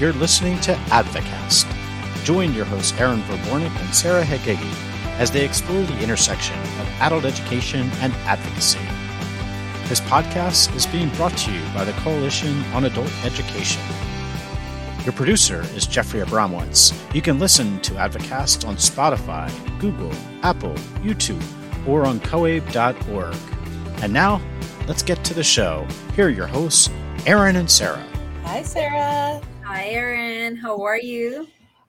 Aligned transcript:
You're 0.00 0.14
listening 0.14 0.58
to 0.60 0.72
Advocast. 0.88 1.66
Join 2.24 2.54
your 2.54 2.64
hosts 2.64 2.98
Aaron 2.98 3.20
Verbornik 3.24 3.78
and 3.84 3.94
Sarah 3.94 4.24
Hegegi 4.24 4.72
as 5.18 5.30
they 5.30 5.44
explore 5.44 5.82
the 5.82 6.02
intersection 6.02 6.58
of 6.58 6.88
adult 7.00 7.26
education 7.26 7.90
and 8.00 8.14
advocacy. 8.24 8.78
This 9.90 10.00
podcast 10.00 10.74
is 10.74 10.86
being 10.86 11.10
brought 11.16 11.36
to 11.36 11.52
you 11.52 11.60
by 11.74 11.84
the 11.84 11.92
Coalition 12.00 12.62
on 12.72 12.86
Adult 12.86 13.12
Education. 13.26 13.82
Your 15.04 15.12
producer 15.12 15.66
is 15.76 15.86
Jeffrey 15.86 16.20
Abramowitz. 16.20 16.94
You 17.14 17.20
can 17.20 17.38
listen 17.38 17.78
to 17.82 17.92
Advocast 17.92 18.66
on 18.66 18.76
Spotify, 18.76 19.50
Google, 19.80 20.14
Apple, 20.42 20.76
YouTube, 21.02 21.44
or 21.86 22.06
on 22.06 22.20
coabe.org. 22.20 23.36
And 24.02 24.14
now, 24.14 24.40
let's 24.88 25.02
get 25.02 25.22
to 25.24 25.34
the 25.34 25.44
show. 25.44 25.86
Here 26.16 26.28
are 26.28 26.30
your 26.30 26.46
hosts, 26.46 26.88
Aaron 27.26 27.56
and 27.56 27.70
Sarah. 27.70 28.02
Hi, 28.44 28.62
Sarah. 28.62 29.42
Hi, 29.72 29.84
Aaron. 29.90 30.56
How 30.56 30.82
are 30.82 30.98
you? 30.98 31.46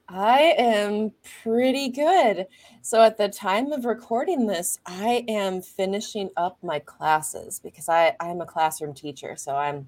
I 0.08 0.53
am 0.55 1.13
pretty 1.41 1.90
good. 1.90 2.45
So, 2.84 3.02
at 3.02 3.17
the 3.17 3.27
time 3.27 3.71
of 3.71 3.85
recording 3.85 4.45
this, 4.45 4.77
I 4.85 5.26
am 5.27 5.63
finishing 5.63 6.30
up 6.38 6.59
my 6.62 6.77
classes 6.77 7.59
because 7.59 7.90
I, 7.90 8.16
I'm 8.20 8.40
a 8.40 8.45
classroom 8.45 8.94
teacher. 8.94 9.35
So, 9.35 9.55
I'm 9.55 9.88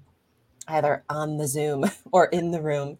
either 0.66 1.04
on 1.08 1.36
the 1.36 1.46
Zoom 1.46 1.84
or 2.12 2.24
in 2.24 2.50
the 2.50 2.60
room. 2.60 2.98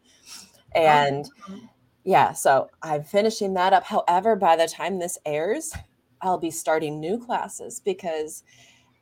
And 0.76 1.24
uh-huh. 1.24 1.56
yeah, 2.04 2.32
so 2.32 2.70
I'm 2.80 3.02
finishing 3.02 3.54
that 3.54 3.72
up. 3.72 3.82
However, 3.82 4.36
by 4.36 4.54
the 4.54 4.68
time 4.68 5.00
this 5.00 5.18
airs, 5.26 5.74
I'll 6.22 6.38
be 6.38 6.52
starting 6.52 7.00
new 7.00 7.18
classes 7.18 7.80
because 7.84 8.44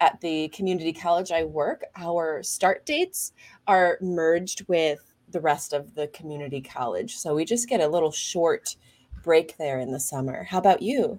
at 0.00 0.22
the 0.22 0.48
community 0.48 0.94
college 0.94 1.30
I 1.30 1.44
work, 1.44 1.84
our 1.96 2.42
start 2.42 2.86
dates 2.86 3.34
are 3.66 3.98
merged 4.00 4.66
with 4.68 5.11
the 5.32 5.40
rest 5.40 5.72
of 5.72 5.94
the 5.94 6.08
community 6.08 6.60
college. 6.60 7.16
So 7.16 7.34
we 7.34 7.44
just 7.44 7.68
get 7.68 7.80
a 7.80 7.88
little 7.88 8.12
short 8.12 8.76
break 9.22 9.56
there 9.56 9.80
in 9.80 9.92
the 9.92 10.00
summer. 10.00 10.44
How 10.44 10.58
about 10.58 10.82
you? 10.82 11.18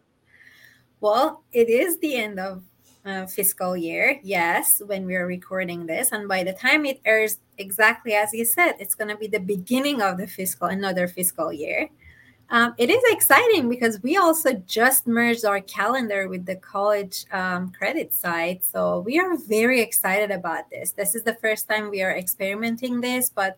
Well, 1.01 1.43
it 1.51 1.69
is 1.69 1.99
the 1.99 2.15
end 2.15 2.39
of 2.39 2.63
uh, 3.05 3.25
fiscal 3.25 3.75
year, 3.75 4.19
yes, 4.23 4.81
when 4.85 5.05
we're 5.05 5.27
recording 5.27 5.85
this. 5.85 6.11
And 6.11 6.27
by 6.27 6.43
the 6.43 6.53
time 6.53 6.85
it 6.85 7.01
airs, 7.03 7.39
exactly 7.57 8.13
as 8.13 8.33
you 8.33 8.45
said, 8.45 8.75
it's 8.79 8.95
going 8.95 9.09
to 9.09 9.17
be 9.17 9.27
the 9.27 9.39
beginning 9.39 10.01
of 10.01 10.17
the 10.17 10.27
fiscal, 10.27 10.67
another 10.67 11.07
fiscal 11.07 11.51
year. 11.51 11.89
Um, 12.49 12.75
it 12.77 12.89
is 12.89 13.03
exciting 13.07 13.67
because 13.67 14.01
we 14.03 14.17
also 14.17 14.53
just 14.67 15.07
merged 15.07 15.43
our 15.43 15.59
calendar 15.61 16.27
with 16.27 16.45
the 16.45 16.57
college 16.57 17.25
um, 17.31 17.71
credit 17.71 18.13
side. 18.13 18.63
So 18.63 18.99
we 18.99 19.19
are 19.19 19.37
very 19.37 19.81
excited 19.81 20.29
about 20.29 20.69
this. 20.69 20.91
This 20.91 21.15
is 21.15 21.23
the 21.23 21.35
first 21.35 21.67
time 21.67 21.89
we 21.89 22.03
are 22.03 22.15
experimenting 22.15 23.01
this, 23.01 23.29
but 23.29 23.57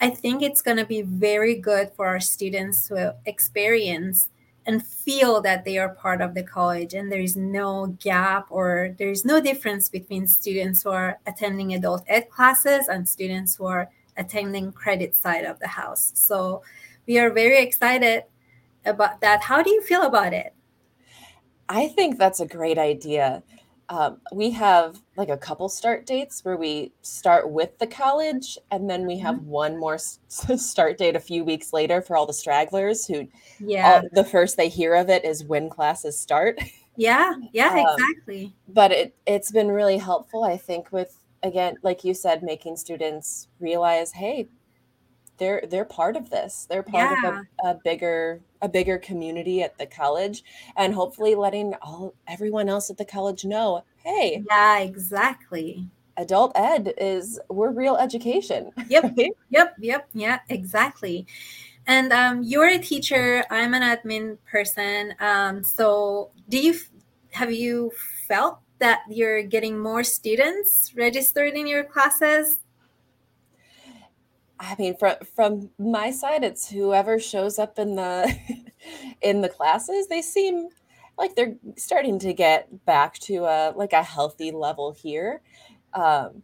I 0.00 0.10
think 0.10 0.42
it's 0.42 0.60
going 0.60 0.76
to 0.76 0.84
be 0.84 1.02
very 1.02 1.54
good 1.54 1.90
for 1.96 2.06
our 2.06 2.20
students 2.20 2.88
to 2.88 3.16
experience 3.24 4.28
and 4.66 4.84
feel 4.84 5.40
that 5.42 5.64
they 5.64 5.78
are 5.78 5.90
part 5.90 6.20
of 6.20 6.34
the 6.34 6.42
college 6.42 6.92
and 6.92 7.10
there 7.10 7.20
is 7.20 7.36
no 7.36 7.96
gap 8.00 8.46
or 8.50 8.94
there 8.98 9.08
is 9.08 9.24
no 9.24 9.40
difference 9.40 9.88
between 9.88 10.26
students 10.26 10.82
who 10.82 10.90
are 10.90 11.18
attending 11.26 11.74
adult 11.74 12.04
ed 12.08 12.28
classes 12.28 12.88
and 12.88 13.08
students 13.08 13.56
who 13.56 13.64
are 13.64 13.88
attending 14.16 14.72
credit 14.72 15.14
side 15.14 15.44
of 15.44 15.58
the 15.60 15.68
house. 15.68 16.12
So 16.14 16.62
we 17.06 17.18
are 17.18 17.30
very 17.30 17.62
excited 17.62 18.24
about 18.84 19.20
that. 19.20 19.42
How 19.42 19.62
do 19.62 19.70
you 19.70 19.82
feel 19.82 20.02
about 20.02 20.32
it? 20.32 20.52
I 21.68 21.88
think 21.88 22.18
that's 22.18 22.40
a 22.40 22.46
great 22.46 22.78
idea 22.78 23.42
um, 23.88 24.20
we 24.32 24.50
have 24.50 25.00
like 25.16 25.28
a 25.28 25.36
couple 25.36 25.68
start 25.68 26.06
dates 26.06 26.44
where 26.44 26.56
we 26.56 26.92
start 27.02 27.50
with 27.50 27.78
the 27.78 27.86
college 27.86 28.58
and 28.70 28.90
then 28.90 29.06
we 29.06 29.16
have 29.18 29.36
mm-hmm. 29.36 29.46
one 29.46 29.78
more 29.78 29.94
s- 29.94 30.18
start 30.56 30.98
date 30.98 31.14
a 31.14 31.20
few 31.20 31.44
weeks 31.44 31.72
later 31.72 32.02
for 32.02 32.16
all 32.16 32.26
the 32.26 32.32
stragglers 32.32 33.06
who 33.06 33.28
yeah 33.60 34.02
all, 34.02 34.08
the 34.12 34.24
first 34.24 34.56
they 34.56 34.68
hear 34.68 34.94
of 34.94 35.08
it 35.08 35.24
is 35.24 35.44
when 35.44 35.70
classes 35.70 36.18
start 36.18 36.58
yeah 36.96 37.34
yeah 37.52 37.70
um, 37.70 37.78
exactly 37.78 38.52
but 38.68 38.90
it 38.90 39.14
it's 39.26 39.52
been 39.52 39.68
really 39.68 39.98
helpful 39.98 40.42
i 40.42 40.56
think 40.56 40.90
with 40.90 41.18
again 41.42 41.76
like 41.82 42.02
you 42.02 42.12
said 42.12 42.42
making 42.42 42.76
students 42.76 43.46
realize 43.60 44.10
hey 44.12 44.48
they're 45.38 45.62
they're 45.68 45.84
part 45.84 46.16
of 46.16 46.30
this 46.30 46.66
they're 46.68 46.82
part 46.82 47.16
yeah. 47.22 47.28
of 47.28 47.34
a, 47.64 47.68
a 47.68 47.80
bigger 47.84 48.40
a 48.62 48.68
bigger 48.68 48.98
community 48.98 49.62
at 49.62 49.76
the 49.78 49.86
college 49.86 50.44
and 50.76 50.94
hopefully 50.94 51.34
letting 51.34 51.74
all 51.82 52.14
everyone 52.26 52.68
else 52.68 52.90
at 52.90 52.96
the 52.96 53.04
college 53.04 53.44
know 53.44 53.82
hey 54.04 54.42
yeah 54.48 54.78
exactly. 54.78 55.86
Adult 56.18 56.52
ed 56.54 56.94
is 56.96 57.38
we're 57.50 57.70
real 57.70 57.96
education. 57.96 58.70
Yep 58.88 59.16
yep 59.50 59.74
yep 59.78 60.08
yeah 60.14 60.38
exactly. 60.48 61.26
And 61.86 62.12
um, 62.12 62.42
you're 62.42 62.68
a 62.68 62.78
teacher 62.78 63.44
i'm 63.50 63.74
an 63.74 63.82
admin 63.82 64.38
person 64.50 65.14
um, 65.20 65.62
so 65.62 66.30
do 66.48 66.58
you 66.58 66.74
have 67.32 67.52
you 67.52 67.92
felt 68.26 68.58
that 68.78 69.00
you're 69.08 69.42
getting 69.42 69.78
more 69.78 70.04
students 70.04 70.92
registered 70.96 71.54
in 71.54 71.66
your 71.66 71.84
classes 71.84 72.58
I 74.58 74.74
mean, 74.78 74.96
from 74.96 75.16
from 75.34 75.70
my 75.78 76.10
side, 76.10 76.44
it's 76.44 76.68
whoever 76.68 77.18
shows 77.18 77.58
up 77.58 77.78
in 77.78 77.94
the 77.94 78.36
in 79.22 79.40
the 79.40 79.48
classes. 79.48 80.08
They 80.08 80.22
seem 80.22 80.68
like 81.18 81.34
they're 81.34 81.56
starting 81.76 82.18
to 82.20 82.32
get 82.32 82.84
back 82.84 83.18
to 83.20 83.44
a 83.44 83.72
like 83.76 83.92
a 83.92 84.02
healthy 84.02 84.50
level 84.50 84.92
here. 84.92 85.42
Um, 85.92 86.42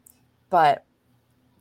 but 0.50 0.84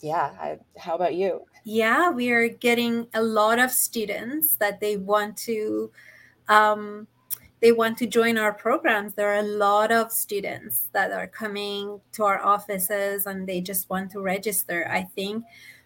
yeah, 0.01 0.33
I, 0.39 0.57
how 0.77 0.95
about 0.95 1.15
you? 1.15 1.45
Yeah, 1.63 2.09
we 2.09 2.31
are 2.31 2.49
getting 2.49 3.07
a 3.13 3.21
lot 3.21 3.59
of 3.59 3.71
students 3.71 4.55
that 4.57 4.79
they 4.79 4.97
want 4.97 5.37
to 5.37 5.91
um, 6.49 7.07
they 7.61 7.71
want 7.71 7.97
to 7.99 8.07
join 8.07 8.37
our 8.37 8.53
programs. 8.53 9.13
There 9.13 9.29
are 9.29 9.39
a 9.39 9.43
lot 9.43 9.91
of 9.91 10.11
students 10.11 10.89
that 10.93 11.11
are 11.11 11.27
coming 11.27 12.01
to 12.13 12.23
our 12.23 12.41
offices 12.41 13.27
and 13.27 13.47
they 13.47 13.61
just 13.61 13.89
want 13.89 14.11
to 14.11 14.21
register. 14.21 14.89
I 14.91 15.03
think 15.03 15.45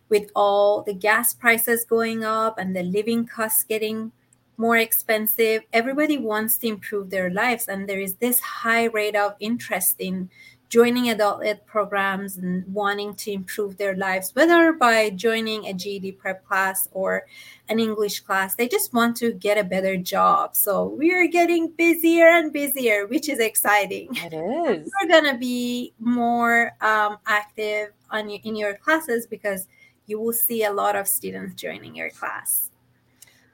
with 0.09 0.31
all 0.35 0.83
the 0.83 0.93
gas 0.93 1.33
prices 1.33 1.85
going 1.85 2.23
up 2.23 2.57
and 2.57 2.75
the 2.75 2.83
living 2.83 3.25
costs 3.25 3.63
getting 3.63 4.11
more 4.57 4.77
expensive, 4.77 5.63
everybody 5.73 6.17
wants 6.17 6.57
to 6.59 6.67
improve 6.67 7.09
their 7.09 7.29
lives. 7.29 7.67
And 7.67 7.89
there 7.89 7.99
is 7.99 8.15
this 8.15 8.39
high 8.39 8.85
rate 8.85 9.15
of 9.15 9.35
interest 9.39 9.97
in 9.99 10.29
joining 10.69 11.09
adult 11.09 11.45
ed 11.45 11.65
programs 11.65 12.37
and 12.37 12.65
wanting 12.73 13.13
to 13.15 13.31
improve 13.31 13.77
their 13.77 13.95
lives, 13.95 14.31
whether 14.33 14.73
by 14.73 15.09
joining 15.11 15.65
a 15.65 15.73
GED 15.73 16.13
prep 16.13 16.45
class 16.45 16.89
or 16.91 17.25
an 17.69 17.79
English 17.79 18.21
class. 18.21 18.55
They 18.55 18.67
just 18.67 18.93
want 18.93 19.15
to 19.17 19.33
get 19.33 19.57
a 19.57 19.63
better 19.63 19.95
job. 19.95 20.55
So 20.55 20.85
we 20.85 21.13
are 21.13 21.27
getting 21.27 21.69
busier 21.69 22.27
and 22.27 22.51
busier, 22.51 23.07
which 23.07 23.29
is 23.29 23.39
exciting. 23.39 24.09
It 24.15 24.33
is. 24.33 24.91
We're 25.01 25.09
going 25.09 25.31
to 25.31 25.37
be 25.37 25.93
more 25.99 26.71
um, 26.81 27.17
active 27.27 27.93
on 28.11 28.29
in 28.29 28.55
your 28.55 28.75
classes 28.75 29.27
because 29.27 29.67
you 30.07 30.19
will 30.19 30.33
see 30.33 30.63
a 30.63 30.71
lot 30.71 30.95
of 30.95 31.07
students 31.07 31.55
joining 31.55 31.95
your 31.95 32.09
class. 32.09 32.71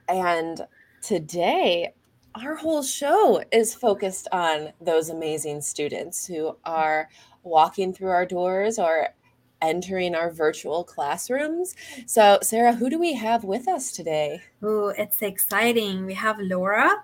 And 0.07 0.61
today, 1.01 1.93
our 2.35 2.55
whole 2.55 2.83
show 2.83 3.43
is 3.51 3.73
focused 3.73 4.27
on 4.31 4.71
those 4.79 5.09
amazing 5.09 5.61
students 5.61 6.25
who 6.25 6.57
are 6.65 7.09
walking 7.43 7.93
through 7.93 8.09
our 8.09 8.25
doors 8.25 8.79
or 8.79 9.09
entering 9.61 10.15
our 10.15 10.31
virtual 10.31 10.83
classrooms. 10.83 11.75
So, 12.07 12.39
Sarah, 12.41 12.73
who 12.73 12.89
do 12.89 12.99
we 12.99 13.13
have 13.13 13.43
with 13.43 13.67
us 13.67 13.91
today? 13.91 14.41
Oh, 14.63 14.89
it's 14.89 15.21
exciting. 15.21 16.05
We 16.05 16.13
have 16.15 16.39
Laura 16.39 17.03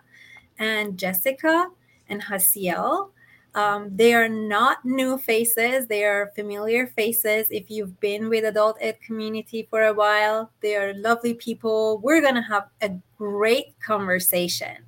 and 0.57 0.97
Jessica 0.97 1.69
and 2.09 2.22
Haziel. 2.24 3.12
Um, 3.57 3.90
they 3.91 4.13
are 4.13 4.29
not 4.29 4.85
new 4.85 5.18
faces, 5.18 5.88
they 5.88 6.04
are 6.04 6.31
familiar 6.36 6.86
faces. 6.86 7.48
If 7.50 7.71
you've 7.71 8.00
been 8.00 8.30
with 8.30 8.45
adult 8.45 8.77
ed 8.80 9.01
community 9.01 9.65
for 9.68 9.86
a 9.86 9.94
while, 9.95 10.51
they 10.62 10.75
are 10.75 10.94
lovely 10.94 11.33
people. 11.33 11.98
We're 12.04 12.21
going 12.21 12.36
to 12.36 12.44
have 12.44 12.68
a 12.83 12.92
great 13.18 13.74
conversation. 13.80 14.86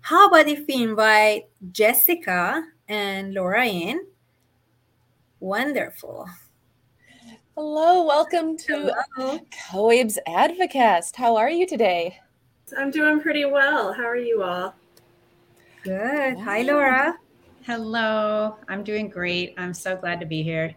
How 0.00 0.26
about 0.26 0.48
if 0.48 0.66
we 0.66 0.82
invite 0.82 1.44
Jessica 1.70 2.64
and 2.88 3.34
Laura 3.34 3.64
in? 3.64 4.04
Wonderful. 5.38 6.26
Hello, 7.54 8.04
welcome 8.04 8.58
to 8.66 8.92
COABE's 9.16 10.18
Advocast. 10.26 11.14
How 11.14 11.36
are 11.36 11.50
you 11.50 11.68
today? 11.68 12.18
I'm 12.76 12.90
doing 12.90 13.20
pretty 13.20 13.44
well. 13.44 13.92
How 13.92 14.06
are 14.06 14.16
you 14.16 14.42
all? 14.42 14.74
Good. 15.84 16.36
Hi, 16.36 16.62
Laura. 16.62 17.16
Hello, 17.66 18.56
I'm 18.68 18.82
doing 18.82 19.10
great. 19.10 19.52
I'm 19.58 19.74
so 19.74 19.94
glad 19.94 20.18
to 20.20 20.26
be 20.26 20.42
here. 20.42 20.74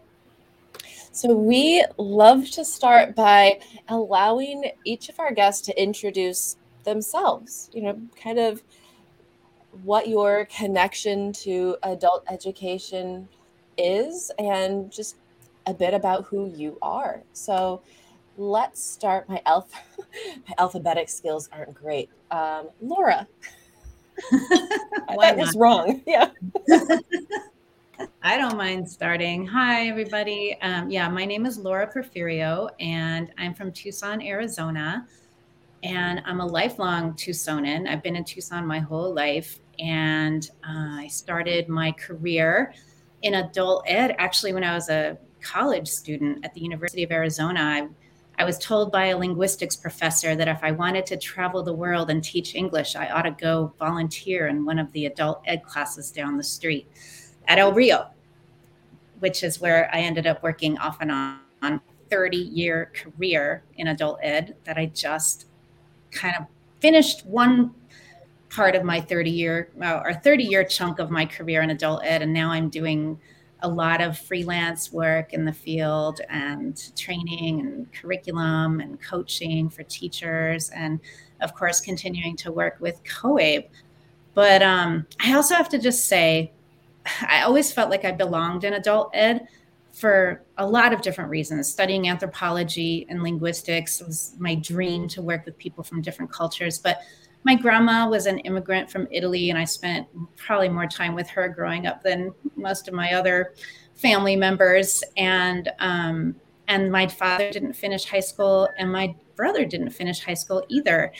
So, 1.12 1.34
we 1.34 1.82
love 1.96 2.50
to 2.50 2.64
start 2.64 3.14
by 3.14 3.60
allowing 3.88 4.70
each 4.84 5.08
of 5.08 5.18
our 5.18 5.32
guests 5.32 5.62
to 5.66 5.82
introduce 5.82 6.56
themselves, 6.84 7.70
you 7.72 7.82
know, 7.82 7.98
kind 8.22 8.38
of 8.38 8.62
what 9.82 10.08
your 10.08 10.46
connection 10.54 11.32
to 11.32 11.78
adult 11.84 12.22
education 12.30 13.30
is, 13.78 14.30
and 14.38 14.92
just 14.92 15.16
a 15.66 15.72
bit 15.72 15.94
about 15.94 16.26
who 16.26 16.52
you 16.54 16.76
are. 16.82 17.22
So, 17.32 17.80
let's 18.36 18.84
start. 18.84 19.26
My 19.26 19.40
alph 19.46 19.72
my 20.48 20.54
alphabetic 20.58 21.08
skills 21.08 21.48
aren't 21.50 21.72
great. 21.72 22.10
Um, 22.30 22.68
Laura. 22.82 23.26
That 25.18 25.38
is 25.38 25.54
wrong. 25.56 26.02
Yeah. 26.06 26.30
I 28.22 28.36
don't 28.38 28.56
mind 28.56 28.90
starting. 28.90 29.46
Hi, 29.46 29.86
everybody. 29.88 30.56
Um, 30.62 30.90
yeah, 30.90 31.08
my 31.08 31.24
name 31.24 31.46
is 31.46 31.58
Laura 31.58 31.90
Porfirio, 31.92 32.68
and 32.80 33.30
I'm 33.38 33.54
from 33.54 33.70
Tucson, 33.70 34.20
Arizona. 34.20 35.06
And 35.84 36.22
I'm 36.24 36.40
a 36.40 36.46
lifelong 36.46 37.12
Tucsonan. 37.12 37.86
I've 37.86 38.02
been 38.02 38.16
in 38.16 38.24
Tucson 38.24 38.66
my 38.66 38.78
whole 38.78 39.14
life. 39.14 39.60
And 39.78 40.48
uh, 40.66 41.00
I 41.00 41.08
started 41.08 41.68
my 41.68 41.92
career 41.92 42.72
in 43.22 43.34
adult 43.34 43.84
ed 43.86 44.14
actually 44.18 44.54
when 44.54 44.64
I 44.64 44.74
was 44.74 44.88
a 44.88 45.18
college 45.42 45.88
student 45.88 46.44
at 46.44 46.54
the 46.54 46.60
University 46.60 47.02
of 47.02 47.12
Arizona. 47.12 47.60
I, 47.60 47.88
I 48.38 48.44
was 48.44 48.58
told 48.58 48.90
by 48.90 49.06
a 49.06 49.16
linguistics 49.16 49.76
professor 49.76 50.34
that 50.34 50.48
if 50.48 50.58
I 50.62 50.72
wanted 50.72 51.06
to 51.06 51.16
travel 51.16 51.62
the 51.62 51.72
world 51.72 52.10
and 52.10 52.22
teach 52.22 52.54
English, 52.54 52.96
I 52.96 53.08
ought 53.08 53.22
to 53.22 53.30
go 53.30 53.72
volunteer 53.78 54.48
in 54.48 54.64
one 54.64 54.78
of 54.78 54.90
the 54.92 55.06
adult 55.06 55.42
ed 55.46 55.62
classes 55.64 56.10
down 56.10 56.36
the 56.36 56.42
street 56.42 56.88
at 57.46 57.58
El 57.58 57.72
Rio, 57.72 58.08
which 59.20 59.44
is 59.44 59.60
where 59.60 59.88
I 59.94 60.00
ended 60.00 60.26
up 60.26 60.42
working 60.42 60.76
off 60.78 60.98
and 61.00 61.12
on, 61.12 61.38
on 61.62 61.80
30 62.10 62.36
year 62.36 62.90
career 62.94 63.62
in 63.76 63.88
adult 63.88 64.18
ed 64.22 64.56
that 64.64 64.76
I 64.76 64.86
just 64.86 65.46
kind 66.10 66.34
of 66.38 66.46
finished 66.80 67.24
one 67.26 67.74
part 68.50 68.76
of 68.76 68.84
my 68.84 69.00
30 69.00 69.30
year 69.30 69.70
uh, 69.82 70.00
or 70.04 70.14
30 70.14 70.44
year 70.44 70.64
chunk 70.64 70.98
of 70.98 71.10
my 71.10 71.26
career 71.26 71.62
in 71.62 71.70
adult 71.70 72.04
ed 72.04 72.22
and 72.22 72.32
now 72.32 72.50
i'm 72.50 72.68
doing 72.68 73.18
a 73.64 73.68
lot 73.68 74.02
of 74.02 74.18
freelance 74.18 74.92
work 74.92 75.32
in 75.32 75.44
the 75.44 75.52
field 75.52 76.20
and 76.28 76.94
training 76.94 77.60
and 77.60 77.92
curriculum 77.94 78.80
and 78.80 79.00
coaching 79.00 79.70
for 79.70 79.82
teachers 79.84 80.68
and 80.70 81.00
of 81.40 81.54
course 81.54 81.80
continuing 81.80 82.36
to 82.36 82.52
work 82.52 82.76
with 82.78 83.02
coabe 83.04 83.66
but 84.34 84.62
um, 84.62 85.06
i 85.20 85.34
also 85.34 85.54
have 85.54 85.68
to 85.68 85.78
just 85.78 86.06
say 86.06 86.52
i 87.22 87.40
always 87.42 87.72
felt 87.72 87.90
like 87.90 88.04
i 88.04 88.12
belonged 88.12 88.64
in 88.64 88.74
adult 88.74 89.10
ed 89.14 89.48
for 89.94 90.44
a 90.58 90.66
lot 90.66 90.92
of 90.92 91.02
different 91.02 91.30
reasons. 91.30 91.70
Studying 91.70 92.08
anthropology 92.08 93.06
and 93.08 93.22
linguistics 93.22 94.02
was 94.02 94.34
my 94.40 94.56
dream 94.56 95.06
to 95.08 95.22
work 95.22 95.46
with 95.46 95.56
people 95.56 95.84
from 95.84 96.02
different 96.02 96.32
cultures. 96.32 96.80
But 96.80 96.98
my 97.44 97.54
grandma 97.54 98.08
was 98.08 98.26
an 98.26 98.38
immigrant 98.40 98.90
from 98.90 99.06
Italy, 99.10 99.50
and 99.50 99.58
I 99.58 99.64
spent 99.64 100.08
probably 100.36 100.68
more 100.68 100.86
time 100.86 101.14
with 101.14 101.28
her 101.28 101.48
growing 101.48 101.86
up 101.86 102.02
than 102.02 102.32
most 102.56 102.88
of 102.88 102.94
my 102.94 103.12
other 103.12 103.54
family 103.94 104.34
members. 104.34 105.04
And 105.16 105.70
um, 105.78 106.34
and 106.68 106.90
my 106.90 107.06
father 107.06 107.50
didn't 107.50 107.74
finish 107.74 108.06
high 108.06 108.20
school, 108.20 108.68
and 108.78 108.90
my 108.90 109.14
brother 109.36 109.66
didn't 109.66 109.90
finish 109.90 110.24
high 110.24 110.34
school 110.34 110.64
either. 110.68 111.12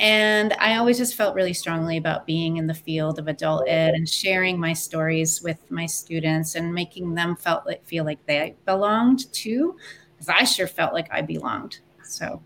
And 0.00 0.54
I 0.54 0.76
always 0.76 0.96
just 0.96 1.14
felt 1.14 1.34
really 1.34 1.52
strongly 1.52 1.98
about 1.98 2.26
being 2.26 2.56
in 2.56 2.66
the 2.66 2.74
field 2.74 3.18
of 3.18 3.28
adult 3.28 3.68
ed 3.68 3.92
and 3.94 4.08
sharing 4.08 4.58
my 4.58 4.72
stories 4.72 5.42
with 5.42 5.58
my 5.70 5.84
students 5.84 6.54
and 6.54 6.72
making 6.74 7.14
them 7.14 7.36
felt 7.36 7.66
like 7.66 7.84
feel 7.84 8.04
like 8.04 8.24
they 8.24 8.56
belonged 8.64 9.30
too, 9.32 9.76
because 10.16 10.30
I 10.30 10.44
sure 10.44 10.66
felt 10.66 10.94
like 10.94 11.08
I 11.12 11.20
belonged. 11.20 11.80
So 12.02 12.42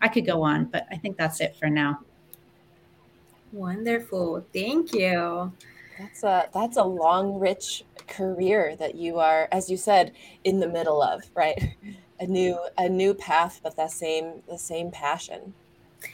I 0.00 0.08
could 0.08 0.24
go 0.24 0.42
on, 0.42 0.66
but 0.66 0.86
I 0.90 0.96
think 0.96 1.16
that's 1.16 1.40
it 1.40 1.56
for 1.56 1.68
now. 1.68 1.98
Wonderful. 3.54 4.44
Thank 4.52 4.92
you. 4.92 5.52
That's 5.96 6.24
a 6.24 6.48
that's 6.52 6.76
a 6.76 6.82
long, 6.82 7.38
rich 7.38 7.84
career 8.08 8.74
that 8.80 8.96
you 8.96 9.20
are, 9.20 9.48
as 9.52 9.70
you 9.70 9.76
said, 9.76 10.10
in 10.42 10.58
the 10.58 10.68
middle 10.68 11.00
of, 11.00 11.22
right? 11.34 11.76
A 12.20 12.26
new 12.28 12.56
a 12.78 12.88
new 12.88 13.12
path, 13.12 13.58
but 13.64 13.76
that 13.76 13.90
same 13.90 14.40
the 14.48 14.56
same 14.56 14.92
passion. 14.92 15.52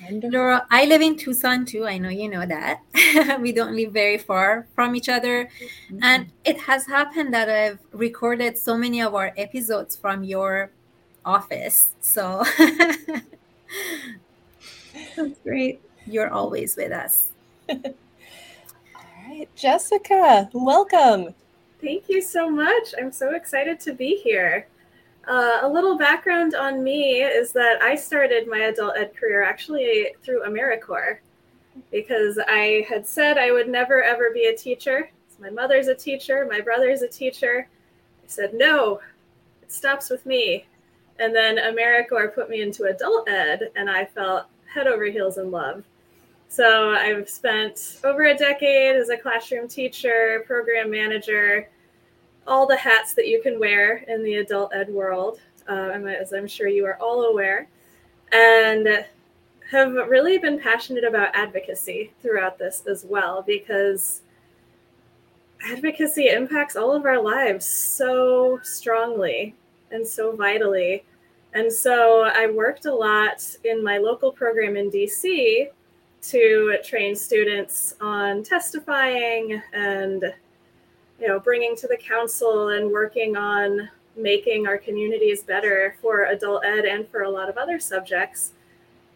Wonderful. 0.02 0.30
Laura, 0.30 0.66
I 0.70 0.86
live 0.86 1.02
in 1.02 1.14
Tucson 1.14 1.66
too. 1.66 1.86
I 1.86 1.98
know 1.98 2.08
you 2.08 2.26
know 2.26 2.46
that. 2.46 2.80
we 3.40 3.52
don't 3.52 3.76
live 3.76 3.92
very 3.92 4.16
far 4.16 4.66
from 4.74 4.96
each 4.96 5.10
other. 5.10 5.44
Mm-hmm. 5.44 5.98
And 6.02 6.32
it 6.46 6.58
has 6.62 6.86
happened 6.86 7.34
that 7.34 7.50
I've 7.50 7.80
recorded 7.92 8.56
so 8.56 8.78
many 8.78 9.02
of 9.02 9.14
our 9.14 9.34
episodes 9.36 9.94
from 9.94 10.24
your 10.24 10.70
office. 11.22 11.90
So 12.00 12.44
that's 15.16 15.38
great. 15.44 15.82
You're 16.06 16.30
always 16.30 16.76
with 16.76 16.92
us. 16.92 17.29
All 17.70 17.76
right, 19.28 19.48
Jessica, 19.54 20.50
welcome. 20.52 21.32
Thank 21.80 22.08
you 22.08 22.20
so 22.20 22.50
much. 22.50 22.94
I'm 22.98 23.12
so 23.12 23.34
excited 23.34 23.78
to 23.80 23.92
be 23.92 24.16
here. 24.16 24.66
Uh, 25.28 25.60
a 25.62 25.68
little 25.68 25.96
background 25.96 26.56
on 26.56 26.82
me 26.82 27.22
is 27.22 27.52
that 27.52 27.80
I 27.80 27.94
started 27.94 28.48
my 28.48 28.58
adult 28.58 28.96
ed 28.96 29.14
career 29.14 29.44
actually 29.44 30.08
through 30.24 30.42
AmeriCorps 30.42 31.18
because 31.92 32.40
I 32.48 32.84
had 32.88 33.06
said 33.06 33.38
I 33.38 33.52
would 33.52 33.68
never 33.68 34.02
ever 34.02 34.30
be 34.34 34.46
a 34.46 34.56
teacher. 34.56 35.08
So 35.28 35.40
my 35.40 35.50
mother's 35.50 35.86
a 35.86 35.94
teacher, 35.94 36.48
my 36.50 36.60
brother's 36.60 37.02
a 37.02 37.08
teacher. 37.08 37.68
I 38.24 38.26
said, 38.26 38.52
no, 38.52 39.00
it 39.62 39.70
stops 39.70 40.10
with 40.10 40.26
me. 40.26 40.66
And 41.20 41.32
then 41.32 41.56
AmeriCorps 41.56 42.34
put 42.34 42.50
me 42.50 42.62
into 42.62 42.84
adult 42.84 43.28
ed, 43.28 43.70
and 43.76 43.88
I 43.88 44.06
felt 44.06 44.46
head 44.66 44.88
over 44.88 45.04
heels 45.04 45.38
in 45.38 45.52
love. 45.52 45.84
So 46.50 46.90
I've 46.90 47.28
spent 47.28 48.00
over 48.02 48.24
a 48.24 48.36
decade 48.36 48.96
as 48.96 49.08
a 49.08 49.16
classroom 49.16 49.68
teacher, 49.68 50.42
program 50.48 50.90
manager, 50.90 51.68
all 52.44 52.66
the 52.66 52.76
hats 52.76 53.14
that 53.14 53.28
you 53.28 53.40
can 53.40 53.60
wear 53.60 53.98
in 54.08 54.24
the 54.24 54.34
adult 54.34 54.74
ed 54.74 54.88
world, 54.88 55.38
uh, 55.68 55.90
as 55.92 56.32
I'm 56.32 56.48
sure 56.48 56.66
you 56.66 56.84
are 56.86 57.00
all 57.00 57.22
aware, 57.26 57.68
and 58.32 59.06
have 59.70 59.92
really 59.92 60.38
been 60.38 60.58
passionate 60.58 61.04
about 61.04 61.30
advocacy 61.36 62.12
throughout 62.20 62.58
this 62.58 62.82
as 62.90 63.04
well 63.08 63.42
because 63.42 64.22
advocacy 65.70 66.30
impacts 66.30 66.74
all 66.74 66.92
of 66.92 67.04
our 67.04 67.22
lives 67.22 67.64
so 67.64 68.58
strongly 68.64 69.54
and 69.92 70.04
so 70.04 70.34
vitally. 70.34 71.04
And 71.54 71.72
so 71.72 72.24
I 72.24 72.50
worked 72.50 72.86
a 72.86 72.94
lot 72.94 73.54
in 73.62 73.84
my 73.84 73.98
local 73.98 74.32
program 74.32 74.76
in 74.76 74.90
DC 74.90 75.68
to 76.22 76.76
train 76.84 77.16
students 77.16 77.94
on 78.00 78.42
testifying 78.42 79.62
and 79.72 80.32
you 81.20 81.28
know, 81.28 81.38
bringing 81.38 81.76
to 81.76 81.86
the 81.86 81.96
council 81.96 82.68
and 82.68 82.90
working 82.90 83.36
on 83.36 83.88
making 84.16 84.66
our 84.66 84.78
communities 84.78 85.42
better 85.42 85.96
for 86.00 86.24
adult 86.26 86.64
ed 86.64 86.84
and 86.84 87.06
for 87.08 87.22
a 87.22 87.30
lot 87.30 87.48
of 87.48 87.56
other 87.56 87.78
subjects. 87.78 88.52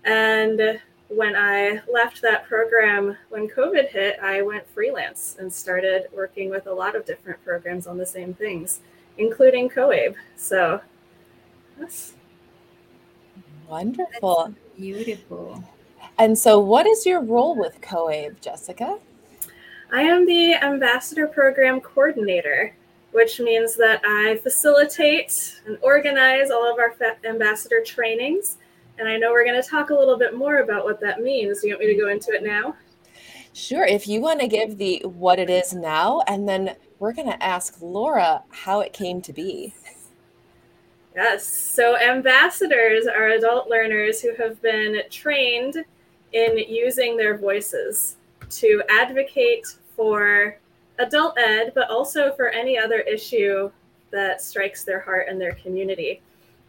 And 0.04 0.80
when 1.08 1.34
I 1.34 1.80
left 1.90 2.20
that 2.22 2.46
program 2.46 3.16
when 3.30 3.48
COVID 3.48 3.88
hit, 3.88 4.18
I 4.22 4.42
went 4.42 4.68
freelance 4.68 5.36
and 5.38 5.52
started 5.52 6.08
working 6.12 6.50
with 6.50 6.66
a 6.66 6.72
lot 6.72 6.94
of 6.94 7.06
different 7.06 7.42
programs 7.44 7.86
on 7.86 7.96
the 7.96 8.06
same 8.06 8.34
things, 8.34 8.80
including 9.18 9.68
COABE. 9.68 10.14
So 10.36 10.80
that's 11.78 12.14
wonderful. 13.66 14.46
That's 14.48 14.76
beautiful. 14.76 15.64
And 16.18 16.38
so, 16.38 16.60
what 16.60 16.86
is 16.86 17.04
your 17.04 17.20
role 17.20 17.56
with 17.56 17.80
COABE, 17.80 18.40
Jessica? 18.40 18.98
I 19.92 20.02
am 20.02 20.26
the 20.26 20.54
Ambassador 20.54 21.26
Program 21.26 21.80
Coordinator, 21.80 22.74
which 23.12 23.40
means 23.40 23.76
that 23.76 24.00
I 24.04 24.38
facilitate 24.42 25.60
and 25.66 25.76
organize 25.82 26.50
all 26.50 26.70
of 26.70 26.78
our 26.78 26.94
ambassador 27.24 27.82
trainings. 27.84 28.58
And 28.98 29.08
I 29.08 29.16
know 29.16 29.32
we're 29.32 29.44
going 29.44 29.60
to 29.60 29.68
talk 29.68 29.90
a 29.90 29.94
little 29.94 30.16
bit 30.16 30.36
more 30.36 30.58
about 30.58 30.84
what 30.84 31.00
that 31.00 31.20
means. 31.20 31.60
Do 31.60 31.68
you 31.68 31.74
want 31.74 31.86
me 31.86 31.94
to 31.94 32.00
go 32.00 32.08
into 32.08 32.32
it 32.32 32.44
now? 32.44 32.76
Sure. 33.52 33.84
If 33.84 34.06
you 34.06 34.20
want 34.20 34.40
to 34.40 34.46
give 34.46 34.78
the 34.78 35.02
what 35.04 35.38
it 35.40 35.50
is 35.50 35.74
now, 35.74 36.22
and 36.28 36.48
then 36.48 36.76
we're 37.00 37.12
going 37.12 37.28
to 37.28 37.42
ask 37.42 37.76
Laura 37.80 38.42
how 38.50 38.80
it 38.80 38.92
came 38.92 39.20
to 39.22 39.32
be. 39.32 39.74
Yes. 41.14 41.46
So, 41.46 41.96
ambassadors 41.96 43.06
are 43.06 43.28
adult 43.28 43.68
learners 43.68 44.20
who 44.20 44.34
have 44.34 44.60
been 44.60 45.02
trained 45.10 45.84
in 46.34 46.58
using 46.58 47.16
their 47.16 47.38
voices 47.38 48.16
to 48.50 48.82
advocate 48.90 49.76
for 49.96 50.58
adult 50.98 51.38
ed, 51.38 51.72
but 51.74 51.90
also 51.90 52.34
for 52.34 52.48
any 52.48 52.76
other 52.76 53.00
issue 53.00 53.70
that 54.10 54.42
strikes 54.42 54.84
their 54.84 55.00
heart 55.00 55.26
and 55.28 55.40
their 55.40 55.54
community. 55.54 56.20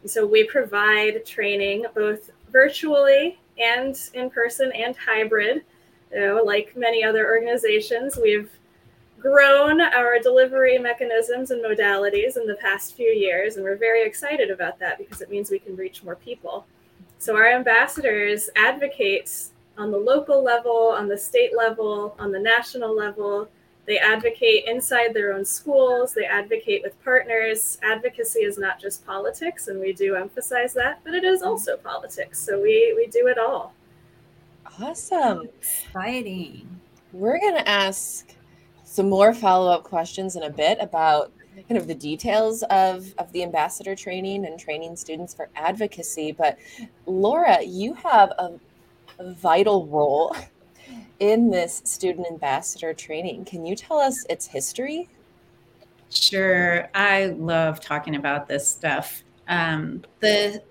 And 0.02 0.10
so 0.10 0.26
we 0.26 0.44
provide 0.44 1.26
training 1.26 1.84
both 1.94 2.30
virtually 2.52 3.38
and 3.58 3.96
in 4.14 4.30
person 4.30 4.72
and 4.72 4.96
hybrid. 4.96 5.62
You 6.12 6.20
know, 6.20 6.42
like 6.44 6.76
many 6.76 7.02
other 7.04 7.26
organizations, 7.26 8.16
we've 8.16 8.50
grown 9.18 9.80
our 9.80 10.20
delivery 10.20 10.78
mechanisms 10.78 11.50
and 11.50 11.64
modalities 11.64 12.36
in 12.36 12.46
the 12.46 12.56
past 12.60 12.94
few 12.94 13.08
years, 13.08 13.56
and 13.56 13.64
we're 13.64 13.76
very 13.76 14.06
excited 14.06 14.50
about 14.50 14.78
that 14.78 14.98
because 14.98 15.20
it 15.20 15.30
means 15.30 15.50
we 15.50 15.58
can 15.58 15.74
reach 15.74 16.04
more 16.04 16.14
people. 16.14 16.64
So 17.18 17.34
our 17.34 17.48
ambassadors 17.48 18.50
advocate 18.54 19.48
on 19.78 19.90
the 19.90 19.98
local 19.98 20.42
level, 20.42 20.94
on 20.96 21.08
the 21.08 21.18
state 21.18 21.56
level, 21.56 22.16
on 22.18 22.32
the 22.32 22.38
national 22.38 22.96
level, 22.96 23.48
They 23.86 23.98
advocate 23.98 24.64
inside 24.66 25.14
their 25.14 25.32
own 25.32 25.44
schools, 25.44 26.12
they 26.12 26.24
advocate 26.24 26.82
with 26.82 27.02
partners. 27.04 27.78
Advocacy 27.84 28.40
is 28.40 28.58
not 28.58 28.80
just 28.80 29.06
politics, 29.06 29.68
and 29.68 29.80
we 29.80 29.92
do 29.92 30.16
emphasize 30.16 30.74
that, 30.74 31.00
but 31.04 31.14
it 31.14 31.22
is 31.22 31.40
also 31.40 31.76
politics. 31.76 32.40
So 32.40 32.60
we, 32.60 32.94
we 32.96 33.06
do 33.06 33.28
it 33.28 33.38
all. 33.38 33.72
Awesome. 34.80 35.48
Exciting. 35.60 36.68
We're 37.12 37.38
going 37.38 37.54
to 37.54 37.68
ask 37.68 38.34
some 38.82 39.08
more 39.08 39.32
follow 39.32 39.70
up 39.70 39.84
questions 39.84 40.34
in 40.34 40.42
a 40.42 40.50
bit 40.50 40.78
about 40.80 41.32
kind 41.68 41.78
of 41.78 41.86
the 41.86 41.94
details 41.94 42.64
of, 42.64 43.14
of 43.18 43.30
the 43.32 43.42
ambassador 43.42 43.94
training 43.94 44.44
and 44.44 44.58
training 44.58 44.96
students 44.96 45.32
for 45.32 45.48
advocacy. 45.54 46.32
But 46.32 46.58
Laura, 47.06 47.62
you 47.62 47.94
have 47.94 48.30
a, 48.38 48.44
a 48.44 48.58
vital 49.20 49.86
role 49.86 50.34
in 51.18 51.50
this 51.50 51.82
student 51.84 52.26
ambassador 52.30 52.92
training. 52.92 53.44
Can 53.44 53.64
you 53.64 53.74
tell 53.74 53.98
us 53.98 54.24
its 54.28 54.46
history? 54.46 55.08
Sure. 56.10 56.88
I 56.94 57.26
love 57.26 57.80
talking 57.80 58.16
about 58.16 58.48
this 58.48 58.70
stuff. 58.70 59.22
Um, 59.48 60.02
the 60.20 60.62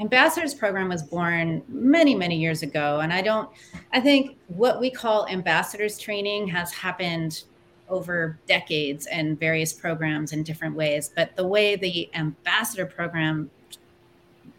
ambassadors 0.00 0.54
program 0.54 0.88
was 0.88 1.02
born 1.02 1.62
many, 1.68 2.14
many 2.14 2.36
years 2.36 2.62
ago. 2.62 3.00
And 3.00 3.12
I 3.12 3.20
don't, 3.20 3.50
I 3.92 4.00
think 4.00 4.36
what 4.48 4.80
we 4.80 4.90
call 4.90 5.26
ambassadors 5.28 5.98
training 5.98 6.48
has 6.48 6.72
happened 6.72 7.44
over 7.88 8.38
decades 8.46 9.06
and 9.06 9.38
various 9.40 9.72
programs 9.72 10.32
in 10.32 10.42
different 10.42 10.76
ways. 10.76 11.10
But 11.14 11.34
the 11.36 11.46
way 11.46 11.74
the 11.74 12.08
ambassador 12.14 12.86
program, 12.86 13.50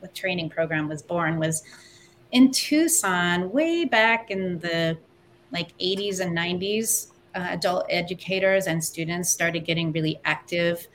the 0.02 0.08
training 0.10 0.50
program 0.50 0.90
was 0.90 1.02
born 1.02 1.40
was 1.40 1.64
in 2.32 2.52
Tucson 2.52 3.52
way 3.52 3.86
back 3.86 4.32
in 4.32 4.60
the 4.60 4.98
like 5.52 5.78
80s 5.80 6.20
and 6.20 6.38
90s, 6.38 7.08
uh, 7.36 7.48
adult 7.52 7.86
educators 7.90 8.68
and 8.68 8.84
students 8.84 9.30
started 9.30 9.66
getting 9.66 9.92
really 9.92 10.20
active 10.26 10.88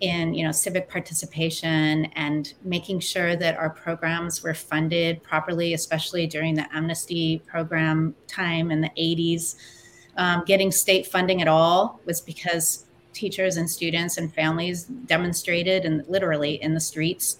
in 0.00 0.34
you 0.34 0.44
know 0.44 0.52
civic 0.52 0.90
participation 0.90 2.04
and 2.16 2.54
making 2.62 3.00
sure 3.00 3.34
that 3.34 3.56
our 3.56 3.70
programs 3.70 4.42
were 4.42 4.52
funded 4.52 5.22
properly 5.22 5.72
especially 5.72 6.26
during 6.26 6.54
the 6.54 6.66
amnesty 6.76 7.42
program 7.46 8.14
time 8.26 8.70
in 8.70 8.80
the 8.82 8.90
80s 8.90 9.54
um, 10.18 10.42
getting 10.44 10.70
state 10.70 11.06
funding 11.06 11.40
at 11.40 11.48
all 11.48 12.00
was 12.04 12.20
because 12.20 12.84
teachers 13.14 13.56
and 13.56 13.70
students 13.70 14.18
and 14.18 14.34
families 14.34 14.84
demonstrated 14.84 15.86
and 15.86 16.06
literally 16.08 16.62
in 16.62 16.74
the 16.74 16.80
streets 16.80 17.38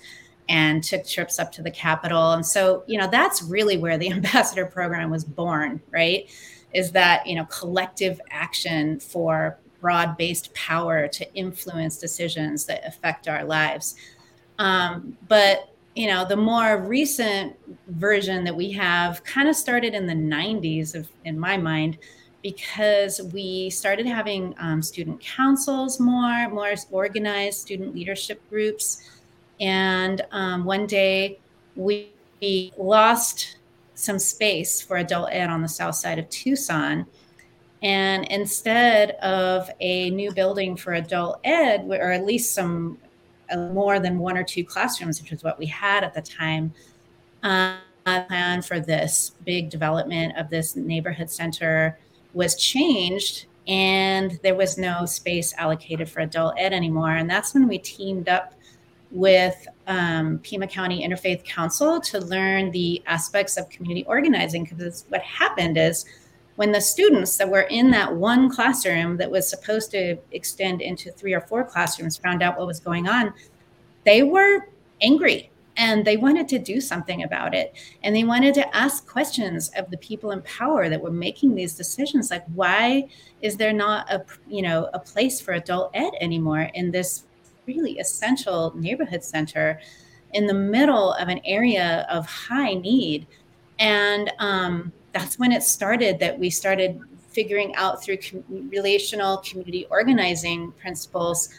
and 0.49 0.83
took 0.83 1.07
trips 1.07 1.39
up 1.39 1.51
to 1.53 1.63
the 1.63 1.71
capitol. 1.71 2.33
And 2.33 2.47
so 2.47 2.85
you 2.87 2.99
know 2.99 3.09
that's 3.11 3.43
really 3.43 3.77
where 3.77 3.99
the 3.99 4.11
ambassador 4.13 4.67
program 4.67 5.11
was 5.11 5.25
born 5.25 5.81
right? 5.91 6.29
Is 6.73 6.93
that 6.93 7.27
you 7.27 7.37
know 7.37 7.45
collective 7.47 8.21
action 8.31 9.01
for 9.01 9.59
broad-based 9.81 10.53
power 10.55 11.07
to 11.07 11.35
influence 11.35 11.99
decisions 11.99 12.65
that 12.65 12.85
affect 12.87 13.29
our 13.29 13.45
lives. 13.45 13.95
Um, 14.59 15.17
but 15.29 15.71
you 15.95 16.07
know 16.09 16.25
the 16.25 16.37
more 16.37 16.79
recent 16.79 17.57
version 17.89 18.45
that 18.45 18.55
we 18.55 18.71
have 18.73 19.25
kind 19.25 19.49
of 19.49 19.57
started 19.57 19.95
in 19.95 20.07
the 20.07 20.15
90s 20.15 20.95
of 20.95 21.09
in 21.25 21.39
my 21.39 21.57
mind 21.57 21.99
because 22.43 23.21
we 23.33 23.71
started 23.71 24.07
having 24.07 24.55
um, 24.59 24.83
student 24.83 25.19
councils 25.21 25.99
more 25.99 26.49
more 26.51 26.75
organized 26.91 27.59
student 27.59 27.95
leadership 27.95 28.41
groups 28.51 29.03
and 29.61 30.23
um, 30.33 30.65
one 30.65 30.87
day 30.87 31.39
we 31.75 32.11
lost 32.77 33.57
some 33.95 34.19
space 34.19 34.81
for 34.81 34.99
adult 34.99 35.31
ed 35.33 35.49
on 35.49 35.63
the 35.63 35.69
south 35.69 35.95
side 35.95 36.19
of 36.19 36.29
Tucson. 36.29 37.07
And 37.83 38.27
instead 38.27 39.13
of 39.23 39.71
a 39.81 40.11
new 40.11 40.33
building 40.33 40.77
for 40.77 40.95
adult 40.95 41.41
ed, 41.45 41.87
or 41.89 42.13
at 42.13 42.25
least 42.25 42.55
some 42.55 42.99
uh, 43.51 43.57
more 43.69 44.01
than 44.01 44.19
one 44.19 44.37
or 44.37 44.45
two 44.45 44.65
classrooms, 44.65 45.21
which 45.21 45.33
is 45.33 45.43
what 45.43 45.59
we 45.59 45.67
had 45.67 46.05
at 46.05 46.15
the 46.15 46.23
time, 46.23 46.73
uh, 47.43 47.77
plan 48.07 48.63
for 48.63 48.79
this 48.79 49.33
big 49.45 49.69
development 49.69 50.37
of 50.39 50.49
this 50.49 50.77
neighborhood 50.77 51.29
center 51.29 51.99
was 52.35 52.55
changed 52.55 53.47
and 53.67 54.39
there 54.45 54.55
was 54.55 54.79
no 54.79 55.05
space 55.05 55.53
allocated 55.55 56.09
for 56.09 56.21
adult 56.21 56.55
ed 56.57 56.73
anymore. 56.73 57.17
And 57.17 57.29
that's 57.29 57.53
when 57.53 57.67
we 57.67 57.79
teamed 57.79 58.29
up 58.29 58.55
with 59.11 59.67
um, 59.87 60.39
Pima 60.41 60.67
County 60.67 61.07
Interfaith 61.07 61.45
Council 61.45 62.01
to 62.01 62.21
learn 62.21 62.71
the 62.71 63.03
aspects 63.07 63.57
of 63.57 63.69
community 63.69 64.05
organizing. 64.07 64.65
Because 64.65 65.05
what 65.09 65.23
happened 65.23 65.79
is 65.79 66.05
when 66.57 66.73
the 66.73 66.81
students 66.81 67.37
that 67.37 67.49
were 67.49 67.63
in 67.63 67.91
that 67.91 68.15
one 68.15 68.51
classroom 68.51 69.17
that 69.19 69.31
was 69.31 69.49
supposed 69.49 69.91
to 69.93 70.17
extend 70.33 70.83
into 70.83 71.13
three 71.13 71.35
or 71.35 71.41
four 71.43 71.65
classrooms 71.65 72.17
found 72.17 72.43
out 72.43 72.59
what 72.59 72.67
was 72.67 72.81
going 72.81 73.09
on, 73.09 73.33
they 74.05 74.23
were 74.23 74.69
angry 75.01 75.51
and 75.77 76.05
they 76.05 76.17
wanted 76.17 76.49
to 76.49 76.59
do 76.59 76.81
something 76.81 77.23
about 77.23 77.55
it 77.55 77.75
and 78.03 78.17
they 78.17 78.25
wanted 78.25 78.55
to 78.55 78.77
ask 78.77 79.07
questions 79.07 79.71
of 79.77 79.91
the 79.91 79.97
people 79.99 80.31
in 80.31 80.41
power 80.43 80.89
that 80.89 81.01
were 81.01 81.11
making 81.11 81.55
these 81.55 81.75
decisions 81.75 82.31
like 82.31 82.45
why 82.55 83.07
is 83.43 83.57
there 83.57 83.73
not 83.73 84.11
a 84.11 84.25
you 84.49 84.63
know 84.63 84.89
a 84.95 84.99
place 84.99 85.41
for 85.41 85.53
adult 85.53 85.91
ed 85.95 86.13
anymore 86.21 86.71
in 86.75 86.91
this 86.91 87.25
really 87.67 87.99
essential 87.99 88.73
neighborhood 88.77 89.25
center 89.25 89.81
in 90.35 90.47
the 90.47 90.55
middle 90.55 91.13
of 91.15 91.29
an 91.29 91.41
area 91.45 92.07
of 92.11 92.27
high 92.27 92.75
need. 92.75 93.27
And 93.79 94.33
um, 94.39 94.93
that's 95.13 95.39
when 95.39 95.53
it 95.53 95.63
started 95.63 96.19
that 96.19 96.39
we 96.39 96.51
started 96.51 97.01
figuring 97.31 97.75
out 97.77 98.03
through 98.03 98.19
com- 98.19 98.45
relational 98.71 99.39
community 99.39 99.87
organizing 99.91 100.73
principles 100.73 101.51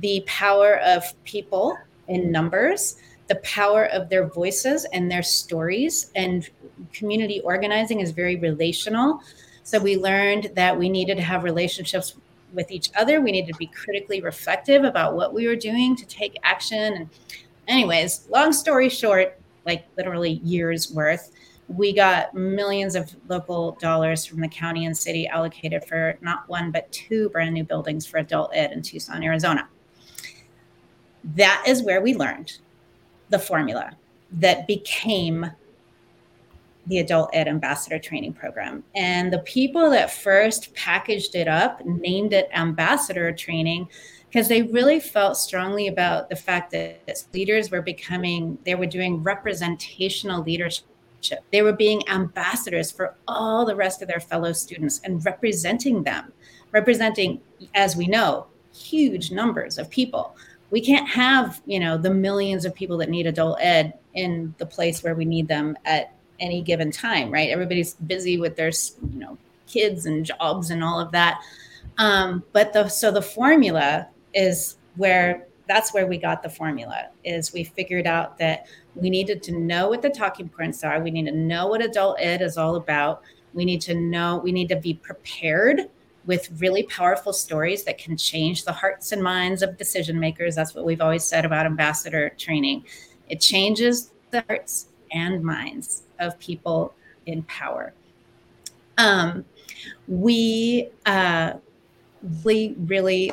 the 0.00 0.22
power 0.26 0.78
of 0.80 1.02
people 1.24 1.76
in 2.08 2.32
numbers, 2.32 2.96
the 3.28 3.36
power 3.36 3.86
of 3.86 4.08
their 4.08 4.26
voices 4.26 4.86
and 4.92 5.10
their 5.10 5.22
stories. 5.22 6.10
And 6.14 6.48
community 6.92 7.40
organizing 7.40 8.00
is 8.00 8.10
very 8.10 8.36
relational. 8.36 9.20
So 9.62 9.78
we 9.78 9.96
learned 9.96 10.50
that 10.54 10.78
we 10.78 10.88
needed 10.88 11.16
to 11.16 11.22
have 11.22 11.44
relationships 11.44 12.14
with 12.52 12.70
each 12.70 12.90
other. 12.96 13.20
We 13.20 13.32
needed 13.32 13.52
to 13.52 13.58
be 13.58 13.66
critically 13.66 14.20
reflective 14.20 14.84
about 14.84 15.14
what 15.14 15.32
we 15.34 15.46
were 15.46 15.56
doing 15.56 15.96
to 15.96 16.06
take 16.06 16.36
action. 16.42 16.94
And, 16.94 17.08
anyways, 17.68 18.28
long 18.30 18.52
story 18.52 18.88
short, 18.88 19.38
like 19.66 19.86
literally 19.96 20.40
years 20.44 20.92
worth, 20.92 21.32
we 21.68 21.92
got 21.92 22.34
millions 22.34 22.94
of 22.94 23.14
local 23.28 23.72
dollars 23.80 24.26
from 24.26 24.40
the 24.40 24.48
county 24.48 24.84
and 24.84 24.96
city 24.96 25.26
allocated 25.26 25.84
for 25.84 26.18
not 26.20 26.48
one, 26.48 26.70
but 26.70 26.90
two 26.92 27.28
brand 27.30 27.54
new 27.54 27.64
buildings 27.64 28.04
for 28.04 28.18
adult 28.18 28.50
ed 28.52 28.72
in 28.72 28.82
Tucson, 28.82 29.22
Arizona. 29.22 29.68
That 31.36 31.64
is 31.66 31.82
where 31.82 32.02
we 32.02 32.14
learned 32.14 32.58
the 33.30 33.38
formula 33.38 33.96
that 34.32 34.66
became 34.66 35.50
the 36.86 36.98
adult 36.98 37.30
ed 37.32 37.48
ambassador 37.48 37.98
training 37.98 38.32
program. 38.32 38.82
And 38.94 39.32
the 39.32 39.38
people 39.40 39.90
that 39.90 40.12
first 40.12 40.74
packaged 40.74 41.34
it 41.34 41.48
up 41.48 41.84
named 41.84 42.32
it 42.32 42.48
ambassador 42.52 43.32
training 43.32 43.88
because 44.28 44.48
they 44.48 44.62
really 44.62 44.98
felt 44.98 45.36
strongly 45.36 45.88
about 45.88 46.30
the 46.30 46.36
fact 46.36 46.70
that 46.70 47.24
leaders 47.34 47.70
were 47.70 47.82
becoming, 47.82 48.58
they 48.64 48.74
were 48.74 48.86
doing 48.86 49.22
representational 49.22 50.42
leadership. 50.42 50.86
They 51.52 51.62
were 51.62 51.74
being 51.74 52.02
ambassadors 52.08 52.90
for 52.90 53.14
all 53.28 53.66
the 53.66 53.76
rest 53.76 54.00
of 54.00 54.08
their 54.08 54.20
fellow 54.20 54.52
students 54.52 55.00
and 55.04 55.24
representing 55.24 56.02
them, 56.02 56.32
representing, 56.72 57.42
as 57.74 57.94
we 57.94 58.06
know, 58.06 58.46
huge 58.74 59.30
numbers 59.30 59.76
of 59.76 59.90
people. 59.90 60.34
We 60.70 60.80
can't 60.80 61.08
have, 61.08 61.60
you 61.66 61.78
know, 61.78 61.98
the 61.98 62.12
millions 62.12 62.64
of 62.64 62.74
people 62.74 62.96
that 62.98 63.10
need 63.10 63.26
adult 63.26 63.58
ed 63.60 63.92
in 64.14 64.54
the 64.56 64.66
place 64.66 65.02
where 65.02 65.14
we 65.14 65.26
need 65.26 65.46
them 65.46 65.76
at 65.84 66.14
any 66.42 66.60
given 66.60 66.90
time, 66.90 67.30
right? 67.30 67.48
Everybody's 67.48 67.94
busy 67.94 68.36
with 68.36 68.56
their, 68.56 68.72
you 69.12 69.18
know, 69.18 69.38
kids 69.66 70.04
and 70.04 70.26
jobs 70.26 70.70
and 70.70 70.84
all 70.84 71.00
of 71.00 71.10
that. 71.12 71.40
Um, 71.96 72.42
but 72.52 72.72
the 72.72 72.88
so 72.88 73.10
the 73.10 73.22
formula 73.22 74.08
is 74.34 74.76
where 74.96 75.46
that's 75.68 75.94
where 75.94 76.06
we 76.06 76.18
got 76.18 76.42
the 76.42 76.48
formula 76.50 77.08
is 77.24 77.52
we 77.52 77.64
figured 77.64 78.06
out 78.06 78.36
that 78.38 78.66
we 78.94 79.08
needed 79.08 79.42
to 79.44 79.52
know 79.52 79.88
what 79.88 80.02
the 80.02 80.10
talking 80.10 80.48
points 80.48 80.84
are. 80.84 81.00
We 81.00 81.10
need 81.10 81.26
to 81.26 81.32
know 81.32 81.68
what 81.68 81.82
adult 81.82 82.16
ed 82.18 82.42
is 82.42 82.58
all 82.58 82.76
about. 82.76 83.22
We 83.54 83.64
need 83.64 83.80
to 83.82 83.94
know, 83.94 84.38
we 84.38 84.52
need 84.52 84.68
to 84.68 84.76
be 84.76 84.94
prepared 84.94 85.88
with 86.26 86.50
really 86.60 86.82
powerful 86.84 87.32
stories 87.32 87.84
that 87.84 87.98
can 87.98 88.16
change 88.16 88.64
the 88.64 88.72
hearts 88.72 89.12
and 89.12 89.22
minds 89.22 89.62
of 89.62 89.76
decision 89.76 90.18
makers. 90.18 90.54
That's 90.54 90.74
what 90.74 90.84
we've 90.84 91.00
always 91.00 91.24
said 91.24 91.44
about 91.44 91.66
ambassador 91.66 92.30
training. 92.38 92.84
It 93.28 93.40
changes 93.40 94.12
the 94.30 94.44
hearts 94.48 94.88
and 95.12 95.42
minds 95.42 96.02
of 96.18 96.38
people 96.38 96.94
in 97.26 97.42
power. 97.44 97.92
Um, 98.98 99.44
we 100.06 100.88
uh, 101.06 101.54
we 102.44 102.74
really 102.78 103.32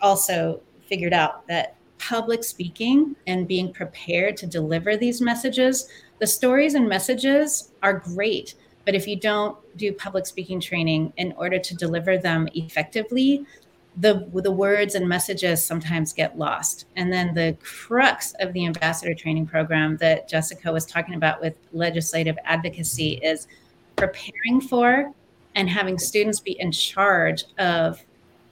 also 0.00 0.60
figured 0.88 1.12
out 1.12 1.46
that 1.48 1.76
public 1.98 2.44
speaking 2.44 3.16
and 3.26 3.48
being 3.48 3.72
prepared 3.72 4.36
to 4.36 4.46
deliver 4.46 4.96
these 4.96 5.20
messages, 5.20 5.88
the 6.18 6.26
stories 6.26 6.74
and 6.74 6.88
messages 6.88 7.72
are 7.82 7.94
great, 7.94 8.54
But 8.84 8.94
if 8.94 9.06
you 9.06 9.16
don't 9.16 9.56
do 9.76 9.92
public 9.92 10.26
speaking 10.26 10.60
training 10.60 11.12
in 11.16 11.32
order 11.32 11.58
to 11.58 11.74
deliver 11.74 12.18
them 12.18 12.48
effectively, 12.54 13.46
the 13.96 14.28
the 14.32 14.50
words 14.50 14.94
and 14.94 15.08
messages 15.08 15.64
sometimes 15.64 16.12
get 16.12 16.36
lost. 16.36 16.86
And 16.96 17.12
then 17.12 17.34
the 17.34 17.56
crux 17.62 18.34
of 18.40 18.52
the 18.52 18.66
ambassador 18.66 19.14
training 19.14 19.46
program 19.46 19.96
that 19.98 20.28
Jessica 20.28 20.72
was 20.72 20.84
talking 20.84 21.14
about 21.14 21.40
with 21.40 21.56
legislative 21.72 22.36
advocacy 22.44 23.14
is 23.22 23.46
preparing 23.96 24.60
for 24.60 25.12
and 25.54 25.68
having 25.68 25.98
students 25.98 26.40
be 26.40 26.58
in 26.60 26.72
charge 26.72 27.44
of 27.58 28.04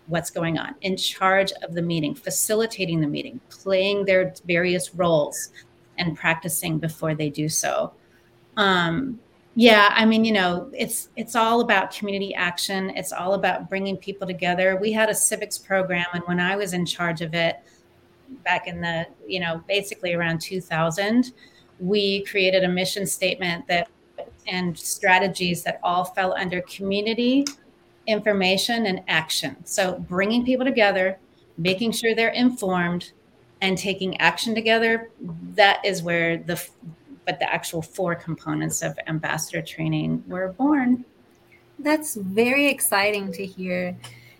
what's 0.06 0.30
going 0.30 0.58
on, 0.58 0.74
in 0.82 0.96
charge 0.96 1.52
of 1.62 1.74
the 1.74 1.82
meeting, 1.82 2.14
facilitating 2.14 3.00
the 3.00 3.06
meeting, 3.06 3.40
playing 3.50 4.04
their 4.04 4.34
various 4.46 4.94
roles 4.94 5.50
and 5.98 6.16
practicing 6.16 6.78
before 6.78 7.14
they 7.14 7.30
do 7.30 7.48
so. 7.48 7.92
Um, 8.56 9.18
yeah, 9.54 9.92
I 9.94 10.06
mean, 10.06 10.24
you 10.24 10.32
know, 10.32 10.70
it's 10.72 11.10
it's 11.16 11.36
all 11.36 11.60
about 11.60 11.90
community 11.90 12.34
action. 12.34 12.90
It's 12.90 13.12
all 13.12 13.34
about 13.34 13.68
bringing 13.68 13.96
people 13.96 14.26
together. 14.26 14.76
We 14.80 14.92
had 14.92 15.10
a 15.10 15.14
civics 15.14 15.58
program, 15.58 16.06
and 16.14 16.22
when 16.24 16.40
I 16.40 16.56
was 16.56 16.72
in 16.72 16.86
charge 16.86 17.20
of 17.20 17.34
it, 17.34 17.56
back 18.44 18.66
in 18.66 18.80
the 18.80 19.06
you 19.26 19.40
know 19.40 19.62
basically 19.68 20.14
around 20.14 20.40
2000, 20.40 21.32
we 21.80 22.24
created 22.24 22.64
a 22.64 22.68
mission 22.68 23.06
statement 23.06 23.66
that 23.68 23.88
and 24.46 24.76
strategies 24.76 25.62
that 25.64 25.78
all 25.82 26.04
fell 26.04 26.34
under 26.34 26.62
community 26.62 27.44
information 28.06 28.86
and 28.86 29.02
action. 29.06 29.56
So 29.64 29.98
bringing 30.08 30.44
people 30.44 30.64
together, 30.64 31.18
making 31.56 31.92
sure 31.92 32.14
they're 32.14 32.30
informed, 32.30 33.12
and 33.60 33.78
taking 33.78 34.20
action 34.20 34.54
together. 34.54 35.10
That 35.54 35.84
is 35.84 36.02
where 36.02 36.36
the 36.36 36.62
but 37.32 37.38
the 37.38 37.50
actual 37.50 37.80
four 37.80 38.14
components 38.14 38.82
of 38.82 38.98
ambassador 39.06 39.62
training 39.62 40.22
were 40.28 40.52
born. 40.52 41.02
That's 41.78 42.14
very 42.16 42.66
exciting 42.66 43.32
to 43.32 43.46
hear. 43.46 43.96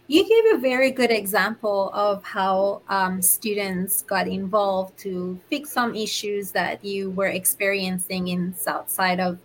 You 0.09 0.29
gave 0.29 0.59
a 0.59 0.61
very 0.61 0.91
good 0.91 1.11
example 1.11 1.91
of 1.95 2.23
how 2.23 2.83
um, 2.91 3.23
students 3.23 4.03
got 4.03 4.29
involved 4.29 4.99
to 4.99 5.41
fix 5.49 5.71
some 5.71 5.95
issues 5.95 6.51
that 6.51 6.85
you 6.85 7.11
were 7.13 7.29
experiencing 7.29 8.29
in 8.29 8.55
south 8.55 8.91
side 8.91 9.21
of 9.21 9.39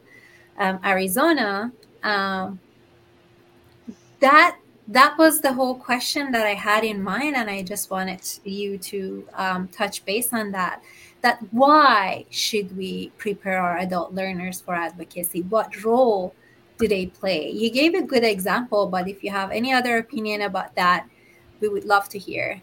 um, 0.58 0.80
Arizona. 0.84 1.72
Um, 2.04 2.60
that 4.20 4.58
that 4.90 5.18
was 5.18 5.40
the 5.40 5.54
whole 5.54 5.76
question 5.76 6.32
that 6.32 6.46
I 6.46 6.54
had 6.54 6.84
in 6.84 7.02
mind, 7.02 7.36
and 7.38 7.50
I 7.50 7.62
just 7.64 7.92
wanted 7.92 8.22
you 8.44 8.78
to 8.78 9.26
um, 9.36 9.68
touch 9.70 10.04
base 10.04 10.34
on 10.34 10.52
that 10.52 10.82
that 11.28 11.44
why 11.52 12.26
should 12.30 12.78
we 12.78 13.10
prepare 13.18 13.60
our 13.60 13.80
adult 13.80 14.14
learners 14.14 14.62
for 14.62 14.74
advocacy? 14.74 15.42
What 15.42 15.84
role 15.84 16.34
do 16.80 16.88
they 16.88 17.08
play? 17.08 17.52
You 17.52 17.70
gave 17.70 17.94
a 17.96 18.02
good 18.02 18.24
example, 18.24 18.88
but 18.88 19.10
if 19.10 19.26
you 19.26 19.32
have 19.32 19.52
any 19.52 19.74
other 19.74 19.98
opinion 19.98 20.44
about 20.44 20.74
that, 20.76 21.06
we 21.60 21.68
would 21.68 21.84
love 21.84 22.08
to 22.10 22.18
hear. 22.18 22.62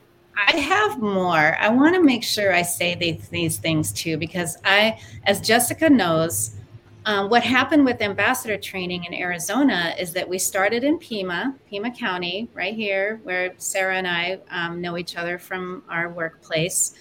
I 0.49 0.57
have 0.57 0.99
more. 0.99 1.57
I 1.61 1.69
want 1.69 1.95
to 1.95 2.03
make 2.03 2.25
sure 2.25 2.55
I 2.55 2.63
say 2.63 2.95
these, 2.95 3.59
things 3.59 3.93
too, 3.93 4.17
because 4.17 4.57
I, 4.65 4.99
as 5.25 5.43
Jessica 5.43 5.91
knows, 5.91 6.57
um, 7.05 7.29
what 7.29 7.43
happened 7.43 7.85
with 7.85 8.01
ambassador 8.01 8.57
training 8.57 9.05
in 9.05 9.13
Arizona 9.13 9.95
is 9.99 10.15
that 10.15 10.27
we 10.27 10.39
started 10.39 10.85
in 10.85 10.99
Pima, 10.99 11.55
Pima 11.69 11.91
County, 11.91 12.49
right 12.55 12.75
here, 12.75 13.21
where 13.25 13.53
Sarah 13.59 13.99
and 13.99 14.09
I 14.09 14.39
um, 14.51 14.81
know 14.81 14.97
each 14.97 15.17
other 15.17 15.39
from 15.39 15.83
our 15.91 16.09
workplace. 16.09 16.95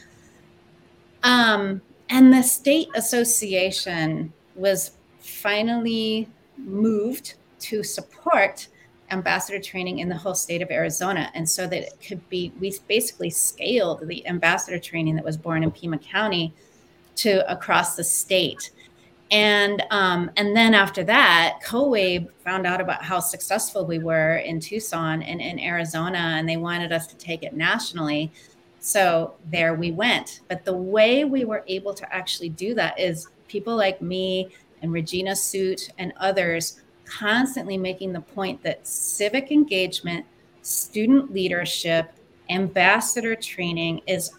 Um, 1.23 1.81
and 2.09 2.31
the 2.33 2.43
state 2.43 2.89
association 2.95 4.31
was 4.55 4.91
finally 5.19 6.27
moved 6.57 7.35
to 7.59 7.81
support 7.83 8.67
ambassador 9.09 9.59
training 9.59 9.99
in 9.99 10.09
the 10.09 10.15
whole 10.15 10.35
state 10.35 10.61
of 10.61 10.69
Arizona. 10.69 11.31
And 11.33 11.49
so 11.49 11.67
that 11.67 11.81
it 11.81 11.93
could 12.05 12.27
be, 12.29 12.51
we 12.59 12.73
basically 12.87 13.29
scaled 13.29 14.07
the 14.07 14.25
ambassador 14.27 14.79
training 14.79 15.15
that 15.15 15.23
was 15.23 15.37
born 15.37 15.63
in 15.63 15.71
Pima 15.71 15.97
County 15.97 16.53
to 17.17 17.49
across 17.51 17.95
the 17.95 18.03
state. 18.03 18.71
And 19.31 19.83
um, 19.89 20.29
and 20.36 20.55
then 20.55 20.75
after 20.75 21.03
that, 21.05 21.59
COABE 21.65 22.29
found 22.43 22.67
out 22.67 22.79
about 22.79 23.03
how 23.03 23.19
successful 23.19 23.86
we 23.86 23.97
were 23.97 24.38
in 24.38 24.59
Tucson 24.59 25.23
and 25.23 25.41
in 25.41 25.59
Arizona, 25.59 26.19
and 26.38 26.47
they 26.47 26.57
wanted 26.57 26.91
us 26.91 27.07
to 27.07 27.15
take 27.17 27.41
it 27.41 27.55
nationally. 27.55 28.31
So 28.86 29.36
there 29.50 29.76
we 29.76 29.91
went. 29.91 30.41
But 30.50 30.65
the 30.65 30.76
way 30.76 31.24
we 31.24 31.46
were 31.46 31.63
able 31.67 31.93
to 31.93 32.13
actually 32.13 32.50
do 32.50 32.74
that 32.74 33.00
is 33.00 33.30
people 33.48 33.78
like 33.78 34.02
me 34.02 34.50
and 34.82 34.91
Regina 34.91 35.38
Suit 35.38 35.89
and 35.98 36.12
others 36.17 36.82
constantly 37.06 37.78
making 37.78 38.12
the 38.12 38.19
point 38.19 38.62
that 38.63 38.86
civic 38.86 39.54
engagement, 39.54 40.26
student 40.63 41.32
leadership, 41.32 42.12
ambassador 42.50 43.38
training 43.38 44.02
is 44.06 44.32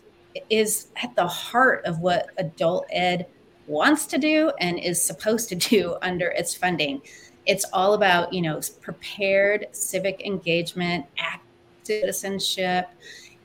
is 0.50 0.88
at 1.02 1.16
the 1.16 1.26
heart 1.26 1.82
of 1.86 2.00
what 2.00 2.28
adult 2.36 2.84
ed 2.90 3.26
wants 3.66 4.04
to 4.04 4.18
do 4.18 4.52
and 4.60 4.78
is 4.78 5.02
supposed 5.02 5.48
to 5.48 5.54
do 5.70 5.96
under 6.02 6.28
its 6.32 6.54
funding. 6.54 7.00
It's 7.46 7.64
all 7.72 7.94
about, 7.94 8.30
you 8.30 8.42
know, 8.42 8.60
prepared 8.82 9.68
civic 9.72 10.20
engagement, 10.20 11.06
active 11.16 11.44
citizenship, 11.84 12.88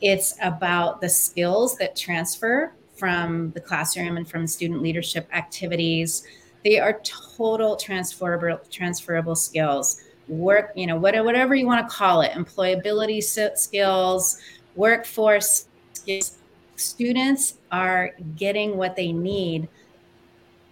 it's 0.02 0.36
about 0.42 1.02
the 1.02 1.10
skills 1.10 1.78
that 1.78 1.96
transfer 1.96 2.74
from 2.96 3.52
the 3.52 3.62
classroom 3.62 4.18
and 4.18 4.30
from 4.30 4.46
student 4.46 4.82
leadership 4.82 5.28
activities. 5.34 6.24
They 6.64 6.80
are 6.80 7.00
total 7.04 7.76
transferable 7.76 8.60
transferable 8.70 9.36
skills. 9.36 10.04
Work, 10.28 10.74
you 10.76 10.86
know, 10.86 10.98
whatever 10.98 11.56
you 11.56 11.66
want 11.66 11.88
to 11.88 11.96
call 11.96 12.22
it, 12.22 12.32
employability 12.34 13.24
skills, 13.58 14.40
workforce 14.76 15.68
skills. 15.94 16.38
Students 16.76 17.56
are 17.72 18.12
getting 18.36 18.78
what 18.78 18.96
they 18.96 19.12
need 19.12 19.68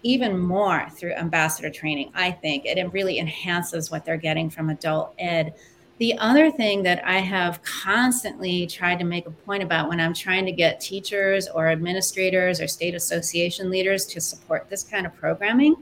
even 0.03 0.39
more 0.39 0.87
through 0.91 1.13
ambassador 1.13 1.69
training. 1.69 2.11
I 2.13 2.31
think 2.31 2.65
it 2.65 2.93
really 2.93 3.19
enhances 3.19 3.89
what 3.91 4.05
they're 4.05 4.15
getting 4.15 4.49
from 4.49 4.69
adult 4.69 5.13
ed 5.17 5.55
the 5.99 6.15
other 6.19 6.51
thing 6.51 6.83
that 6.83 7.03
I 7.05 7.19
have 7.19 7.61
constantly 7.63 8.67
tried 8.67 8.99
to 8.99 9.05
make 9.05 9.25
a 9.25 9.31
point 9.31 9.63
about 9.63 9.89
when 9.89 9.99
I'm 9.99 10.13
trying 10.13 10.45
to 10.45 10.51
get 10.51 10.79
teachers 10.79 11.47
or 11.47 11.69
administrators 11.69 12.61
or 12.61 12.67
state 12.67 12.93
association 12.93 13.69
leaders 13.69 14.05
to 14.07 14.21
support 14.21 14.69
this 14.69 14.83
kind 14.83 15.05
of 15.07 15.15
programming 15.15 15.75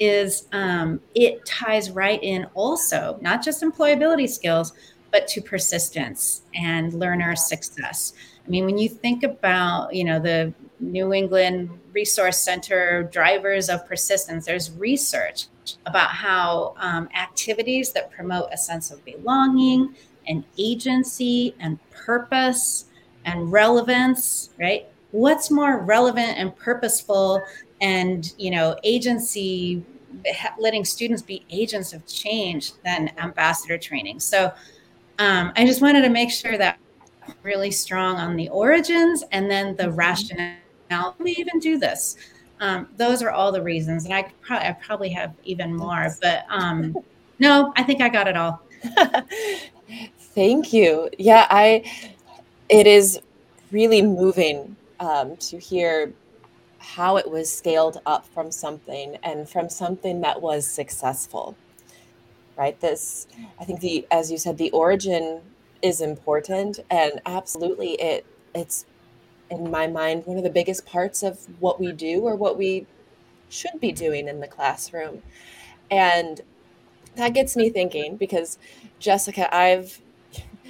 is 0.00 0.46
um, 0.52 1.00
it 1.14 1.44
ties 1.44 1.90
right 1.90 2.22
in 2.22 2.46
also, 2.54 3.18
not 3.20 3.44
just 3.44 3.62
employability 3.62 4.28
skills, 4.28 4.72
but 5.10 5.26
to 5.28 5.40
persistence 5.40 6.42
and 6.54 6.92
learner 6.92 7.34
success. 7.34 8.12
I 8.46 8.50
mean, 8.50 8.64
when 8.64 8.78
you 8.78 8.88
think 8.88 9.22
about, 9.22 9.94
you 9.94 10.04
know, 10.04 10.18
the 10.18 10.52
New 10.80 11.12
England 11.12 11.70
Resource 11.92 12.38
Center 12.38 13.04
drivers 13.04 13.68
of 13.68 13.86
persistence, 13.86 14.46
there's 14.46 14.70
research 14.72 15.46
about 15.86 16.10
how 16.10 16.74
um, 16.78 17.08
activities 17.14 17.92
that 17.92 18.10
promote 18.10 18.48
a 18.52 18.56
sense 18.56 18.90
of 18.90 19.04
belonging 19.04 19.94
and 20.26 20.44
agency 20.58 21.54
and 21.60 21.78
purpose 21.90 22.86
and 23.24 23.50
relevance, 23.50 24.50
right? 24.58 24.86
What's 25.10 25.50
more 25.50 25.78
relevant 25.78 26.38
and 26.38 26.54
purposeful 26.56 27.42
and, 27.80 28.32
you 28.38 28.50
know, 28.50 28.76
agency, 28.84 29.84
letting 30.58 30.84
students 30.84 31.22
be 31.22 31.44
agents 31.50 31.92
of 31.92 32.06
change 32.06 32.72
than 32.84 33.10
ambassador 33.18 33.78
training. 33.78 34.20
So 34.20 34.52
um, 35.18 35.52
I 35.56 35.66
just 35.66 35.82
wanted 35.82 36.02
to 36.02 36.08
make 36.08 36.30
sure 36.30 36.56
that 36.58 36.78
really 37.42 37.70
strong 37.70 38.16
on 38.16 38.36
the 38.36 38.48
origins 38.48 39.24
and 39.32 39.50
then 39.50 39.76
the 39.76 39.90
mm-hmm. 40.88 40.94
rationale. 40.94 41.16
We 41.18 41.32
even 41.32 41.58
do 41.58 41.78
this 41.78 42.16
um, 42.60 42.88
those 42.96 43.22
are 43.22 43.30
all 43.30 43.52
the 43.52 43.62
reasons, 43.62 44.04
and 44.04 44.14
I 44.14 44.22
probably 44.42 44.66
I 44.66 44.72
probably 44.72 45.08
have 45.10 45.34
even 45.44 45.76
more, 45.76 46.08
but 46.20 46.44
um, 46.48 46.96
no, 47.38 47.72
I 47.76 47.82
think 47.82 48.00
I 48.00 48.08
got 48.08 48.26
it 48.26 48.36
all. 48.36 48.62
Thank 50.34 50.72
you. 50.72 51.08
Yeah, 51.18 51.46
I. 51.50 51.84
It 52.68 52.86
is 52.86 53.20
really 53.70 54.02
moving 54.02 54.76
um, 55.00 55.36
to 55.36 55.58
hear 55.58 56.12
how 56.78 57.16
it 57.16 57.30
was 57.30 57.50
scaled 57.50 58.00
up 58.04 58.26
from 58.26 58.50
something 58.50 59.16
and 59.22 59.48
from 59.48 59.70
something 59.70 60.20
that 60.20 60.40
was 60.40 60.66
successful. 60.66 61.56
Right. 62.56 62.78
This, 62.80 63.26
I 63.60 63.64
think 63.64 63.80
the 63.80 64.06
as 64.10 64.30
you 64.30 64.38
said, 64.38 64.58
the 64.58 64.70
origin 64.72 65.40
is 65.80 66.00
important, 66.00 66.80
and 66.90 67.20
absolutely 67.24 67.92
it 67.92 68.26
it's 68.54 68.84
in 69.50 69.70
my 69.70 69.86
mind, 69.86 70.26
one 70.26 70.36
of 70.36 70.44
the 70.44 70.50
biggest 70.50 70.86
parts 70.86 71.22
of 71.22 71.46
what 71.60 71.80
we 71.80 71.92
do 71.92 72.20
or 72.22 72.36
what 72.36 72.58
we 72.58 72.86
should 73.48 73.80
be 73.80 73.92
doing 73.92 74.28
in 74.28 74.40
the 74.40 74.46
classroom. 74.46 75.22
And 75.90 76.40
that 77.16 77.34
gets 77.34 77.56
me 77.56 77.70
thinking 77.70 78.16
because 78.16 78.58
Jessica, 78.98 79.54
I've 79.54 80.00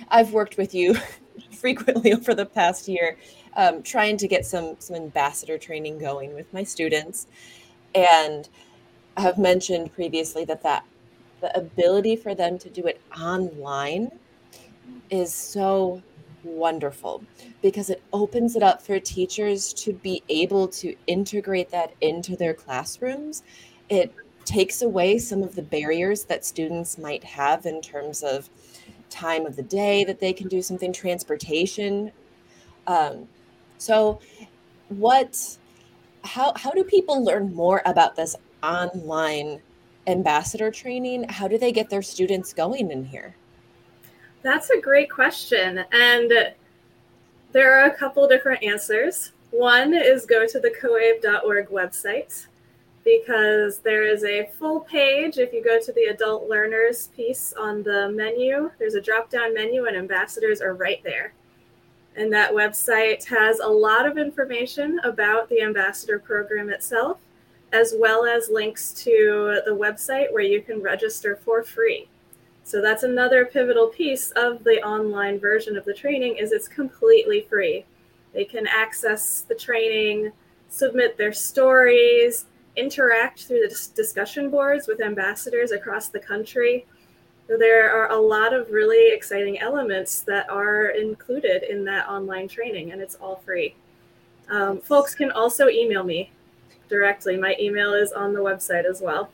I've 0.09 0.33
worked 0.33 0.57
with 0.57 0.75
you 0.75 0.97
frequently 1.53 2.12
over 2.12 2.35
the 2.35 2.47
past 2.47 2.88
year, 2.88 3.17
um, 3.57 3.83
trying 3.83 4.17
to 4.19 4.29
get 4.29 4.47
some 4.47 4.77
some 4.79 4.97
ambassador 4.97 5.59
training 5.59 5.99
going 5.99 6.35
with 6.35 6.53
my 6.53 6.62
students, 6.62 7.27
and 7.95 8.49
I 9.17 9.23
have 9.23 9.38
mentioned 9.38 9.93
previously 9.93 10.45
that 10.45 10.62
that 10.62 10.85
the 11.41 11.57
ability 11.57 12.17
for 12.17 12.35
them 12.35 12.59
to 12.59 12.71
do 12.71 12.87
it 12.87 13.01
online 13.21 14.11
is 15.11 15.33
so 15.35 16.03
wonderful 16.44 17.22
because 17.62 17.90
it 17.90 18.03
opens 18.12 18.57
it 18.57 18.62
up 18.62 18.81
for 18.83 18.98
teachers 18.98 19.72
to 19.74 19.92
be 19.92 20.22
able 20.29 20.68
to 20.68 20.94
integrate 21.07 21.70
that 21.70 21.92
into 22.01 22.37
their 22.37 22.55
classrooms. 22.55 23.42
It 23.88 24.12
takes 24.44 24.83
away 24.83 25.18
some 25.18 25.42
of 25.42 25.55
the 25.55 25.62
barriers 25.62 26.24
that 26.24 26.44
students 26.44 26.96
might 26.98 27.22
have 27.22 27.66
in 27.66 27.83
terms 27.83 28.22
of 28.22 28.48
time 29.11 29.46
of 29.46 29.57
the 29.57 29.62
day 29.62 30.05
that 30.05 30.20
they 30.20 30.33
can 30.33 30.48
do 30.48 30.62
something, 30.62 30.92
transportation. 30.92 32.12
Um, 32.87 33.29
so, 33.79 34.20
what, 34.88 35.59
how, 36.24 36.53
how 36.57 36.70
do 36.70 36.83
people 36.83 37.22
learn 37.22 37.55
more 37.55 37.83
about 37.85 38.16
this 38.16 38.37
online 38.62 39.61
ambassador 40.07 40.70
training? 40.70 41.29
How 41.29 41.46
do 41.48 41.59
they 41.59 41.72
get 41.72 41.90
their 41.90 42.03
students 42.03 42.53
going 42.53 42.90
in 42.90 43.05
here? 43.05 43.35
That's 44.42 44.70
a 44.70 44.81
great 44.81 45.11
question. 45.11 45.85
And 45.92 46.55
there 47.53 47.79
are 47.79 47.87
a 47.87 47.94
couple 47.94 48.27
different 48.29 48.62
answers. 48.62 49.33
One 49.51 49.94
is 49.94 50.27
go 50.27 50.46
to 50.46 50.61
the 50.61 50.70
coabe.org 50.70 51.68
website 51.68 52.46
because 53.05 53.79
there 53.79 54.03
is 54.03 54.22
a 54.24 54.51
full 54.59 54.81
page. 54.81 55.38
If 55.38 55.53
you 55.53 55.64
go 55.64 55.81
to 55.81 55.92
the 55.92 56.05
adult 56.05 56.48
learners 56.48 57.09
piece 57.16 57.55
on 57.59 57.83
the 57.83 58.11
menu, 58.11 58.70
there's 58.79 58.94
a 58.94 59.01
drop 59.01 59.31
down 59.31 59.55
menu, 59.55 59.87
and 59.87 59.96
ambassadors 59.96 60.61
are 60.61 60.74
right 60.74 61.03
there. 61.03 61.33
And 62.16 62.33
that 62.33 62.53
website 62.53 63.24
has 63.27 63.61
a 63.61 63.68
lot 63.68 64.05
of 64.05 64.18
information 64.18 65.01
about 65.05 65.48
the 65.48 65.62
ambassador 65.62 66.18
program 66.18 66.68
itself, 66.68 67.18
as 67.72 67.94
well 67.96 68.27
as 68.27 68.51
links 68.51 68.92
to 69.05 69.62
the 69.64 69.74
website 69.74 70.33
where 70.33 70.42
you 70.42 70.61
can 70.61 70.83
register 70.83 71.37
for 71.37 71.62
free. 71.62 72.09
So 72.68 72.83
that's 72.83 73.02
another 73.02 73.46
pivotal 73.46 73.87
piece 73.87 74.31
of 74.33 74.62
the 74.62 74.83
online 74.83 75.40
version 75.40 75.74
of 75.78 75.87
the 75.87 75.94
training 75.94 76.37
is 76.37 76.52
it's 76.52 76.68
completely 76.68 77.46
free. 77.48 77.87
They 78.35 78.44
can 78.44 78.66
access 78.66 79.40
the 79.40 79.54
training, 79.54 80.33
submit 80.68 81.16
their 81.16 81.33
stories, 81.33 82.44
interact 82.76 83.44
through 83.44 83.61
the 83.61 83.88
discussion 83.94 84.50
boards 84.50 84.87
with 84.87 85.00
ambassadors 85.00 85.72
across 85.72 86.09
the 86.09 86.18
country. 86.18 86.85
So 87.46 87.57
there 87.57 87.90
are 87.90 88.11
a 88.11 88.20
lot 88.20 88.52
of 88.52 88.68
really 88.68 89.14
exciting 89.16 89.59
elements 89.61 90.20
that 90.24 90.50
are 90.50 90.88
included 90.88 91.62
in 91.62 91.87
that 91.87 92.07
online 92.07 92.48
training, 92.48 92.92
and 92.92 93.00
it's 93.00 93.14
all 93.14 93.37
free. 93.46 93.76
Um, 94.50 94.83
folks 94.83 95.14
can 95.14 95.31
also 95.31 95.70
email 95.70 96.04
me 96.04 96.33
directly. 96.90 97.38
My 97.38 97.57
email 97.59 97.94
is 97.94 98.12
on 98.12 98.35
the 98.35 98.40
website 98.40 98.85
as 98.85 99.00
well. 99.00 99.31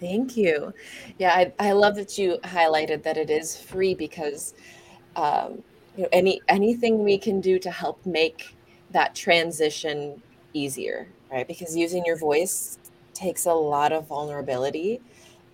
Thank 0.00 0.36
you. 0.36 0.72
Yeah, 1.18 1.32
I, 1.34 1.52
I 1.58 1.72
love 1.72 1.96
that 1.96 2.16
you 2.16 2.38
highlighted 2.44 3.02
that 3.02 3.16
it 3.16 3.30
is 3.30 3.56
free 3.56 3.94
because 3.94 4.54
um, 5.16 5.62
you 5.96 6.04
know 6.04 6.08
any 6.12 6.40
anything 6.48 7.02
we 7.02 7.18
can 7.18 7.40
do 7.40 7.58
to 7.58 7.70
help 7.70 8.04
make 8.06 8.56
that 8.90 9.14
transition 9.14 10.22
easier, 10.54 11.08
right? 11.32 11.46
Because 11.46 11.76
using 11.76 12.04
your 12.06 12.16
voice 12.16 12.78
takes 13.12 13.46
a 13.46 13.52
lot 13.52 13.92
of 13.92 14.06
vulnerability, 14.06 15.00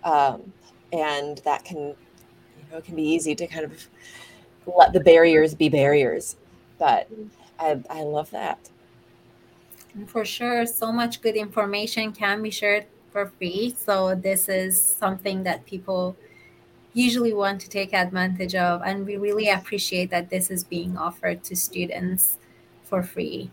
um, 0.03 0.53
and 0.93 1.39
that 1.39 1.65
can 1.65 1.79
you 1.79 1.95
know 2.71 2.81
can 2.81 2.95
be 2.95 3.03
easy 3.03 3.33
to 3.33 3.47
kind 3.47 3.65
of 3.65 3.87
let 4.67 4.93
the 4.93 4.99
barriers 4.99 5.55
be 5.55 5.69
barriers. 5.69 6.35
But 6.77 7.09
I, 7.59 7.81
I 7.89 8.03
love 8.03 8.29
that. 8.29 8.69
For 10.07 10.25
sure, 10.25 10.65
so 10.65 10.91
much 10.91 11.21
good 11.21 11.35
information 11.35 12.11
can 12.11 12.43
be 12.43 12.51
shared 12.51 12.85
for 13.15 13.27
free. 13.37 13.73
So 13.77 14.13
this 14.13 14.49
is 14.49 14.73
something 14.83 15.43
that 15.43 15.65
people 15.65 16.17
usually 16.93 17.33
want 17.33 17.61
to 17.61 17.69
take 17.69 17.93
advantage 17.93 18.55
of. 18.55 18.81
And 18.83 19.05
we 19.05 19.15
really 19.15 19.47
appreciate 19.47 20.09
that 20.09 20.29
this 20.29 20.51
is 20.51 20.65
being 20.65 20.97
offered 20.97 21.41
to 21.45 21.55
students 21.55 22.37
for 22.83 23.01
free. 23.03 23.51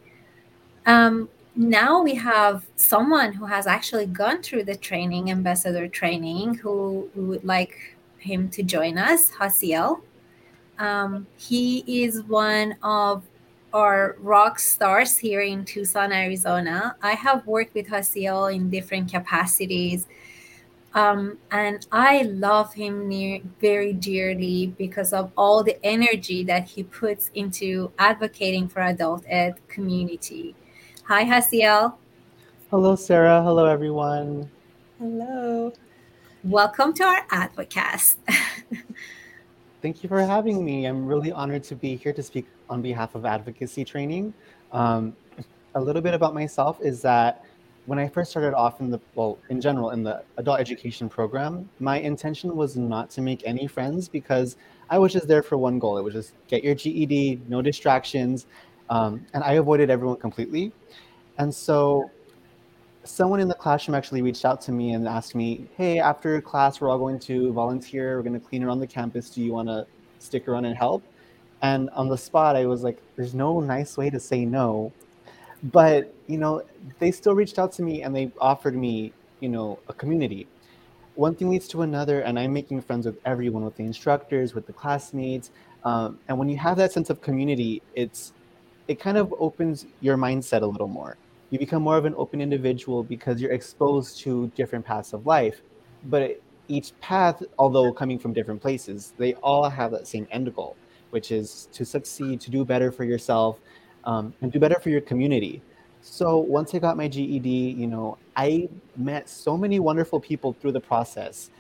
Um, 0.84 1.28
now 1.54 2.02
we 2.02 2.16
have 2.16 2.66
someone 2.74 3.34
who 3.34 3.46
has 3.46 3.68
actually 3.68 4.06
gone 4.06 4.42
through 4.42 4.64
the 4.64 4.74
training, 4.74 5.30
ambassador 5.30 5.86
training, 5.86 6.56
who, 6.56 7.08
who 7.14 7.26
would 7.26 7.44
like 7.44 7.94
him 8.18 8.48
to 8.56 8.64
join 8.64 8.98
us, 8.98 9.30
Haziel. 9.30 10.00
Um, 10.80 11.28
he 11.36 11.84
is 11.86 12.24
one 12.24 12.74
of 12.82 13.22
are 13.72 14.16
rock 14.20 14.58
stars 14.58 15.18
here 15.18 15.40
in 15.40 15.64
Tucson, 15.64 16.12
Arizona. 16.12 16.96
I 17.02 17.12
have 17.12 17.46
worked 17.46 17.74
with 17.74 17.88
Haziel 17.88 18.54
in 18.54 18.70
different 18.70 19.10
capacities. 19.10 20.06
Um, 20.94 21.38
and 21.50 21.86
I 21.90 22.22
love 22.22 22.74
him 22.74 23.08
near, 23.08 23.40
very 23.60 23.94
dearly 23.94 24.74
because 24.76 25.14
of 25.14 25.32
all 25.36 25.62
the 25.62 25.82
energy 25.84 26.44
that 26.44 26.64
he 26.64 26.82
puts 26.82 27.30
into 27.34 27.90
advocating 27.98 28.68
for 28.68 28.80
adult 28.80 29.24
ed 29.26 29.54
community. 29.68 30.54
Hi, 31.04 31.24
Haziel. 31.24 31.94
Hello, 32.70 32.94
Sarah. 32.94 33.42
Hello, 33.42 33.64
everyone. 33.64 34.50
Hello. 34.98 35.72
Welcome 36.44 36.92
to 36.94 37.04
our 37.04 37.26
Advocast. 37.28 38.16
Thank 39.82 40.04
you 40.04 40.08
for 40.08 40.20
having 40.20 40.64
me. 40.64 40.86
I'm 40.86 41.04
really 41.06 41.32
honored 41.32 41.64
to 41.64 41.74
be 41.74 41.96
here 41.96 42.12
to 42.12 42.22
speak 42.22 42.46
on 42.70 42.82
behalf 42.82 43.16
of 43.16 43.26
advocacy 43.26 43.84
training. 43.84 44.32
Um, 44.70 45.16
a 45.74 45.80
little 45.80 46.00
bit 46.00 46.14
about 46.14 46.34
myself 46.34 46.78
is 46.80 47.02
that 47.02 47.44
when 47.86 47.98
I 47.98 48.06
first 48.06 48.30
started 48.30 48.54
off 48.54 48.80
in 48.80 48.92
the, 48.92 49.00
well, 49.16 49.38
in 49.50 49.60
general, 49.60 49.90
in 49.90 50.04
the 50.04 50.22
adult 50.36 50.60
education 50.60 51.08
program, 51.08 51.68
my 51.80 51.98
intention 51.98 52.54
was 52.54 52.76
not 52.76 53.10
to 53.10 53.22
make 53.22 53.42
any 53.44 53.66
friends 53.66 54.08
because 54.08 54.56
I 54.88 54.98
was 54.98 55.12
just 55.12 55.26
there 55.26 55.42
for 55.42 55.58
one 55.58 55.80
goal. 55.80 55.98
It 55.98 56.04
was 56.04 56.14
just 56.14 56.34
get 56.46 56.62
your 56.62 56.76
GED, 56.76 57.40
no 57.48 57.60
distractions. 57.60 58.46
Um, 58.88 59.26
and 59.34 59.42
I 59.42 59.54
avoided 59.54 59.90
everyone 59.90 60.18
completely. 60.18 60.72
And 61.38 61.52
so 61.52 62.08
someone 63.04 63.40
in 63.40 63.48
the 63.48 63.54
classroom 63.54 63.94
actually 63.94 64.22
reached 64.22 64.44
out 64.44 64.60
to 64.62 64.72
me 64.72 64.92
and 64.92 65.06
asked 65.08 65.34
me, 65.34 65.66
"Hey, 65.76 65.98
after 65.98 66.40
class, 66.40 66.80
we're 66.80 66.88
all 66.88 66.98
going 66.98 67.18
to 67.20 67.52
volunteer. 67.52 68.16
We're 68.16 68.22
going 68.22 68.40
to 68.40 68.46
clean 68.46 68.62
around 68.62 68.80
the 68.80 68.86
campus. 68.86 69.30
Do 69.30 69.42
you 69.42 69.52
want 69.52 69.68
to 69.68 69.86
stick 70.18 70.48
around 70.48 70.64
and 70.66 70.76
help?" 70.76 71.02
And 71.62 71.90
on 71.90 72.08
the 72.08 72.18
spot, 72.18 72.56
I 72.56 72.66
was 72.66 72.82
like, 72.82 72.98
"There's 73.16 73.34
no 73.34 73.60
nice 73.60 73.96
way 73.96 74.10
to 74.10 74.20
say 74.20 74.44
no," 74.44 74.92
but 75.64 76.14
you 76.26 76.38
know, 76.38 76.62
they 76.98 77.10
still 77.12 77.34
reached 77.34 77.58
out 77.58 77.72
to 77.72 77.82
me 77.82 78.02
and 78.02 78.14
they 78.14 78.30
offered 78.40 78.76
me, 78.76 79.12
you 79.40 79.48
know, 79.48 79.78
a 79.88 79.92
community. 79.92 80.46
One 81.14 81.34
thing 81.34 81.50
leads 81.50 81.68
to 81.68 81.82
another, 81.82 82.20
and 82.20 82.38
I'm 82.38 82.52
making 82.52 82.80
friends 82.82 83.06
with 83.06 83.18
everyone, 83.26 83.64
with 83.64 83.76
the 83.76 83.84
instructors, 83.84 84.54
with 84.54 84.66
the 84.66 84.72
classmates. 84.72 85.50
Um, 85.84 86.18
and 86.28 86.38
when 86.38 86.48
you 86.48 86.56
have 86.58 86.76
that 86.78 86.92
sense 86.92 87.10
of 87.10 87.20
community, 87.20 87.82
it's 87.94 88.32
it 88.88 88.98
kind 89.00 89.16
of 89.18 89.34
opens 89.38 89.86
your 90.00 90.16
mindset 90.16 90.62
a 90.62 90.66
little 90.66 90.88
more 90.88 91.16
you 91.52 91.58
become 91.58 91.82
more 91.82 91.98
of 91.98 92.06
an 92.06 92.14
open 92.16 92.40
individual 92.40 93.04
because 93.04 93.40
you're 93.40 93.52
exposed 93.52 94.18
to 94.20 94.50
different 94.56 94.82
paths 94.82 95.12
of 95.12 95.26
life. 95.26 95.60
But 96.04 96.40
each 96.66 96.98
path, 97.00 97.42
although 97.58 97.92
coming 97.92 98.18
from 98.18 98.32
different 98.32 98.62
places, 98.62 99.12
they 99.18 99.34
all 99.34 99.68
have 99.68 99.90
that 99.90 100.08
same 100.08 100.26
end 100.30 100.54
goal, 100.54 100.76
which 101.10 101.30
is 101.30 101.68
to 101.74 101.84
succeed, 101.84 102.40
to 102.40 102.50
do 102.50 102.64
better 102.64 102.90
for 102.90 103.04
yourself, 103.04 103.58
um, 104.04 104.32
and 104.40 104.50
do 104.50 104.58
better 104.58 104.80
for 104.80 104.88
your 104.88 105.02
community. 105.02 105.60
So 106.00 106.38
once 106.38 106.74
I 106.74 106.78
got 106.78 106.96
my 106.96 107.06
GED, 107.06 107.48
you 107.50 107.86
know, 107.86 108.16
I 108.34 108.70
met 108.96 109.28
so 109.28 109.54
many 109.54 109.78
wonderful 109.78 110.20
people 110.20 110.54
through 110.54 110.72
the 110.72 110.80
process. 110.80 111.50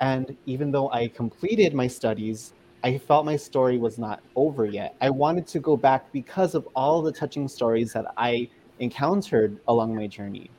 And 0.00 0.34
even 0.46 0.72
though 0.72 0.90
I 0.90 1.08
completed 1.08 1.74
my 1.74 1.88
studies, 1.88 2.54
I 2.82 2.96
felt 2.96 3.26
my 3.26 3.36
story 3.36 3.76
was 3.76 3.98
not 3.98 4.22
over 4.34 4.64
yet. 4.64 4.96
I 5.02 5.10
wanted 5.10 5.46
to 5.48 5.60
go 5.60 5.76
back 5.76 6.10
because 6.10 6.54
of 6.54 6.66
all 6.74 7.02
the 7.02 7.12
touching 7.12 7.48
stories 7.48 7.92
that 7.92 8.06
I 8.16 8.48
encountered 8.82 9.58
along 9.68 9.94
my 9.94 10.06
journey. 10.06 10.50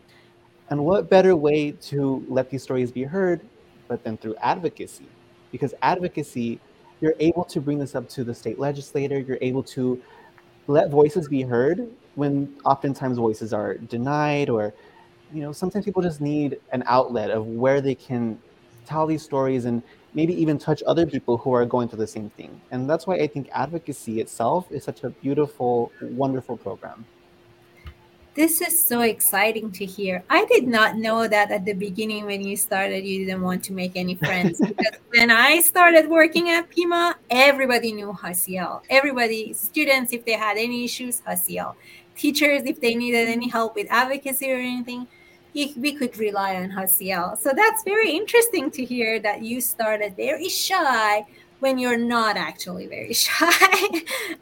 And 0.70 0.84
what 0.84 1.10
better 1.10 1.36
way 1.36 1.72
to 1.72 2.26
let 2.30 2.50
these 2.50 2.64
stories 2.64 2.92
be 2.92 3.04
heard 3.04 3.42
but 3.88 4.04
then 4.04 4.18
through 4.18 4.36
advocacy? 4.38 5.08
Because 5.52 5.74
advocacy, 5.82 6.60
you're 7.02 7.16
able 7.20 7.44
to 7.44 7.60
bring 7.60 7.78
this 7.78 7.96
up 7.96 8.08
to 8.10 8.24
the 8.24 8.34
state 8.34 8.58
legislator, 8.58 9.20
you're 9.20 9.38
able 9.42 9.62
to 9.64 10.02
let 10.68 10.90
voices 10.90 11.28
be 11.28 11.42
heard 11.42 11.88
when 12.16 12.56
oftentimes 12.64 13.18
voices 13.18 13.54
are 13.54 13.76
denied 13.76 14.50
or 14.50 14.74
you 15.34 15.42
know 15.42 15.52
sometimes 15.52 15.84
people 15.84 16.02
just 16.02 16.22
need 16.22 16.60
an 16.72 16.84
outlet 16.86 17.30
of 17.30 17.46
where 17.48 17.82
they 17.82 17.96
can 17.96 18.40
tell 18.86 19.06
these 19.06 19.24
stories 19.24 19.66
and 19.66 19.82
maybe 20.14 20.34
even 20.40 20.58
touch 20.58 20.82
other 20.86 21.06
people 21.06 21.38
who 21.38 21.52
are 21.52 21.66
going 21.66 21.90
through 21.90 22.00
the 22.00 22.08
same 22.08 22.30
thing 22.32 22.62
and 22.72 22.90
that's 22.90 23.08
why 23.08 23.16
i 23.16 23.28
think 23.28 23.50
advocacy 23.52 24.22
itself 24.22 24.72
is 24.72 24.84
such 24.84 25.04
a 25.04 25.10
beautiful 25.10 25.92
wonderful 26.02 26.56
program 26.56 27.04
this 28.36 28.62
is 28.62 28.84
so 28.84 29.02
exciting 29.02 29.72
to 29.74 29.86
hear. 29.86 30.24
I 30.30 30.46
did 30.46 30.68
not 30.68 30.98
know 30.98 31.28
that 31.28 31.52
at 31.52 31.66
the 31.66 31.74
beginning 31.74 32.26
when 32.26 32.42
you 32.42 32.58
started, 32.58 33.06
you 33.06 33.26
didn't 33.26 33.42
want 33.42 33.64
to 33.66 33.74
make 33.74 33.92
any 33.96 34.16
friends. 34.16 34.60
because 34.68 35.00
when 35.10 35.30
I 35.30 35.62
started 35.62 36.10
working 36.10 36.50
at 36.50 36.70
Pima, 36.70 37.16
everybody 37.30 37.92
knew 37.92 38.12
Haziel. 38.12 38.82
Everybody, 38.90 39.54
students, 39.54 40.14
if 40.14 40.26
they 40.26 40.34
had 40.34 40.58
any 40.58 40.84
issues, 40.84 41.22
Haziel. 41.22 41.76
Teachers, 42.16 42.64
if 42.66 42.82
they 42.82 42.96
needed 42.96 43.28
any 43.30 43.50
help 43.50 43.76
with 43.76 43.88
advocacy 43.90 44.52
or 44.52 44.58
anything, 44.58 45.08
we 45.54 45.94
could 45.94 46.18
rely 46.18 46.56
on 46.56 46.72
Haziel. 46.72 47.38
So 47.38 47.52
that's 47.56 47.84
very 47.84 48.12
interesting 48.12 48.72
to 48.72 48.84
hear 48.84 49.20
that 49.20 49.44
you 49.44 49.62
started 49.62 50.16
very 50.16 50.50
shy 50.50 51.26
when 51.64 51.78
you're 51.78 51.98
not 51.98 52.36
actually 52.36 52.88
very 52.88 53.14
shy 53.26 53.88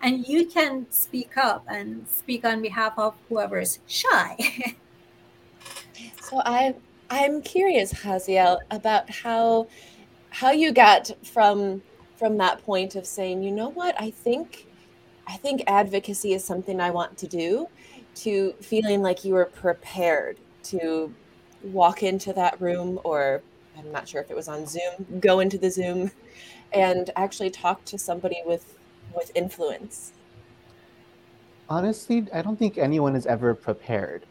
and 0.01 0.27
you 0.27 0.47
can 0.47 0.87
speak 0.89 1.37
up 1.37 1.63
and 1.67 2.03
speak 2.07 2.43
on 2.43 2.63
behalf 2.63 2.93
of 2.97 3.15
whoever's 3.29 3.77
shy. 3.85 4.35
so 6.21 6.41
I 6.43 6.73
I'm 7.11 7.43
curious, 7.43 7.93
Haziel, 7.93 8.57
about 8.71 9.07
how 9.07 9.67
how 10.31 10.49
you 10.49 10.71
got 10.71 11.11
from 11.23 11.83
from 12.15 12.37
that 12.37 12.63
point 12.63 12.95
of 12.95 13.05
saying, 13.05 13.43
you 13.43 13.51
know 13.51 13.69
what, 13.69 13.93
I 14.01 14.09
think 14.09 14.65
I 15.27 15.37
think 15.37 15.61
advocacy 15.67 16.33
is 16.33 16.43
something 16.43 16.81
I 16.81 16.89
want 16.89 17.19
to 17.19 17.27
do 17.27 17.67
to 18.15 18.53
feeling 18.61 19.03
like 19.03 19.23
you 19.23 19.35
were 19.35 19.45
prepared 19.45 20.37
to 20.63 21.13
walk 21.61 22.01
into 22.01 22.33
that 22.33 22.59
room 22.59 22.99
or 23.03 23.43
I'm 23.77 23.91
not 23.91 24.07
sure 24.09 24.21
if 24.21 24.31
it 24.31 24.35
was 24.35 24.47
on 24.47 24.65
Zoom, 24.65 25.19
go 25.19 25.39
into 25.39 25.59
the 25.59 25.69
Zoom 25.69 26.09
and 26.73 27.09
actually 27.15 27.49
talk 27.49 27.83
to 27.85 27.97
somebody 27.97 28.41
with 28.45 28.77
with 29.15 29.31
influence. 29.35 30.13
Honestly, 31.69 32.25
I 32.33 32.41
don't 32.41 32.57
think 32.57 32.77
anyone 32.77 33.15
is 33.15 33.25
ever 33.25 33.53
prepared. 33.53 34.25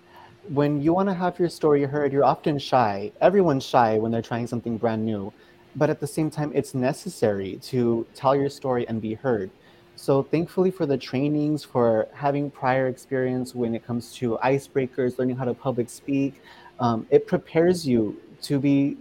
When 0.48 0.82
you 0.82 0.92
want 0.92 1.08
to 1.08 1.14
have 1.14 1.38
your 1.38 1.48
story 1.48 1.84
heard, 1.84 2.12
you're 2.12 2.24
often 2.24 2.58
shy. 2.58 3.12
Everyone's 3.20 3.64
shy 3.64 3.98
when 3.98 4.10
they're 4.10 4.22
trying 4.22 4.46
something 4.46 4.78
brand 4.78 5.04
new. 5.04 5.32
But 5.76 5.90
at 5.90 6.00
the 6.00 6.06
same 6.06 6.30
time, 6.30 6.50
it's 6.54 6.74
necessary 6.74 7.56
to 7.62 8.06
tell 8.14 8.34
your 8.34 8.50
story 8.50 8.88
and 8.88 9.00
be 9.00 9.14
heard. 9.14 9.50
So 9.96 10.22
thankfully 10.22 10.70
for 10.70 10.86
the 10.86 10.96
trainings, 10.96 11.62
for 11.62 12.08
having 12.12 12.50
prior 12.50 12.88
experience 12.88 13.54
when 13.54 13.74
it 13.74 13.86
comes 13.86 14.14
to 14.14 14.38
icebreakers, 14.42 15.18
learning 15.18 15.36
how 15.36 15.44
to 15.44 15.54
public 15.54 15.90
speak, 15.90 16.42
um, 16.80 17.06
it 17.10 17.26
prepares 17.26 17.86
you 17.86 18.20
to 18.42 18.58
be 18.58 18.96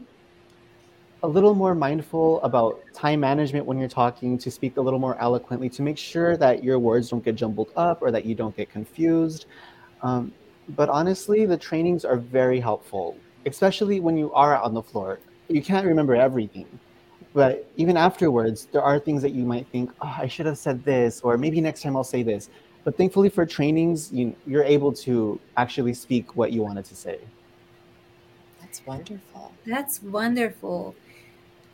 a 1.24 1.28
little 1.28 1.54
more 1.54 1.76
mindful 1.76 2.42
about 2.42 2.82
time 2.94 3.20
management 3.20 3.66
when 3.66 3.78
you're 3.78 3.90
talking, 3.90 4.38
to 4.38 4.50
speak 4.50 4.78
a 4.78 4.82
little 4.82 5.00
more 5.00 5.20
eloquently, 5.20 5.70
to 5.70 5.82
make 5.82 5.98
sure 5.98 6.38
that 6.38 6.64
your 6.64 6.80
words 6.80 7.10
don't 7.10 7.24
get 7.24 7.36
jumbled 7.36 7.72
up 7.76 8.02
or 8.02 8.12
that 8.12 8.26
you 8.26 8.36
don't 8.36 8.56
get 8.56 8.70
confused. 8.72 9.46
Um, 10.02 10.32
but 10.70 10.88
honestly, 10.90 11.46
the 11.46 11.58
trainings 11.58 12.06
are 12.06 12.18
very 12.18 12.60
helpful, 12.60 13.18
especially 13.46 14.00
when 14.00 14.18
you 14.18 14.32
are 14.34 14.56
on 14.58 14.74
the 14.74 14.84
floor. 14.84 15.20
You 15.48 15.62
can't 15.62 15.86
remember 15.86 16.16
everything 16.16 16.68
but 17.34 17.70
even 17.78 17.96
afterwards, 17.96 18.68
there 18.72 18.82
are 18.82 19.00
things 19.00 19.22
that 19.22 19.32
you 19.32 19.46
might 19.46 19.68
think, 19.68 19.92
oh, 20.02 20.16
I 20.18 20.28
should 20.28 20.46
have 20.46 20.58
said 20.58 20.84
this, 20.84 21.22
or 21.22 21.38
maybe 21.38 21.62
next 21.62 21.84
time 21.84 21.96
I'll 21.96 22.04
say 22.04 22.24
this. 22.24 22.50
But 22.84 22.98
thankfully 22.98 23.30
for 23.30 23.46
trainings, 23.46 24.12
you, 24.12 24.36
you're 24.48 24.64
able 24.64 24.92
to 24.94 25.40
actually 25.58 25.94
speak 25.94 26.36
what 26.36 26.52
you 26.52 26.64
wanted 26.64 26.86
to 26.86 26.96
say. 26.96 27.20
That's 28.60 28.86
wonderful. 28.86 29.52
That's 29.66 30.02
wonderful. 30.02 30.96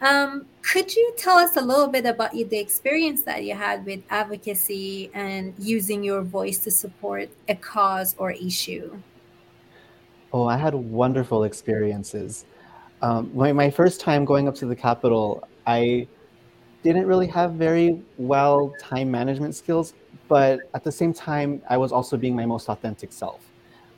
Um, 0.02 0.46
could 0.62 0.94
you 0.94 1.14
tell 1.18 1.38
us 1.38 1.56
a 1.56 1.62
little 1.62 1.88
bit 1.88 2.06
about 2.06 2.32
the 2.32 2.58
experience 2.58 3.22
that 3.24 3.44
you 3.44 3.56
had 3.56 3.86
with 3.86 4.02
advocacy 4.10 5.10
and 5.14 5.54
using 5.58 6.04
your 6.04 6.22
voice 6.22 6.58
to 6.60 6.72
support 6.72 7.30
a 7.48 7.56
cause 7.56 8.16
or 8.18 8.32
issue? 8.32 8.98
Oh, 10.34 10.48
I 10.48 10.58
had 10.58 10.74
wonderful 10.76 11.46
experiences. 11.46 12.46
Um, 13.02 13.32
my, 13.34 13.54
my 13.54 13.70
first 13.70 14.02
time 14.02 14.26
going 14.26 14.48
up 14.48 14.56
to 14.56 14.66
the 14.66 14.76
Capitol, 14.76 15.48
I 15.66 16.08
didn't 16.84 17.08
really 17.08 17.28
have 17.28 17.54
very 17.54 18.02
well 18.18 18.74
time 18.80 19.10
management 19.10 19.56
skills, 19.56 19.94
but 20.28 20.60
at 20.74 20.84
the 20.84 20.92
same 20.92 21.14
time, 21.14 21.62
I 21.70 21.78
was 21.78 21.92
also 21.92 22.18
being 22.18 22.36
my 22.36 22.46
most 22.46 22.70
authentic 22.70 23.14
self. 23.14 23.42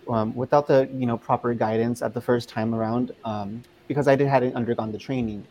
Um, 0.10 0.34
without 0.36 0.68
the 0.68 0.88
you 0.94 1.06
know 1.06 1.18
proper 1.18 1.54
guidance 1.54 2.02
at 2.02 2.14
the 2.14 2.22
first 2.22 2.48
time 2.48 2.74
around, 2.74 3.14
um, 3.26 3.62
because 3.88 4.08
I 4.08 4.16
did 4.16 4.28
hadn't 4.28 4.56
undergone 4.56 4.92
the 4.92 4.98
training, 4.98 5.46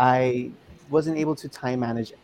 I 0.00 0.50
wasn't 0.88 1.18
able 1.18 1.36
to 1.36 1.48
time 1.48 1.80
manage 1.80 2.14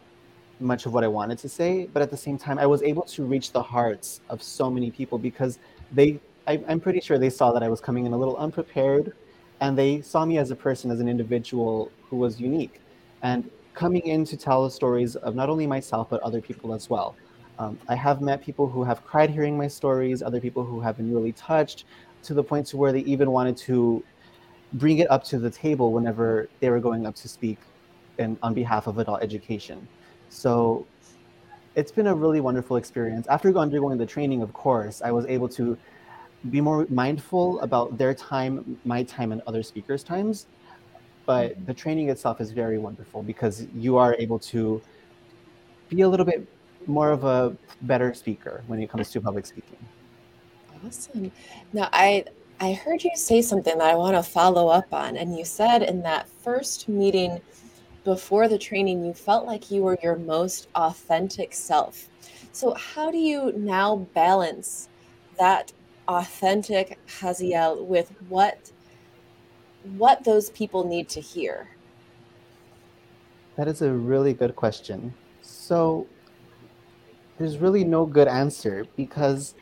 much 0.60 0.86
of 0.86 0.94
what 0.94 1.04
I 1.04 1.08
wanted 1.08 1.38
to 1.40 1.48
say. 1.48 1.88
But 1.92 2.00
at 2.02 2.10
the 2.10 2.16
same 2.16 2.38
time, 2.38 2.58
I 2.58 2.64
was 2.64 2.82
able 2.82 3.02
to 3.02 3.22
reach 3.24 3.52
the 3.52 3.62
hearts 3.62 4.22
of 4.30 4.42
so 4.42 4.70
many 4.70 4.90
people 4.90 5.18
because 5.18 5.58
they, 5.92 6.18
I, 6.46 6.64
I'm 6.66 6.80
pretty 6.80 7.00
sure 7.00 7.18
they 7.18 7.28
saw 7.28 7.52
that 7.52 7.62
I 7.62 7.68
was 7.68 7.80
coming 7.80 8.06
in 8.06 8.14
a 8.14 8.16
little 8.16 8.36
unprepared 8.38 9.12
and 9.60 9.76
they 9.76 10.00
saw 10.00 10.24
me 10.24 10.38
as 10.38 10.50
a 10.50 10.56
person, 10.56 10.90
as 10.90 11.00
an 11.00 11.08
individual 11.08 11.92
who 12.08 12.16
was 12.16 12.40
unique, 12.40 12.80
and 13.22 13.50
coming 13.74 14.02
in 14.06 14.24
to 14.24 14.36
tell 14.36 14.64
the 14.64 14.70
stories 14.70 15.16
of 15.16 15.34
not 15.34 15.50
only 15.50 15.66
myself 15.66 16.08
but 16.08 16.22
other 16.22 16.40
people 16.40 16.72
as 16.72 16.88
well. 16.88 17.14
Um, 17.58 17.78
I 17.88 17.94
have 17.94 18.20
met 18.22 18.42
people 18.42 18.68
who 18.68 18.84
have 18.84 19.04
cried 19.04 19.30
hearing 19.30 19.56
my 19.56 19.68
stories, 19.68 20.22
other 20.22 20.40
people 20.40 20.64
who 20.64 20.80
have 20.80 20.96
been 20.98 21.12
really 21.12 21.32
touched 21.32 21.84
to 22.24 22.34
the 22.34 22.42
point 22.42 22.66
to 22.68 22.76
where 22.76 22.92
they 22.92 23.00
even 23.00 23.30
wanted 23.30 23.56
to 23.58 24.02
bring 24.76 24.98
it 24.98 25.10
up 25.10 25.24
to 25.24 25.38
the 25.38 25.50
table 25.50 25.92
whenever 25.92 26.48
they 26.60 26.70
were 26.70 26.80
going 26.80 27.06
up 27.06 27.14
to 27.16 27.28
speak 27.28 27.58
in, 28.18 28.38
on 28.42 28.54
behalf 28.54 28.86
of 28.86 28.98
adult 28.98 29.22
education. 29.22 29.86
So 30.28 30.86
it's 31.74 31.92
been 31.92 32.06
a 32.06 32.14
really 32.14 32.40
wonderful 32.40 32.76
experience. 32.76 33.26
After 33.28 33.56
undergoing 33.56 33.98
the 33.98 34.06
training, 34.06 34.42
of 34.42 34.52
course, 34.52 35.02
I 35.02 35.10
was 35.12 35.26
able 35.26 35.48
to 35.50 35.76
be 36.50 36.60
more 36.60 36.86
mindful 36.88 37.60
about 37.60 37.98
their 37.98 38.14
time, 38.14 38.78
my 38.84 39.02
time, 39.02 39.32
and 39.32 39.42
other 39.46 39.62
speakers' 39.62 40.02
times. 40.02 40.46
But 41.24 41.52
mm-hmm. 41.52 41.64
the 41.66 41.74
training 41.74 42.08
itself 42.08 42.40
is 42.40 42.52
very 42.52 42.78
wonderful 42.78 43.22
because 43.22 43.66
you 43.74 43.96
are 43.96 44.14
able 44.18 44.38
to 44.40 44.80
be 45.88 46.02
a 46.02 46.08
little 46.08 46.26
bit 46.26 46.46
more 46.86 47.10
of 47.10 47.24
a 47.24 47.56
better 47.82 48.14
speaker 48.14 48.62
when 48.68 48.80
it 48.80 48.88
comes 48.88 49.10
to 49.10 49.20
public 49.20 49.44
speaking. 49.46 49.78
Awesome. 50.84 51.32
Now, 51.72 51.88
I 51.92 52.24
I 52.58 52.72
heard 52.72 53.04
you 53.04 53.10
say 53.14 53.42
something 53.42 53.76
that 53.78 53.86
I 53.86 53.94
want 53.94 54.16
to 54.16 54.22
follow 54.22 54.68
up 54.68 54.92
on, 54.92 55.16
and 55.16 55.36
you 55.36 55.44
said 55.44 55.82
in 55.82 56.02
that 56.02 56.28
first 56.28 56.88
meeting 56.88 57.40
before 58.04 58.48
the 58.48 58.58
training, 58.58 59.04
you 59.04 59.12
felt 59.12 59.46
like 59.46 59.70
you 59.70 59.82
were 59.82 59.98
your 60.02 60.16
most 60.16 60.68
authentic 60.74 61.52
self. 61.52 62.08
So, 62.52 62.72
how 62.74 63.10
do 63.10 63.18
you 63.18 63.52
now 63.56 64.06
balance 64.14 64.88
that 65.38 65.72
authentic 66.08 66.98
Haziel 67.06 67.84
with 67.84 68.10
what 68.28 68.70
what 69.96 70.24
those 70.24 70.50
people 70.50 70.86
need 70.86 71.08
to 71.10 71.20
hear? 71.20 71.68
That 73.56 73.68
is 73.68 73.82
a 73.82 73.92
really 73.92 74.34
good 74.34 74.56
question. 74.56 75.14
So 75.42 76.06
there's 77.38 77.58
really 77.58 77.84
no 77.84 78.04
good 78.04 78.28
answer 78.28 78.86
because 78.96 79.54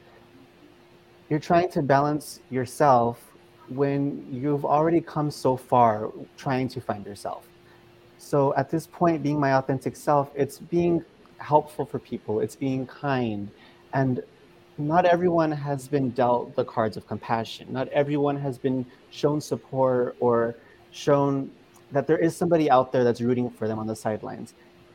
you're 1.29 1.41
trying 1.41 1.71
to 1.71 1.83
balance 1.83 2.41
yourself 2.51 3.33
when 3.69 4.27
you've 4.31 4.65
already 4.65 5.01
come 5.01 5.31
so 5.31 5.57
far 5.57 6.13
trying 6.37 6.69
to 6.69 6.81
find 6.81 7.07
yourself. 7.07 7.49
So 8.19 8.55
at 8.57 8.71
this 8.71 8.87
point, 8.87 9.23
being 9.23 9.41
my 9.41 9.55
authentic 9.55 9.97
self, 9.97 10.31
it's 10.35 10.59
being 10.59 11.05
helpful 11.39 11.85
for 11.85 11.99
people, 11.99 12.41
it's 12.41 12.57
being 12.57 12.87
kind, 12.87 13.51
and 13.93 14.23
not 14.79 15.05
everyone 15.05 15.53
has 15.53 15.87
been 15.87 16.11
dealt 16.11 16.55
the 16.57 16.65
cards 16.65 16.97
of 16.97 17.07
compassion. 17.07 17.69
Not 17.71 17.89
everyone 17.89 18.37
has 18.37 18.59
been 18.59 18.85
shown 19.11 19.41
support 19.41 20.17
or 20.21 20.57
shown 20.91 21.51
that 21.93 22.07
there 22.07 22.19
is 22.19 22.37
somebody 22.37 22.71
out 22.71 22.91
there 22.91 23.05
that's 23.05 23.21
rooting 23.21 23.51
for 23.51 23.69
them 23.69 23.79
on 23.79 23.87
the 23.87 23.95
sidelines. 23.95 24.55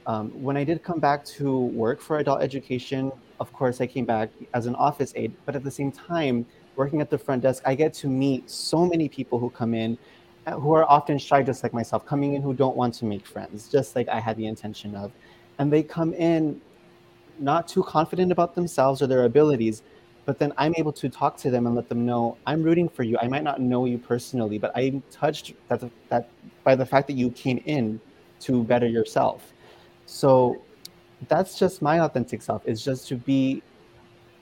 Um, 0.09 0.31
when 0.41 0.57
I 0.57 0.63
did 0.63 0.81
come 0.81 0.99
back 0.99 1.23
to 1.37 1.55
work 1.55 2.01
for 2.01 2.17
adult 2.17 2.41
education, 2.41 3.11
of 3.39 3.53
course, 3.53 3.79
I 3.79 3.85
came 3.85 4.05
back 4.05 4.31
as 4.55 4.65
an 4.65 4.73
office 4.73 5.13
aide, 5.15 5.33
but 5.45 5.55
at 5.55 5.63
the 5.63 5.69
same 5.69 5.91
time, 5.91 6.47
working 6.75 6.99
at 6.99 7.11
the 7.11 7.17
front 7.19 7.43
desk, 7.43 7.61
I 7.63 7.75
get 7.75 7.93
to 8.01 8.07
meet 8.07 8.49
so 8.49 8.87
many 8.87 9.07
people 9.07 9.37
who 9.37 9.51
come 9.51 9.75
in 9.75 9.99
uh, 10.47 10.53
who 10.53 10.73
are 10.73 10.83
often 10.89 11.19
shy, 11.19 11.43
just 11.43 11.61
like 11.61 11.73
myself, 11.73 12.07
coming 12.07 12.33
in 12.33 12.41
who 12.41 12.55
don't 12.55 12.75
want 12.75 12.95
to 12.95 13.05
make 13.05 13.23
friends, 13.27 13.69
just 13.69 13.95
like 13.95 14.09
I 14.09 14.19
had 14.19 14.35
the 14.35 14.47
intention 14.47 14.95
of. 14.95 15.11
And 15.59 15.71
they 15.71 15.83
come 15.83 16.15
in 16.15 16.59
not 17.37 17.67
too 17.67 17.83
confident 17.83 18.31
about 18.31 18.55
themselves 18.55 19.03
or 19.03 19.05
their 19.05 19.25
abilities, 19.25 19.83
but 20.25 20.39
then 20.39 20.53
I'm 20.57 20.73
able 20.77 20.93
to 20.93 21.07
talk 21.07 21.37
to 21.37 21.51
them 21.51 21.67
and 21.67 21.75
let 21.75 21.87
them 21.87 22.03
know 22.07 22.35
I'm 22.47 22.63
rooting 22.63 22.89
for 22.89 23.03
you. 23.03 23.15
I 23.21 23.27
might 23.27 23.43
not 23.43 23.61
know 23.61 23.85
you 23.85 23.99
personally, 23.99 24.57
but 24.57 24.71
I'm 24.73 25.03
touched 25.11 25.53
that 25.67 25.83
that 26.09 26.29
by 26.63 26.73
the 26.73 26.85
fact 26.85 27.05
that 27.09 27.13
you 27.13 27.29
came 27.29 27.61
in 27.67 28.01
to 28.39 28.63
better 28.63 28.87
yourself. 28.87 29.53
So 30.09 30.59
that's 31.27 31.57
just 31.57 31.81
my 31.81 31.99
authentic 31.99 32.41
self. 32.41 32.67
Is 32.67 32.83
just 32.83 33.07
to 33.09 33.15
be 33.15 33.61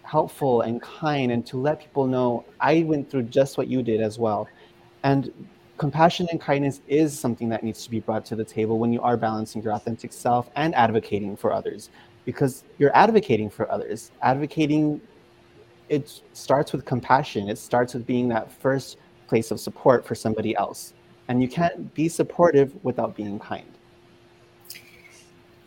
helpful 0.04 0.62
and 0.62 0.82
kind 0.82 1.34
and 1.34 1.46
to 1.46 1.58
let 1.58 1.82
people 1.82 2.08
know 2.08 2.46
I 2.62 2.84
went 2.84 3.12
through 3.12 3.24
just 3.24 3.58
what 3.58 3.68
you 3.68 3.84
did 3.84 4.00
as 4.00 4.18
well. 4.18 4.48
And 5.04 5.32
compassion 5.78 6.28
and 6.32 6.40
kindness 6.40 6.82
is 6.88 7.20
something 7.20 7.50
that 7.50 7.64
needs 7.64 7.84
to 7.84 7.92
be 7.92 8.00
brought 8.00 8.24
to 8.28 8.36
the 8.36 8.46
table 8.46 8.80
when 8.80 8.94
you 8.94 9.02
are 9.02 9.18
balancing 9.18 9.62
your 9.62 9.74
authentic 9.74 10.14
self 10.14 10.50
and 10.56 10.74
advocating 10.74 11.36
for 11.36 11.52
others 11.52 11.90
because 12.24 12.64
you're 12.78 12.96
advocating 12.96 13.50
for 13.50 13.70
others. 13.70 14.12
Advocating, 14.22 15.02
it 15.90 16.22
starts 16.32 16.72
with 16.72 16.86
compassion. 16.86 17.50
It 17.50 17.58
starts 17.58 17.94
with 17.94 18.08
being 18.08 18.30
that 18.30 18.50
first 18.52 18.98
place 19.28 19.52
of 19.52 19.60
support 19.60 20.08
for 20.08 20.16
somebody 20.16 20.56
else. 20.56 20.94
And 21.28 21.42
you 21.42 21.50
can't 21.50 21.94
be 21.94 22.08
supportive 22.08 22.74
without 22.84 23.18
being 23.18 23.38
kind. 23.38 23.77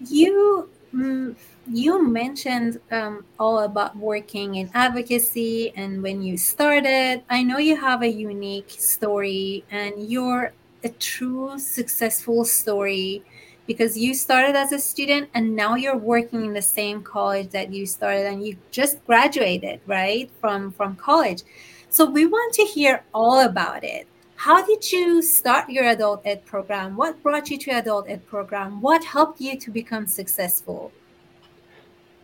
You 0.09 0.69
mm, 0.95 1.37
you 1.67 2.07
mentioned 2.09 2.81
um, 2.91 3.25
all 3.39 3.61
about 3.61 3.97
working 3.97 4.55
in 4.57 4.71
advocacy 4.75 5.73
and 5.77 6.03
when 6.03 6.23
you 6.23 6.37
started. 6.39 7.23
I 7.29 7.43
know 7.43 7.59
you 7.59 7.77
have 7.77 8.03
a 8.03 8.09
unique 8.09 8.71
story 8.71 9.65
and 9.71 10.11
you're 10.11 10.53
a 10.83 10.89
true 10.89 11.59
successful 11.59 12.45
story 12.45 13.23
because 13.67 13.97
you 13.97 14.15
started 14.15 14.57
as 14.57 14.73
a 14.73 14.79
student 14.79 15.29
and 15.35 15.55
now 15.55 15.75
you're 15.77 15.97
working 15.99 16.45
in 16.47 16.55
the 16.55 16.63
same 16.63 17.03
college 17.03 17.51
that 17.51 17.73
you 17.73 17.87
started 17.87 18.27
and 18.27 18.45
you 18.45 18.57
just 18.71 19.05
graduated 19.07 19.81
right 19.87 20.31
from 20.41 20.73
from 20.73 20.97
college 20.97 21.43
so 21.91 22.05
we 22.11 22.25
want 22.27 22.55
to 22.55 22.65
hear 22.65 23.05
all 23.15 23.41
about 23.41 23.85
it 23.85 24.09
how 24.45 24.65
did 24.65 24.91
you 24.91 25.21
start 25.23 25.69
your 25.69 25.85
adult 25.85 26.23
ed 26.25 26.45
program 26.45 26.97
what 26.97 27.23
brought 27.23 27.51
you 27.51 27.59
to 27.59 27.71
adult 27.71 28.09
ed 28.09 28.25
program 28.27 28.81
what 28.81 29.05
helped 29.05 29.41
you 29.41 29.59
to 29.59 29.71
become 29.71 30.07
successful 30.07 30.91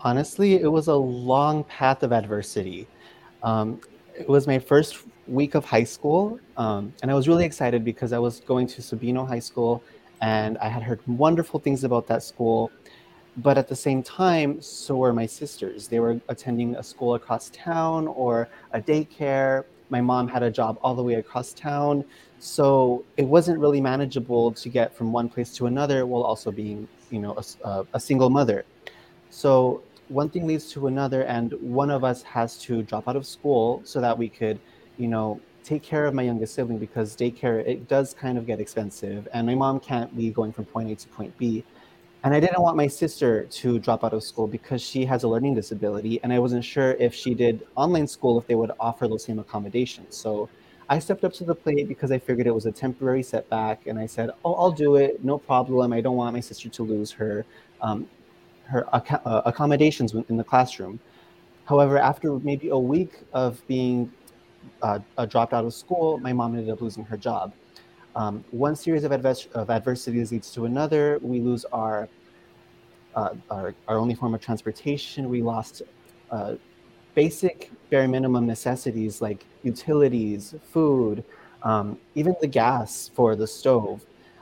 honestly 0.01 0.55
it 0.55 0.73
was 0.79 0.89
a 0.89 0.95
long 0.95 1.63
path 1.65 2.03
of 2.03 2.13
adversity 2.13 2.87
um, 3.43 3.81
it 4.19 4.29
was 4.29 4.47
my 4.47 4.59
first 4.59 5.05
week 5.27 5.55
of 5.55 5.65
high 5.65 5.85
school 5.85 6.41
um, 6.57 6.93
and 7.03 7.11
i 7.11 7.15
was 7.15 7.29
really 7.29 7.45
excited 7.45 7.85
because 7.85 8.13
i 8.13 8.19
was 8.19 8.41
going 8.41 8.67
to 8.67 8.81
sabino 8.81 9.27
high 9.27 9.45
school 9.51 9.83
and 10.21 10.57
I 10.59 10.69
had 10.69 10.83
heard 10.83 11.01
wonderful 11.07 11.61
things 11.61 11.85
about 11.85 12.07
that 12.09 12.23
school. 12.23 12.71
But 13.39 13.59
at 13.59 13.69
the 13.69 13.77
same 13.77 14.03
time, 14.03 14.63
so 14.63 14.97
were 14.97 15.13
my 15.13 15.27
sisters. 15.27 15.89
They 15.89 16.01
were 16.01 16.21
attending 16.29 16.75
a 16.77 16.83
school 16.83 17.15
across 17.15 17.51
town 17.51 18.09
or 18.09 18.49
a 18.73 18.81
daycare. 18.81 19.65
My 19.89 20.01
mom 20.01 20.29
had 20.29 20.43
a 20.43 20.51
job 20.51 20.79
all 20.83 20.95
the 20.95 21.03
way 21.03 21.15
across 21.15 21.53
town. 21.53 22.05
So 22.39 23.05
it 23.17 23.25
wasn't 23.25 23.59
really 23.59 23.81
manageable 23.81 24.53
to 24.53 24.69
get 24.69 24.95
from 24.95 25.13
one 25.13 25.29
place 25.29 25.55
to 25.57 25.67
another 25.67 26.07
while 26.07 26.23
also 26.23 26.51
being, 26.51 26.87
you 27.11 27.19
know, 27.19 27.37
a, 27.37 27.67
uh, 27.67 27.85
a 27.95 28.01
single 28.01 28.31
mother. 28.31 28.65
So 29.31 29.83
one 30.09 30.29
thing 30.29 30.47
leads 30.47 30.71
to 30.73 30.87
another, 30.87 31.23
and 31.23 31.53
one 31.61 31.91
of 31.91 32.05
us 32.05 32.23
has 32.23 32.59
to 32.59 32.83
drop 32.83 33.09
out 33.09 33.17
of 33.17 33.27
school 33.27 33.81
so 33.85 34.01
that 34.01 34.17
we 34.17 34.29
could, 34.29 34.61
you 34.99 35.09
know, 35.09 35.41
take 35.67 35.83
care 35.83 36.07
of 36.07 36.15
my 36.15 36.23
youngest 36.23 36.55
sibling 36.55 36.79
because 36.79 37.17
daycare 37.17 37.67
it 37.67 37.89
does 37.89 38.15
kind 38.15 38.39
of 38.39 38.47
get 38.47 38.61
expensive 38.61 39.27
and 39.33 39.45
my 39.45 39.55
mom 39.57 39.81
can't 39.81 40.17
be 40.17 40.31
going 40.31 40.53
from 40.53 40.65
point 40.65 40.89
A 40.89 40.95
to 40.95 41.09
point 41.09 41.37
B. 41.39 41.65
And 42.27 42.35
I 42.35 42.41
didn't 42.41 42.61
want 42.61 42.77
my 42.77 42.89
sister 42.89 43.45
to 43.45 43.79
drop 43.79 44.03
out 44.03 44.13
of 44.13 44.25
school 44.25 44.49
because 44.49 44.83
she 44.83 45.05
has 45.05 45.23
a 45.23 45.29
learning 45.29 45.55
disability 45.55 46.19
and 46.25 46.33
I 46.33 46.41
wasn't 46.41 46.65
sure 46.65 46.95
if 46.95 47.15
she 47.15 47.35
did 47.35 47.65
online 47.77 48.09
school 48.09 48.37
if 48.37 48.49
they 48.49 48.57
would 48.57 48.73
offer 48.81 49.07
those 49.07 49.23
same 49.23 49.39
accommodations. 49.39 50.17
So 50.17 50.51
I 50.89 50.99
stepped 50.99 51.23
up 51.23 51.33
to 51.35 51.45
the 51.45 51.55
plate 51.55 51.87
because 51.87 52.11
I 52.11 52.19
figured 52.19 52.49
it 52.49 52.55
was 52.55 52.67
a 52.67 52.73
temporary 52.73 53.23
setback 53.23 53.87
and 53.87 53.97
I 53.97 54.07
said, 54.07 54.31
"Oh, 54.45 54.55
I'll 54.55 54.73
do 54.73 54.97
it. 54.97 55.25
No 55.25 55.39
problem. 55.39 55.93
I 55.93 56.01
don't 56.01 56.17
want 56.17 56.35
my 56.35 56.41
sister 56.41 56.69
to 56.69 56.83
lose 56.83 57.13
her 57.13 57.47
um, 57.81 58.11
her 58.65 58.89
ac- 58.95 59.23
uh, 59.25 59.43
accommodations 59.47 60.15
in 60.29 60.37
the 60.37 60.45
classroom." 60.45 61.01
However, 61.67 61.99
after 61.99 62.39
maybe 62.41 62.69
a 62.71 62.79
week 62.79 63.13
of 63.33 63.67
being 63.69 64.13
uh, 64.83 65.01
uh, 65.19 65.27
dropped 65.27 65.55
out 65.55 65.65
of 65.67 65.75
school, 65.75 66.19
my 66.19 66.33
mom 66.35 66.55
ended 66.57 66.71
up 66.71 66.83
losing 66.83 67.05
her 67.07 67.17
job. 67.19 67.55
Um, 68.17 68.43
one 68.51 68.75
series 68.75 69.05
of, 69.05 69.13
advers- 69.13 69.53
of 69.53 69.69
adversities 69.69 70.33
leads 70.33 70.51
to 70.53 70.65
another. 70.65 71.19
We 71.21 71.41
lose 71.41 71.67
our, 71.67 72.09
uh, 73.15 73.35
our, 73.51 73.75
our 73.87 73.99
only 73.99 74.15
form 74.15 74.35
of 74.35 74.41
transportation. 74.41 75.29
We 75.29 75.43
lost 75.43 75.83
uh, 76.31 76.55
basic 77.15 77.71
bare 77.91 78.09
minimum 78.09 78.47
necessities 78.47 79.21
like 79.21 79.45
utilities, 79.63 80.55
food, 80.73 81.23
um, 81.63 81.99
even 82.15 82.35
the 82.41 82.47
gas 82.47 83.11
for 83.15 83.37
the 83.37 83.47
stove. 83.47 84.01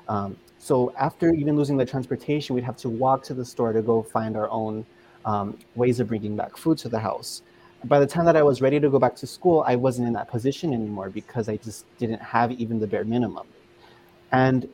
Um, 0.09 0.37
so 0.59 0.95
after 0.97 1.35
even 1.35 1.57
losing 1.57 1.77
the 1.77 1.85
transportation, 1.85 2.55
we'd 2.55 2.65
have 2.65 2.77
to 2.79 2.89
walk 2.89 3.25
to 3.25 3.35
the 3.35 3.45
store 3.45 3.73
to 3.73 3.83
go 3.83 4.03
find 4.03 4.37
our 4.37 4.49
own 4.51 4.87
um, 5.25 5.59
ways 5.75 5.99
of 5.99 6.07
bringing 6.07 6.37
back 6.37 6.57
food 6.57 6.79
to 6.79 6.89
the 6.89 7.01
house 7.01 7.43
by 7.85 8.01
the 8.01 8.07
time 8.07 8.25
that 8.25 8.37
I 8.37 8.43
was 8.43 8.63
ready 8.63 8.81
to 8.81 8.89
go 8.89 8.99
back 8.99 9.15
to 9.17 9.27
school, 9.27 9.63
I 9.67 9.77
wasn't 9.77 10.09
in 10.09 10.15
that 10.15 10.29
position 10.29 10.73
anymore 10.73 11.11
because 11.11 11.49
I 11.49 11.57
just 11.57 11.85
didn't 11.99 12.21
have 12.21 12.53
even 12.53 12.79
the 12.79 12.87
bare 12.87 13.05
minimum. 13.05 13.47
And 14.35 14.69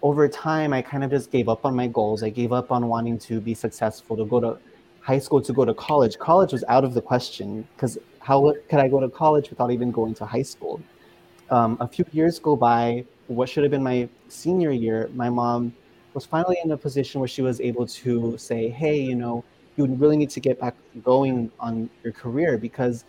over 0.00 0.26
time, 0.26 0.72
I 0.72 0.80
kind 0.80 1.04
of 1.04 1.10
just 1.10 1.30
gave 1.30 1.46
up 1.48 1.66
on 1.66 1.76
my 1.76 1.86
goals. 1.86 2.22
I 2.22 2.30
gave 2.30 2.50
up 2.50 2.72
on 2.72 2.88
wanting 2.88 3.18
to 3.18 3.42
be 3.42 3.52
successful, 3.52 4.16
to 4.16 4.24
go 4.24 4.40
to 4.40 4.58
high 5.00 5.18
school, 5.18 5.42
to 5.42 5.52
go 5.52 5.66
to 5.66 5.74
college. 5.74 6.18
College 6.18 6.52
was 6.52 6.64
out 6.66 6.82
of 6.82 6.94
the 6.94 7.02
question 7.02 7.68
because 7.76 7.98
how 8.20 8.54
could 8.70 8.78
I 8.78 8.88
go 8.88 9.00
to 9.00 9.10
college 9.10 9.50
without 9.50 9.70
even 9.70 9.90
going 9.90 10.14
to 10.14 10.24
high 10.24 10.42
school? 10.42 10.80
Um, 11.50 11.76
a 11.80 11.86
few 11.86 12.06
years 12.12 12.38
go 12.38 12.56
by. 12.56 13.04
What 13.26 13.50
should 13.50 13.64
have 13.64 13.70
been 13.70 13.82
my 13.82 14.08
senior 14.28 14.70
year, 14.70 15.10
my 15.14 15.28
mom 15.28 15.74
was 16.14 16.24
finally 16.24 16.56
in 16.64 16.70
a 16.72 16.76
position 16.76 17.20
where 17.20 17.28
she 17.28 17.42
was 17.42 17.60
able 17.60 17.86
to 17.86 18.36
say, 18.38 18.70
hey, 18.70 18.98
you 18.98 19.14
know, 19.14 19.44
you 19.76 19.84
really 19.86 20.16
need 20.16 20.30
to 20.30 20.40
get 20.40 20.58
back 20.58 20.74
going 21.04 21.50
on 21.60 21.90
your 22.02 22.14
career 22.14 22.56
because 22.56 23.04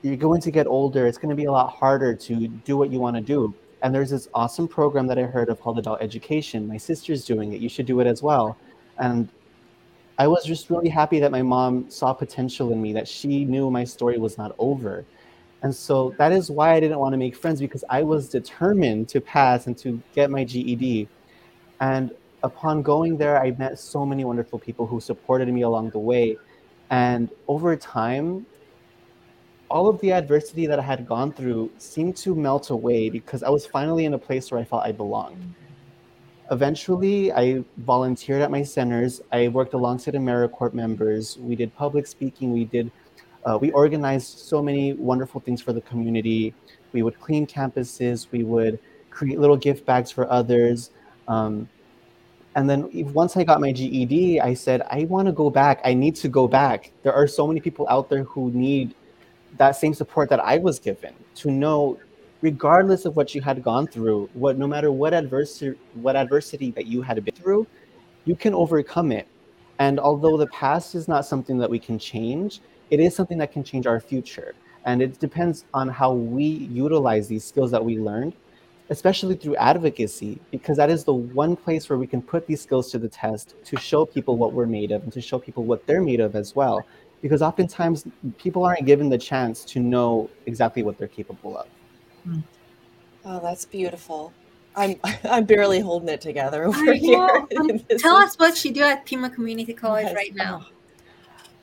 you're 0.00 0.16
going 0.16 0.40
to 0.40 0.50
get 0.50 0.66
older. 0.66 1.06
It's 1.06 1.18
going 1.18 1.30
to 1.30 1.36
be 1.36 1.44
a 1.44 1.52
lot 1.52 1.68
harder 1.70 2.14
to 2.14 2.48
do 2.48 2.76
what 2.78 2.90
you 2.90 2.98
want 2.98 3.16
to 3.16 3.22
do. 3.22 3.54
And 3.86 3.94
there's 3.94 4.10
this 4.10 4.28
awesome 4.34 4.66
program 4.66 5.06
that 5.06 5.16
I 5.16 5.22
heard 5.22 5.48
of 5.48 5.60
called 5.60 5.78
Adult 5.78 6.02
Education. 6.02 6.66
My 6.66 6.76
sister's 6.76 7.24
doing 7.24 7.52
it. 7.52 7.60
You 7.60 7.68
should 7.68 7.86
do 7.86 8.00
it 8.00 8.08
as 8.08 8.20
well. 8.20 8.56
And 8.98 9.28
I 10.18 10.26
was 10.26 10.42
just 10.44 10.70
really 10.70 10.88
happy 10.88 11.20
that 11.20 11.30
my 11.30 11.42
mom 11.42 11.88
saw 11.88 12.12
potential 12.12 12.72
in 12.72 12.82
me, 12.82 12.92
that 12.94 13.06
she 13.06 13.44
knew 13.44 13.70
my 13.70 13.84
story 13.84 14.18
was 14.18 14.38
not 14.38 14.56
over. 14.58 15.04
And 15.62 15.72
so 15.72 16.12
that 16.18 16.32
is 16.32 16.50
why 16.50 16.74
I 16.74 16.80
didn't 16.80 16.98
want 16.98 17.12
to 17.12 17.16
make 17.16 17.36
friends 17.36 17.60
because 17.60 17.84
I 17.88 18.02
was 18.02 18.28
determined 18.28 19.08
to 19.10 19.20
pass 19.20 19.68
and 19.68 19.78
to 19.78 20.02
get 20.16 20.32
my 20.32 20.42
GED. 20.42 21.06
And 21.78 22.10
upon 22.42 22.82
going 22.82 23.16
there, 23.16 23.40
I 23.40 23.52
met 23.52 23.78
so 23.78 24.04
many 24.04 24.24
wonderful 24.24 24.58
people 24.58 24.88
who 24.88 24.98
supported 24.98 25.46
me 25.46 25.62
along 25.62 25.90
the 25.90 26.00
way. 26.00 26.38
And 26.90 27.30
over 27.46 27.76
time, 27.76 28.46
all 29.70 29.88
of 29.88 30.00
the 30.00 30.12
adversity 30.12 30.66
that 30.66 30.78
I 30.78 30.82
had 30.82 31.06
gone 31.06 31.32
through 31.32 31.70
seemed 31.78 32.16
to 32.18 32.34
melt 32.34 32.70
away 32.70 33.10
because 33.10 33.42
I 33.42 33.48
was 33.48 33.66
finally 33.66 34.04
in 34.04 34.14
a 34.14 34.18
place 34.18 34.50
where 34.50 34.60
I 34.60 34.64
felt 34.64 34.84
I 34.84 34.92
belonged. 34.92 35.54
Eventually, 36.50 37.32
I 37.32 37.64
volunteered 37.78 38.40
at 38.42 38.50
my 38.50 38.62
centers. 38.62 39.20
I 39.32 39.48
worked 39.48 39.74
alongside 39.74 40.14
AmeriCorps 40.14 40.74
members. 40.74 41.36
We 41.38 41.56
did 41.56 41.74
public 41.74 42.06
speaking. 42.06 42.52
We 42.52 42.64
did, 42.64 42.92
uh, 43.44 43.58
we 43.60 43.72
organized 43.72 44.38
so 44.38 44.62
many 44.62 44.92
wonderful 44.92 45.40
things 45.40 45.60
for 45.60 45.72
the 45.72 45.80
community. 45.80 46.54
We 46.92 47.02
would 47.02 47.18
clean 47.18 47.46
campuses. 47.46 48.30
We 48.30 48.44
would 48.44 48.78
create 49.10 49.40
little 49.40 49.56
gift 49.56 49.84
bags 49.84 50.12
for 50.12 50.30
others. 50.30 50.90
Um, 51.26 51.68
and 52.54 52.70
then 52.70 52.88
once 53.12 53.36
I 53.36 53.42
got 53.42 53.60
my 53.60 53.72
GED, 53.72 54.40
I 54.40 54.54
said, 54.54 54.82
I 54.88 55.04
want 55.04 55.26
to 55.26 55.32
go 55.32 55.50
back. 55.50 55.80
I 55.84 55.94
need 55.94 56.14
to 56.16 56.28
go 56.28 56.46
back. 56.46 56.92
There 57.02 57.12
are 57.12 57.26
so 57.26 57.46
many 57.46 57.60
people 57.60 57.86
out 57.90 58.08
there 58.08 58.22
who 58.22 58.50
need 58.52 58.94
that 59.58 59.76
same 59.76 59.94
support 59.94 60.28
that 60.30 60.40
I 60.40 60.58
was 60.58 60.78
given 60.78 61.14
to 61.36 61.50
know, 61.50 61.98
regardless 62.40 63.04
of 63.04 63.16
what 63.16 63.34
you 63.34 63.40
had 63.40 63.62
gone 63.62 63.86
through, 63.86 64.28
what 64.34 64.58
no 64.58 64.66
matter 64.66 64.90
what 64.92 65.14
adversity, 65.14 65.78
what 65.94 66.16
adversity 66.16 66.70
that 66.72 66.86
you 66.86 67.02
had 67.02 67.22
been 67.24 67.34
through, 67.34 67.66
you 68.24 68.36
can 68.36 68.54
overcome 68.54 69.12
it. 69.12 69.26
And 69.78 70.00
although 70.00 70.36
the 70.36 70.46
past 70.48 70.94
is 70.94 71.06
not 71.06 71.26
something 71.26 71.58
that 71.58 71.70
we 71.70 71.78
can 71.78 71.98
change, 71.98 72.60
it 72.90 73.00
is 73.00 73.14
something 73.14 73.38
that 73.38 73.52
can 73.52 73.62
change 73.62 73.86
our 73.86 74.00
future. 74.00 74.54
And 74.84 75.02
it 75.02 75.18
depends 75.18 75.64
on 75.74 75.88
how 75.88 76.12
we 76.12 76.44
utilize 76.44 77.28
these 77.28 77.44
skills 77.44 77.70
that 77.72 77.84
we 77.84 77.98
learned 77.98 78.34
especially 78.90 79.34
through 79.34 79.56
advocacy, 79.56 80.38
because 80.50 80.76
that 80.76 80.90
is 80.90 81.04
the 81.04 81.12
one 81.12 81.56
place 81.56 81.88
where 81.88 81.98
we 81.98 82.06
can 82.06 82.22
put 82.22 82.46
these 82.46 82.62
skills 82.62 82.90
to 82.90 82.98
the 82.98 83.08
test 83.08 83.54
to 83.64 83.76
show 83.78 84.06
people 84.06 84.36
what 84.36 84.52
we're 84.52 84.66
made 84.66 84.92
of 84.92 85.02
and 85.02 85.12
to 85.12 85.20
show 85.20 85.38
people 85.38 85.64
what 85.64 85.84
they're 85.86 86.02
made 86.02 86.20
of 86.20 86.36
as 86.36 86.54
well. 86.54 86.86
Because 87.26 87.42
oftentimes 87.42 88.06
people 88.38 88.64
aren't 88.64 88.86
given 88.86 89.08
the 89.08 89.18
chance 89.18 89.64
to 89.64 89.80
know 89.80 90.30
exactly 90.46 90.82
what 90.82 90.96
they're 90.96 91.08
capable 91.08 91.58
of. 91.58 91.66
Hmm. 92.24 92.40
Oh, 93.24 93.40
that's 93.40 93.64
beautiful. 93.64 94.32
I'm 94.76 94.96
I'm 95.24 95.44
barely 95.44 95.80
holding 95.80 96.08
it 96.08 96.20
together 96.20 96.64
over 96.64 96.92
here. 96.92 97.46
Um, 97.58 97.78
tell 97.98 98.18
is... 98.18 98.30
us 98.30 98.38
what 98.38 98.64
you 98.64 98.72
do 98.72 98.82
at 98.82 99.04
Pima 99.04 99.30
Community 99.30 99.74
College 99.74 100.06
yes. 100.06 100.14
right 100.14 100.34
now. 100.34 100.66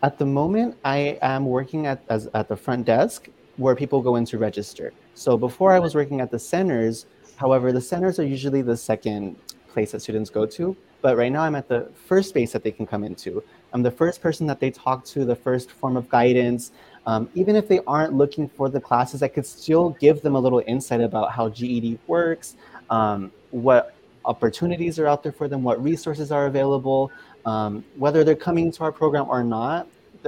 At 0.01 0.17
the 0.17 0.25
moment, 0.25 0.75
I 0.83 1.17
am 1.21 1.45
working 1.45 1.87
at 1.87 2.03
as, 2.09 2.27
at 2.33 2.49
the 2.49 2.57
front 2.57 2.85
desk 2.85 3.29
where 3.55 3.75
people 3.75 4.01
go 4.01 4.17
in 4.17 4.25
to 4.25 4.37
register. 4.37 4.91
So 5.13 5.37
before 5.37 5.71
I 5.71 5.79
was 5.79 5.95
working 5.95 6.19
at 6.19 6.31
the 6.31 6.39
centers, 6.39 7.05
however, 7.37 7.71
the 7.71 7.81
centers 7.81 8.19
are 8.19 8.25
usually 8.25 8.61
the 8.61 8.75
second 8.75 9.37
place 9.69 9.91
that 9.91 10.01
students 10.01 10.29
go 10.29 10.45
to. 10.45 10.75
But 11.01 11.17
right 11.17 11.31
now 11.31 11.43
I'm 11.43 11.55
at 11.55 11.67
the 11.67 11.91
first 12.05 12.29
space 12.29 12.51
that 12.53 12.63
they 12.63 12.71
can 12.71 12.85
come 12.85 13.03
into. 13.03 13.43
I'm 13.73 13.81
the 13.81 13.91
first 13.91 14.21
person 14.21 14.45
that 14.47 14.59
they 14.59 14.69
talk 14.69 15.03
to, 15.05 15.25
the 15.25 15.35
first 15.35 15.71
form 15.71 15.97
of 15.97 16.07
guidance. 16.07 16.71
Um, 17.05 17.27
even 17.33 17.55
if 17.55 17.67
they 17.67 17.79
aren't 17.85 18.13
looking 18.13 18.47
for 18.47 18.69
the 18.69 18.79
classes, 18.79 19.23
I 19.23 19.27
could 19.27 19.45
still 19.45 19.89
give 19.99 20.21
them 20.21 20.35
a 20.35 20.39
little 20.39 20.63
insight 20.67 21.01
about 21.01 21.31
how 21.31 21.49
GED 21.49 21.99
works, 22.07 22.55
um, 22.89 23.31
what 23.51 23.95
opportunities 24.25 24.99
are 24.99 25.07
out 25.07 25.23
there 25.23 25.31
for 25.31 25.47
them, 25.47 25.63
what 25.63 25.83
resources 25.83 26.31
are 26.31 26.45
available, 26.45 27.11
um, 27.45 27.83
whether 27.97 28.23
they're 28.23 28.35
coming 28.35 28.71
to 28.71 28.83
our 28.83 28.91
program 28.91 29.25
or 29.27 29.43
not. 29.43 29.87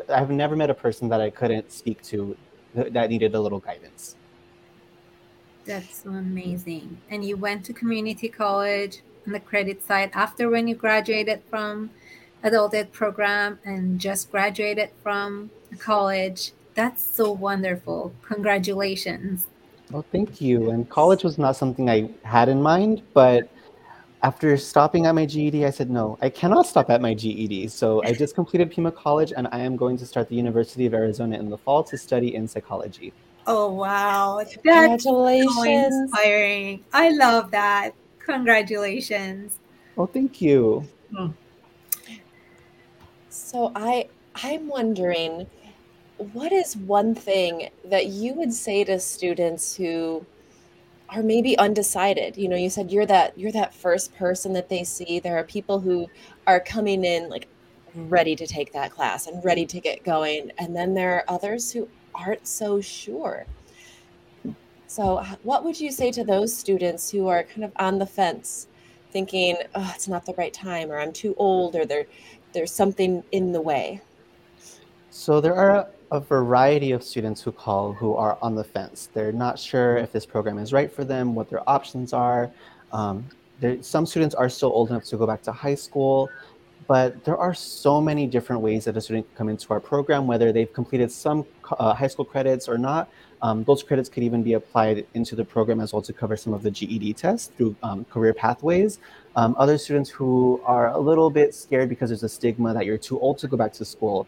I've 0.10 0.32
never 0.32 0.56
met 0.56 0.70
a 0.70 0.74
person 0.74 1.08
that 1.10 1.22
I 1.22 1.30
couldn't 1.30 1.72
speak 1.72 2.02
to 2.04 2.36
that 2.74 3.10
needed 3.10 3.36
a 3.36 3.40
little 3.40 3.60
guidance. 3.60 4.16
That's 5.64 6.06
amazing. 6.06 6.98
And 7.10 7.24
you 7.24 7.38
went 7.38 7.64
to 7.66 7.74
community 7.74 8.28
college 8.28 9.02
on 9.26 9.34
the 9.34 9.40
credit 9.40 9.82
side 9.82 10.12
after 10.14 10.50
when 10.50 10.68
you 10.68 10.76
graduated 10.76 11.42
from 11.50 11.90
adult 12.46 12.74
ed 12.76 12.94
program 12.94 13.60
and 13.66 14.00
just 14.00 14.32
graduated 14.32 14.90
from 15.04 15.50
college. 15.80 16.52
That's 16.76 17.04
so 17.04 17.32
wonderful. 17.32 18.14
Congratulations. 18.22 19.48
Well, 19.92 20.06
thank 20.12 20.40
you. 20.40 20.70
And 20.70 20.90
college 20.90 21.24
was 21.24 21.38
not 21.38 21.56
something 21.56 21.90
I 21.90 22.10
had 22.24 22.48
in 22.48 22.62
mind, 22.62 23.02
but 23.14 23.50
after 24.24 24.58
stopping 24.58 25.06
at 25.06 25.14
my 25.14 25.26
GED, 25.26 25.66
I 25.66 25.70
said, 25.70 25.90
no, 25.90 26.18
I 26.22 26.30
cannot 26.30 26.66
stop 26.66 26.90
at 26.90 27.02
my 27.02 27.14
GED. 27.14 27.68
So 27.68 28.04
I 28.04 28.14
just 28.14 28.36
completed 28.40 28.72
Pima 28.72 28.92
College 28.92 29.34
and 29.36 29.48
I 29.52 29.60
am 29.60 29.76
going 29.76 29.98
to 29.98 30.06
start 30.06 30.30
the 30.30 30.36
University 30.36 30.86
of 30.86 30.94
Arizona 30.94 31.38
in 31.38 31.50
the 31.50 31.58
fall 31.58 31.84
to 31.84 31.98
study 31.98 32.36
in 32.36 32.48
psychology. 32.48 33.14
Oh, 33.48 33.72
wow. 33.72 34.38
That's 34.40 34.54
Congratulations. 34.56 35.54
so 35.56 35.64
inspiring. 35.64 36.84
I 36.94 37.10
love 37.10 37.52
that. 37.52 37.92
Congratulations. 38.20 39.60
Well, 39.96 40.08
thank 40.08 40.42
you. 40.42 40.88
Hmm. 41.16 41.28
So 43.36 43.72
I 43.76 44.08
I'm 44.36 44.68
wondering 44.68 45.48
what 46.18 46.54
is 46.54 46.78
one 46.78 47.14
thing 47.14 47.70
that 47.84 48.08
you 48.08 48.34
would 48.34 48.54
say 48.54 48.86
to 48.86 49.00
students 49.00 49.76
who 49.76 50.26
are 51.10 51.22
maybe 51.22 51.58
undecided? 51.58 52.38
You 52.38 52.48
know, 52.48 52.56
you 52.56 52.70
said 52.70 52.92
you're 52.92 53.06
that 53.08 53.38
you're 53.38 53.52
that 53.52 53.74
first 53.74 54.16
person 54.16 54.54
that 54.54 54.70
they 54.70 54.84
see. 54.86 55.20
There 55.20 55.38
are 55.38 55.44
people 55.44 55.82
who 55.82 56.10
are 56.48 56.62
coming 56.62 57.04
in 57.04 57.30
like 57.30 57.48
ready 57.94 58.36
to 58.38 58.48
take 58.48 58.72
that 58.74 58.92
class 58.92 59.28
and 59.28 59.44
ready 59.44 59.66
to 59.66 59.80
get 59.82 60.04
going, 60.04 60.52
and 60.58 60.76
then 60.76 60.94
there 60.94 61.16
are 61.16 61.26
others 61.28 61.72
who 61.74 61.90
aren't 62.16 62.48
so 62.48 62.80
sure. 62.82 63.46
So, 64.88 65.24
what 65.44 65.66
would 65.66 65.80
you 65.80 65.92
say 65.92 66.12
to 66.12 66.24
those 66.24 66.56
students 66.56 67.12
who 67.12 67.28
are 67.28 67.44
kind 67.44 67.66
of 67.66 67.72
on 67.76 68.00
the 68.00 68.06
fence, 68.06 68.68
thinking, 69.12 69.58
"Oh, 69.74 69.92
it's 69.96 70.08
not 70.08 70.26
the 70.26 70.34
right 70.34 70.54
time," 70.54 70.92
or 70.92 71.00
"I'm 71.00 71.14
too 71.14 71.36
old," 71.38 71.76
or 71.76 71.86
"There, 71.86 72.06
there's 72.56 72.74
something 72.74 73.24
in 73.32 73.52
the 73.52 73.62
way"? 73.62 74.02
So 75.12 75.40
there 75.40 75.56
are 75.56 75.88
a 76.12 76.20
variety 76.20 76.92
of 76.92 77.04
students 77.04 77.42
who 77.42 77.52
call 77.52 77.94
who 77.94 78.16
are 78.16 78.38
on 78.42 78.56
the 78.56 78.64
fence. 78.64 79.10
They're 79.14 79.32
not 79.32 79.58
sure 79.60 79.98
if 79.98 80.12
this 80.12 80.26
program 80.26 80.58
is 80.58 80.74
right 80.74 80.92
for 80.92 81.04
them, 81.04 81.36
what 81.36 81.50
their 81.50 81.68
options 81.70 82.14
are. 82.14 82.52
Um, 82.92 83.26
there, 83.60 83.82
some 83.82 84.06
students 84.06 84.36
are 84.36 84.50
still 84.50 84.70
old 84.70 84.90
enough 84.90 85.06
to 85.06 85.18
go 85.18 85.26
back 85.26 85.42
to 85.44 85.52
high 85.52 85.76
school, 85.76 86.30
but 86.88 87.24
there 87.24 87.38
are 87.38 87.54
so 87.54 88.02
many 88.02 88.28
different 88.28 88.62
ways 88.62 88.86
that 88.86 88.98
a 88.98 89.02
student 89.02 89.28
can 89.30 89.38
come 89.38 89.50
into 89.50 89.68
our 89.72 89.80
program, 89.80 90.28
whether 90.28 90.52
they've 90.52 90.72
completed 90.72 91.12
some 91.12 91.46
uh, 91.80 91.94
high 91.94 92.08
school 92.08 92.26
credits 92.26 92.68
or 92.68 92.78
not. 92.78 93.10
Um, 93.42 93.64
those 93.64 93.84
credits 93.84 94.10
could 94.10 94.24
even 94.24 94.44
be 94.44 94.54
applied 94.54 95.06
into 95.14 95.36
the 95.36 95.46
program 95.46 95.80
as 95.80 95.94
well 95.94 96.02
to 96.02 96.14
cover 96.14 96.38
some 96.38 96.54
of 96.54 96.62
the 96.64 96.72
GED 96.72 97.14
tests 97.14 97.52
through 97.56 97.76
um, 97.84 98.06
career 98.06 98.34
pathways. 98.34 99.00
Um, 99.38 99.54
other 99.58 99.78
students 99.78 100.10
who 100.10 100.62
are 100.66 100.92
a 100.92 100.98
little 100.98 101.30
bit 101.30 101.54
scared 101.54 101.90
because 101.90 102.10
there's 102.10 102.24
a 102.24 102.30
stigma 102.30 102.74
that 102.74 102.86
you're 102.86 102.98
too 102.98 103.20
old 103.20 103.38
to 103.40 103.48
go 103.48 103.58
back 103.58 103.74
to 103.74 103.86
school 103.86 104.28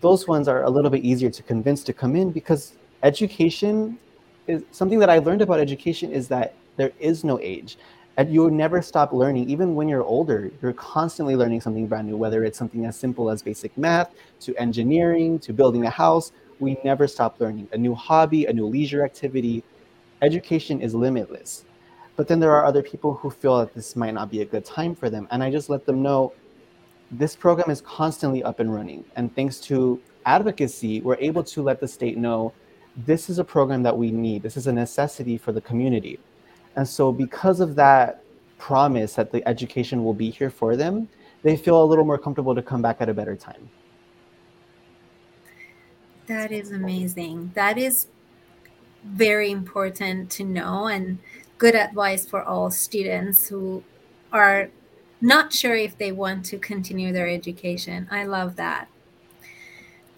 those 0.00 0.26
ones 0.26 0.48
are 0.48 0.62
a 0.62 0.70
little 0.70 0.90
bit 0.90 1.04
easier 1.04 1.30
to 1.30 1.42
convince 1.42 1.82
to 1.84 1.92
come 1.92 2.16
in 2.16 2.30
because 2.30 2.74
education 3.02 3.98
is 4.46 4.62
something 4.70 4.98
that 4.98 5.10
I 5.10 5.18
learned 5.18 5.42
about 5.42 5.60
education 5.60 6.10
is 6.10 6.28
that 6.28 6.54
there 6.76 6.92
is 6.98 7.24
no 7.24 7.38
age. 7.40 7.76
And 8.16 8.32
you'll 8.32 8.50
never 8.50 8.82
stop 8.82 9.12
learning. 9.12 9.48
Even 9.48 9.74
when 9.74 9.88
you're 9.88 10.02
older, 10.02 10.50
you're 10.60 10.74
constantly 10.74 11.34
learning 11.34 11.62
something 11.62 11.86
brand 11.86 12.08
new, 12.08 12.16
whether 12.16 12.44
it's 12.44 12.58
something 12.58 12.84
as 12.84 12.96
simple 12.96 13.30
as 13.30 13.42
basic 13.42 13.76
math 13.78 14.14
to 14.40 14.54
engineering 14.56 15.38
to 15.40 15.52
building 15.52 15.86
a 15.86 15.90
house. 15.90 16.32
We 16.60 16.76
never 16.84 17.08
stop 17.08 17.40
learning. 17.40 17.68
A 17.72 17.78
new 17.78 17.94
hobby, 17.94 18.46
a 18.46 18.52
new 18.52 18.66
leisure 18.66 19.04
activity. 19.04 19.64
Education 20.20 20.80
is 20.80 20.94
limitless. 20.94 21.64
But 22.16 22.28
then 22.28 22.40
there 22.40 22.52
are 22.52 22.64
other 22.64 22.82
people 22.82 23.14
who 23.14 23.30
feel 23.30 23.58
that 23.58 23.74
this 23.74 23.96
might 23.96 24.14
not 24.14 24.30
be 24.30 24.42
a 24.42 24.44
good 24.44 24.64
time 24.64 24.94
for 24.94 25.08
them. 25.08 25.26
And 25.30 25.42
I 25.42 25.50
just 25.50 25.70
let 25.70 25.86
them 25.86 26.02
know 26.02 26.32
this 27.10 27.34
program 27.36 27.70
is 27.70 27.80
constantly 27.80 28.42
up 28.42 28.60
and 28.60 28.72
running. 28.72 29.04
And 29.16 29.34
thanks 29.34 29.58
to 29.60 30.00
advocacy, 30.26 31.00
we're 31.00 31.16
able 31.16 31.42
to 31.44 31.62
let 31.62 31.80
the 31.80 31.88
state 31.88 32.18
know 32.18 32.52
this 32.96 33.30
is 33.30 33.38
a 33.38 33.44
program 33.44 33.82
that 33.82 33.96
we 33.96 34.10
need. 34.10 34.42
This 34.42 34.56
is 34.56 34.66
a 34.66 34.72
necessity 34.72 35.38
for 35.38 35.52
the 35.52 35.60
community. 35.60 36.18
And 36.76 36.86
so, 36.86 37.12
because 37.12 37.60
of 37.60 37.74
that 37.76 38.22
promise 38.58 39.14
that 39.14 39.32
the 39.32 39.46
education 39.48 40.04
will 40.04 40.14
be 40.14 40.30
here 40.30 40.50
for 40.50 40.76
them, 40.76 41.08
they 41.42 41.56
feel 41.56 41.82
a 41.82 41.84
little 41.84 42.04
more 42.04 42.18
comfortable 42.18 42.54
to 42.54 42.62
come 42.62 42.80
back 42.80 42.98
at 43.00 43.08
a 43.08 43.14
better 43.14 43.36
time. 43.36 43.68
That 46.26 46.52
is 46.52 46.70
amazing. 46.70 47.50
That 47.54 47.78
is 47.78 48.06
very 49.04 49.50
important 49.50 50.30
to 50.30 50.44
know 50.44 50.86
and 50.86 51.18
good 51.62 51.76
advice 51.76 52.26
for 52.26 52.42
all 52.42 52.72
students 52.72 53.46
who 53.46 53.84
are 54.32 54.68
not 55.20 55.52
sure 55.52 55.76
if 55.76 55.96
they 55.96 56.10
want 56.10 56.44
to 56.44 56.58
continue 56.58 57.12
their 57.12 57.28
education. 57.28 58.08
I 58.10 58.24
love 58.24 58.56
that. 58.56 58.88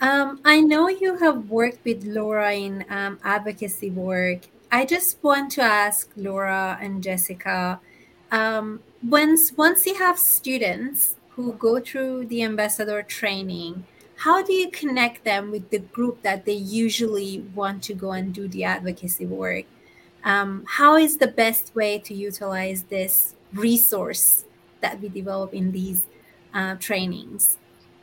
Um, 0.00 0.40
I 0.42 0.62
know 0.62 0.88
you 0.88 1.18
have 1.18 1.50
worked 1.50 1.84
with 1.84 2.02
Laura 2.02 2.54
in 2.54 2.86
um, 2.88 3.18
advocacy 3.22 3.90
work. 3.90 4.48
I 4.72 4.86
just 4.86 5.22
want 5.22 5.52
to 5.52 5.62
ask 5.62 6.10
Laura 6.16 6.78
and 6.80 7.02
Jessica 7.02 7.78
um, 8.32 8.80
once 9.06 9.52
once 9.52 9.84
you 9.84 9.96
have 9.96 10.18
students 10.18 11.16
who 11.36 11.52
go 11.52 11.78
through 11.78 12.24
the 12.32 12.42
ambassador 12.42 13.02
training, 13.02 13.84
how 14.24 14.42
do 14.42 14.54
you 14.54 14.70
connect 14.70 15.24
them 15.24 15.50
with 15.50 15.68
the 15.68 15.80
group 15.92 16.22
that 16.22 16.46
they 16.46 16.58
usually 16.86 17.44
want 17.54 17.82
to 17.82 17.92
go 17.92 18.12
and 18.12 18.32
do 18.32 18.48
the 18.48 18.64
advocacy 18.64 19.26
work? 19.26 19.66
Um, 20.24 20.64
how 20.66 20.96
is 20.96 21.18
the 21.18 21.28
best 21.28 21.74
way 21.74 21.98
to 22.00 22.14
utilize 22.14 22.84
this 22.84 23.34
resource 23.52 24.44
that 24.80 25.00
we 25.00 25.08
develop 25.08 25.54
in 25.54 25.70
these 25.72 26.06
uh, 26.54 26.76
trainings? 26.76 27.58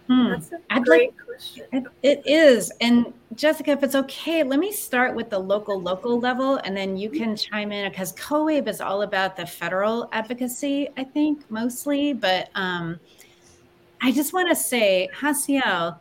Hmm. 0.08 0.30
That's 0.30 0.52
a 0.52 0.60
I'd 0.70 0.86
great 0.86 1.10
like 1.10 1.26
question. 1.26 1.88
It, 2.04 2.22
is. 2.26 2.72
And 2.82 3.14
Jessica, 3.36 3.72
if 3.72 3.84
it's 3.84 3.96
okay, 3.96 4.44
let 4.44 4.60
me 4.60 4.72
start 4.72 5.16
with 5.16 5.30
the 5.30 5.40
local, 5.40 5.82
local 5.82 6.20
level, 6.20 6.58
and 6.58 6.76
then 6.76 6.98
you 6.98 7.10
can 7.10 7.36
chime 7.36 7.72
in 7.72 7.90
because 7.90 8.14
COABE 8.14 8.68
is 8.68 8.82
all 8.82 9.04
about 9.04 9.38
the 9.38 9.46
federal 9.46 10.10
advocacy, 10.12 10.90
I 10.98 11.04
think, 11.04 11.50
mostly. 11.50 12.14
But 12.14 12.50
um, 12.56 13.00
I 14.02 14.12
just 14.12 14.34
want 14.34 14.50
to 14.50 14.56
say, 14.56 15.10
Haziel, 15.18 15.98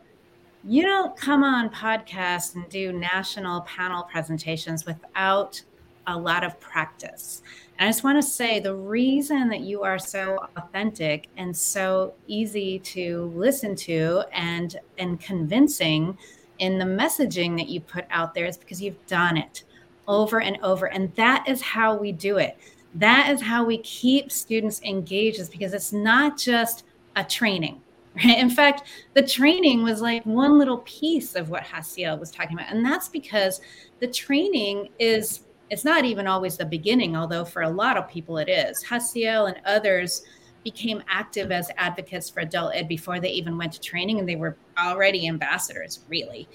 you 0.63 0.83
don't 0.83 1.15
come 1.15 1.43
on 1.43 1.69
podcasts 1.69 2.55
and 2.55 2.67
do 2.69 2.91
national 2.91 3.61
panel 3.61 4.03
presentations 4.03 4.85
without 4.85 5.61
a 6.07 6.17
lot 6.17 6.43
of 6.43 6.59
practice. 6.59 7.41
And 7.77 7.87
I 7.87 7.91
just 7.91 8.03
want 8.03 8.21
to 8.21 8.27
say 8.27 8.59
the 8.59 8.75
reason 8.75 9.49
that 9.49 9.61
you 9.61 9.83
are 9.83 9.97
so 9.97 10.37
authentic 10.55 11.29
and 11.37 11.55
so 11.55 12.13
easy 12.27 12.79
to 12.79 13.31
listen 13.35 13.75
to 13.77 14.23
and 14.33 14.79
and 14.97 15.19
convincing 15.19 16.17
in 16.59 16.77
the 16.77 16.85
messaging 16.85 17.57
that 17.57 17.69
you 17.69 17.81
put 17.81 18.05
out 18.11 18.33
there 18.33 18.45
is 18.45 18.57
because 18.57 18.81
you've 18.81 19.03
done 19.07 19.35
it 19.35 19.63
over 20.07 20.41
and 20.41 20.59
over 20.61 20.87
and 20.87 21.13
that 21.15 21.47
is 21.47 21.61
how 21.61 21.95
we 21.95 22.11
do 22.11 22.37
it. 22.37 22.57
That 22.95 23.31
is 23.31 23.41
how 23.41 23.63
we 23.63 23.77
keep 23.79 24.31
students 24.31 24.81
engaged 24.83 25.39
is 25.39 25.49
because 25.49 25.73
it's 25.73 25.93
not 25.93 26.37
just 26.37 26.83
a 27.15 27.23
training. 27.23 27.81
Right? 28.13 28.39
In 28.39 28.49
fact, 28.49 28.89
the 29.13 29.25
training 29.25 29.83
was 29.83 30.01
like 30.01 30.25
one 30.25 30.59
little 30.59 30.79
piece 30.79 31.33
of 31.35 31.49
what 31.49 31.63
Haziel 31.63 32.19
was 32.19 32.29
talking 32.29 32.57
about. 32.57 32.69
And 32.69 32.85
that's 32.85 33.07
because 33.07 33.61
the 34.01 34.07
training 34.07 34.89
is 34.99 35.45
it's 35.71 35.85
not 35.85 36.03
even 36.03 36.27
always 36.27 36.57
the 36.57 36.65
beginning, 36.65 37.15
although 37.15 37.45
for 37.45 37.61
a 37.61 37.69
lot 37.69 37.95
of 37.95 38.09
people 38.09 38.37
it 38.37 38.49
is. 38.49 38.83
Haziel 38.83 39.47
and 39.47 39.65
others 39.65 40.23
became 40.65 41.01
active 41.09 41.49
as 41.49 41.71
advocates 41.77 42.29
for 42.29 42.41
adult 42.41 42.75
ed 42.75 42.89
before 42.89 43.21
they 43.21 43.31
even 43.31 43.57
went 43.57 43.71
to 43.71 43.79
training, 43.79 44.19
and 44.19 44.27
they 44.27 44.35
were 44.35 44.57
already 44.77 45.29
ambassadors, 45.29 46.01
really. 46.09 46.47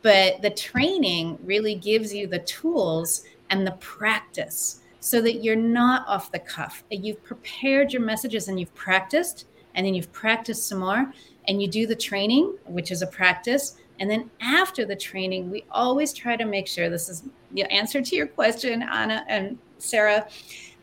But 0.00 0.40
the 0.42 0.50
training 0.50 1.38
really 1.42 1.74
gives 1.74 2.14
you 2.14 2.28
the 2.28 2.38
tools 2.38 3.24
and 3.50 3.66
the 3.66 3.72
practice 3.72 4.80
so 5.00 5.20
that 5.20 5.42
you're 5.42 5.56
not 5.56 6.06
off 6.06 6.30
the 6.30 6.38
cuff. 6.38 6.84
You've 6.88 7.22
prepared 7.24 7.92
your 7.92 8.02
messages 8.02 8.46
and 8.46 8.60
you've 8.60 8.74
practiced, 8.74 9.46
and 9.74 9.84
then 9.84 9.92
you've 9.92 10.12
practiced 10.12 10.68
some 10.68 10.78
more, 10.78 11.12
and 11.48 11.60
you 11.60 11.66
do 11.66 11.88
the 11.88 11.96
training, 11.96 12.56
which 12.66 12.92
is 12.92 13.02
a 13.02 13.08
practice. 13.08 13.76
And 14.02 14.10
then 14.10 14.32
after 14.40 14.84
the 14.84 14.96
training, 14.96 15.48
we 15.48 15.64
always 15.70 16.12
try 16.12 16.34
to 16.34 16.44
make 16.44 16.66
sure 16.66 16.90
this 16.90 17.08
is 17.08 17.22
the 17.52 17.62
answer 17.72 18.02
to 18.02 18.16
your 18.16 18.26
question, 18.26 18.82
Anna 18.82 19.24
and 19.28 19.56
Sarah, 19.78 20.26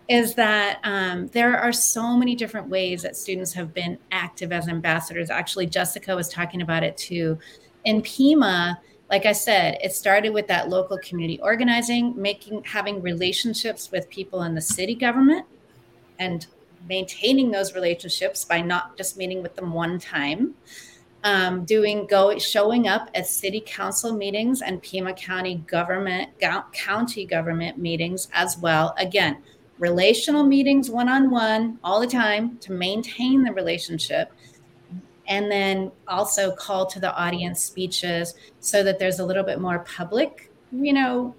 is 0.07 0.35
that 0.35 0.79
um, 0.85 1.27
there 1.33 1.57
are 1.57 1.73
so 1.73 2.15
many 2.15 2.33
different 2.33 2.69
ways 2.69 3.01
that 3.01 3.17
students 3.17 3.51
have 3.51 3.73
been 3.73 3.97
active 4.13 4.53
as 4.53 4.69
ambassadors. 4.69 5.29
Actually, 5.29 5.65
Jessica 5.65 6.15
was 6.15 6.29
talking 6.29 6.61
about 6.61 6.81
it 6.81 6.95
too. 6.95 7.37
In 7.83 8.01
Pima, 8.03 8.79
like 9.09 9.25
I 9.25 9.33
said, 9.33 9.77
it 9.83 9.91
started 9.91 10.29
with 10.29 10.47
that 10.47 10.69
local 10.69 10.97
community 10.99 11.41
organizing, 11.41 12.13
making 12.15 12.63
having 12.63 13.01
relationships 13.01 13.91
with 13.91 14.09
people 14.09 14.43
in 14.43 14.55
the 14.55 14.61
city 14.61 14.95
government 14.95 15.45
and 16.19 16.47
maintaining 16.87 17.51
those 17.51 17.75
relationships 17.75 18.45
by 18.45 18.61
not 18.61 18.95
just 18.95 19.17
meeting 19.17 19.43
with 19.43 19.57
them 19.57 19.73
one 19.73 19.99
time 19.99 20.55
um, 21.23 21.65
doing 21.65 22.07
go 22.07 22.37
showing 22.37 22.87
up 22.87 23.09
at 23.13 23.27
city 23.27 23.61
council 23.65 24.13
meetings 24.13 24.61
and 24.61 24.81
Pima 24.81 25.13
County 25.13 25.55
government 25.67 26.29
go, 26.39 26.63
county 26.73 27.25
government 27.25 27.77
meetings 27.77 28.29
as 28.33 28.57
well. 28.57 28.93
Again, 28.97 29.41
relational 29.79 30.43
meetings 30.43 30.89
one 30.89 31.09
on 31.09 31.29
one 31.29 31.79
all 31.83 31.99
the 31.99 32.07
time 32.07 32.57
to 32.59 32.71
maintain 32.71 33.43
the 33.43 33.51
relationship 33.53 34.31
and 35.27 35.51
then 35.51 35.91
also 36.07 36.55
call 36.55 36.85
to 36.87 36.99
the 36.99 37.13
audience 37.15 37.61
speeches 37.61 38.33
so 38.59 38.83
that 38.83 38.97
there's 38.97 39.19
a 39.19 39.25
little 39.25 39.43
bit 39.43 39.59
more 39.59 39.79
public, 39.79 40.51
you 40.71 40.91
know, 40.91 41.35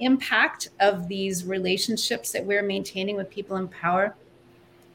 impact 0.00 0.70
of 0.80 1.06
these 1.06 1.44
relationships 1.44 2.32
that 2.32 2.44
we're 2.44 2.62
maintaining 2.62 3.16
with 3.16 3.30
people 3.30 3.56
in 3.56 3.68
power. 3.68 4.16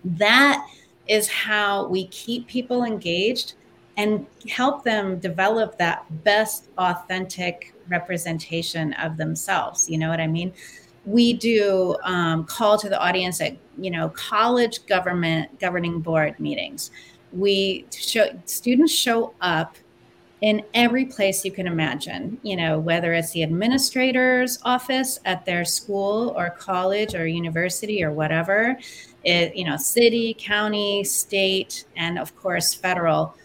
That 0.04 0.68
is 1.08 1.28
how 1.30 1.88
we 1.88 2.08
keep 2.08 2.48
people 2.48 2.84
engaged 2.84 3.54
and 4.00 4.26
help 4.48 4.86
them 4.86 5.20
develop 5.20 5.78
that 5.78 6.06
best 6.24 6.70
authentic 6.78 7.74
representation 7.90 8.94
of 8.94 9.18
themselves. 9.18 9.90
You 9.90 9.98
know 9.98 10.08
what 10.08 10.22
I 10.22 10.28
mean? 10.28 10.54
We 11.06 11.34
do 11.34 11.98
um, 12.04 12.46
call 12.46 12.78
to 12.78 12.88
the 12.88 12.98
audience 12.98 13.42
at 13.42 13.58
you 13.78 13.92
know 13.92 14.08
college 14.10 14.86
government 14.86 15.60
governing 15.60 16.00
board 16.00 16.40
meetings. 16.40 16.92
We 17.34 17.88
show 17.92 18.28
students 18.46 18.94
show 18.94 19.34
up 19.42 19.76
in 20.40 20.64
every 20.74 21.04
place 21.04 21.44
you 21.44 21.52
can 21.52 21.68
imagine, 21.68 22.40
you 22.44 22.56
know, 22.56 22.80
whether 22.80 23.12
it's 23.12 23.32
the 23.32 23.44
administrator's 23.44 24.58
office 24.64 25.20
at 25.26 25.44
their 25.46 25.66
school 25.66 26.34
or 26.38 26.52
college 26.52 27.14
or 27.14 27.28
university 27.28 28.02
or 28.02 28.14
whatever, 28.14 28.80
it, 29.26 29.54
you 29.54 29.66
know, 29.66 29.76
city, 29.76 30.34
county, 30.40 31.04
state, 31.04 31.84
and 31.98 32.18
of 32.18 32.34
course, 32.38 32.74
federal. 32.74 33.36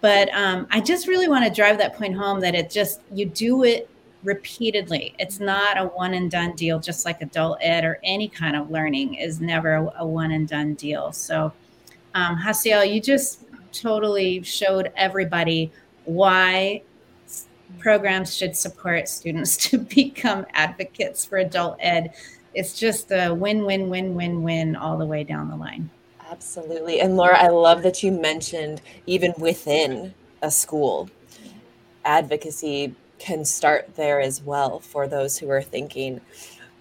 But 0.00 0.32
um, 0.32 0.66
I 0.70 0.80
just 0.80 1.08
really 1.08 1.28
want 1.28 1.44
to 1.44 1.50
drive 1.50 1.78
that 1.78 1.96
point 1.96 2.16
home 2.16 2.40
that 2.40 2.54
it 2.54 2.70
just, 2.70 3.00
you 3.12 3.26
do 3.26 3.64
it 3.64 3.90
repeatedly. 4.22 5.14
It's 5.18 5.40
not 5.40 5.78
a 5.78 5.86
one 5.86 6.14
and 6.14 6.30
done 6.30 6.54
deal, 6.54 6.78
just 6.78 7.04
like 7.04 7.20
adult 7.20 7.58
ed 7.60 7.84
or 7.84 7.98
any 8.02 8.28
kind 8.28 8.56
of 8.56 8.70
learning 8.70 9.14
is 9.14 9.40
never 9.40 9.90
a, 9.96 10.06
one 10.06 10.32
and 10.32 10.46
done 10.46 10.74
deal. 10.74 11.12
So, 11.12 11.52
um, 12.14 12.36
Haziel, 12.36 12.92
you 12.92 13.00
just 13.00 13.44
totally 13.72 14.42
showed 14.42 14.92
everybody 14.96 15.72
why 16.04 16.82
programs 17.78 18.34
should 18.34 18.56
support 18.56 19.08
students 19.08 19.56
to 19.68 19.78
become 19.78 20.46
advocates 20.52 21.24
for 21.24 21.38
adult 21.38 21.76
ed. 21.80 22.14
It's 22.54 22.78
just 22.78 23.10
a 23.10 23.32
win, 23.32 23.64
win, 23.64 23.88
win, 23.88 24.14
win, 24.14 24.42
win 24.42 24.74
all 24.74 24.96
the 24.96 25.06
way 25.06 25.22
down 25.22 25.48
the 25.48 25.56
line. 25.56 25.90
Absolutely. 26.30 27.00
And 27.00 27.16
Laura, 27.16 27.38
I 27.38 27.48
love 27.48 27.82
that 27.82 28.02
you 28.02 28.12
mentioned 28.12 28.82
even 29.06 29.32
within 29.38 30.14
a 30.42 30.50
school, 30.50 31.08
advocacy 32.04 32.94
can 33.18 33.44
start 33.44 33.96
there 33.96 34.20
as 34.20 34.42
well 34.42 34.78
for 34.78 35.08
those 35.08 35.38
who 35.38 35.48
are 35.50 35.62
thinking, 35.62 36.20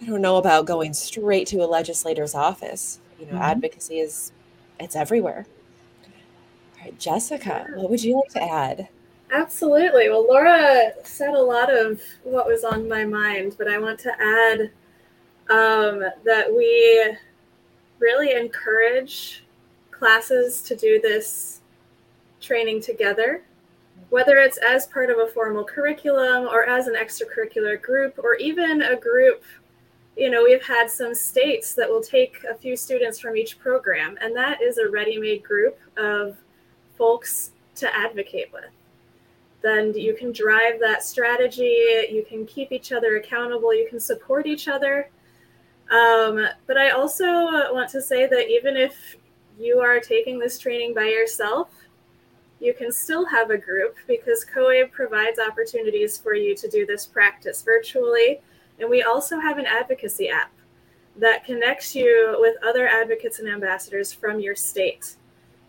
I 0.02 0.06
don't 0.06 0.22
know 0.22 0.38
about 0.38 0.66
going 0.66 0.94
straight 0.94 1.48
to 1.48 1.64
a 1.64 1.66
legislator's 1.66 2.36
office. 2.36 3.00
You 3.20 3.26
know, 3.26 3.34
mm-hmm. 3.34 3.42
advocacy 3.42 4.00
is 4.00 4.32
it's 4.80 4.96
everywhere. 4.96 5.46
All 6.04 6.84
right, 6.84 7.00
Jessica, 7.00 7.68
what 7.74 7.90
would 7.90 8.04
you 8.04 8.16
like 8.16 8.30
to 8.34 8.44
add? 8.44 8.90
Absolutely. 9.32 10.10
Well, 10.10 10.26
Laura 10.28 10.92
said 11.04 11.34
a 11.34 11.42
lot 11.42 11.76
of 11.76 12.00
what 12.24 12.48
was 12.48 12.64
on 12.64 12.88
my 12.88 13.04
mind, 13.06 13.56
but 13.58 13.68
I 13.68 13.78
want 13.78 14.00
to 14.02 14.12
add 14.22 14.72
um, 15.50 16.04
that 16.24 16.54
we 16.56 17.18
really 18.00 18.32
encourage 18.34 19.44
classes 19.92 20.62
to 20.64 20.76
do 20.76 21.00
this 21.02 21.62
training 22.40 22.82
together, 22.82 23.44
whether 24.10 24.38
it's 24.38 24.58
as 24.58 24.88
part 24.88 25.10
of 25.10 25.18
a 25.18 25.28
formal 25.28 25.64
curriculum 25.64 26.46
or 26.46 26.64
as 26.68 26.88
an 26.88 26.96
extracurricular 26.96 27.82
group 27.82 28.20
or 28.20 28.36
even 28.36 28.82
a 28.84 28.96
group. 28.96 29.44
You 30.16 30.32
know, 30.32 30.44
we've 30.44 30.64
had 30.64 30.90
some 30.90 31.14
states 31.14 31.74
that 31.76 31.90
will 31.90 32.02
take 32.02 32.44
a 32.50 32.56
few 32.56 32.76
students 32.76 33.20
from 33.20 33.38
each 33.38 33.60
program, 33.60 34.18
and 34.22 34.36
that 34.36 34.62
is 34.62 34.80
a 34.80 34.90
ready 34.90 35.18
made 35.20 35.44
group 35.44 35.78
of 35.96 36.38
folks 36.98 37.52
to 37.76 37.96
advocate 37.96 38.52
with 38.52 38.72
then 39.62 39.94
you 39.94 40.14
can 40.14 40.32
drive 40.32 40.80
that 40.80 41.04
strategy. 41.04 42.08
You 42.10 42.26
can 42.28 42.46
keep 42.46 42.72
each 42.72 42.92
other 42.92 43.18
accountable. 43.18 43.74
You 43.74 43.88
can 43.90 44.00
support 44.00 44.46
each 44.46 44.68
other. 44.68 45.10
Um, 45.90 46.48
but 46.66 46.78
I 46.78 46.90
also 46.90 47.26
want 47.74 47.90
to 47.92 48.02
say 48.02 48.28
that 48.28 48.50
even 48.50 48.76
if 48.76 49.16
you 49.60 49.80
are 49.80 50.00
taking 50.00 50.38
this 50.40 50.60
training 50.60 50.94
by 50.94 51.06
yourself, 51.06 51.70
you 52.60 52.74
can 52.74 52.92
still 52.92 53.26
have 53.26 53.52
a 53.52 53.58
group 53.58 53.96
because 54.08 54.46
COABE 54.46 54.92
provides 54.92 55.40
opportunities 55.40 56.18
for 56.18 56.34
you 56.34 56.56
to 56.56 56.68
do 56.68 56.86
this 56.86 57.06
practice 57.06 57.62
virtually. 57.62 58.42
And 58.80 58.90
we 58.90 59.04
also 59.04 59.40
have 59.40 59.58
an 59.58 59.66
advocacy 59.66 60.30
app 60.30 60.52
that 61.18 61.46
connects 61.46 61.96
you 61.96 62.38
with 62.40 62.56
other 62.64 62.88
advocates 62.88 63.40
and 63.40 63.48
ambassadors 63.48 64.12
from 64.12 64.40
your 64.40 64.56
state. 64.56 65.16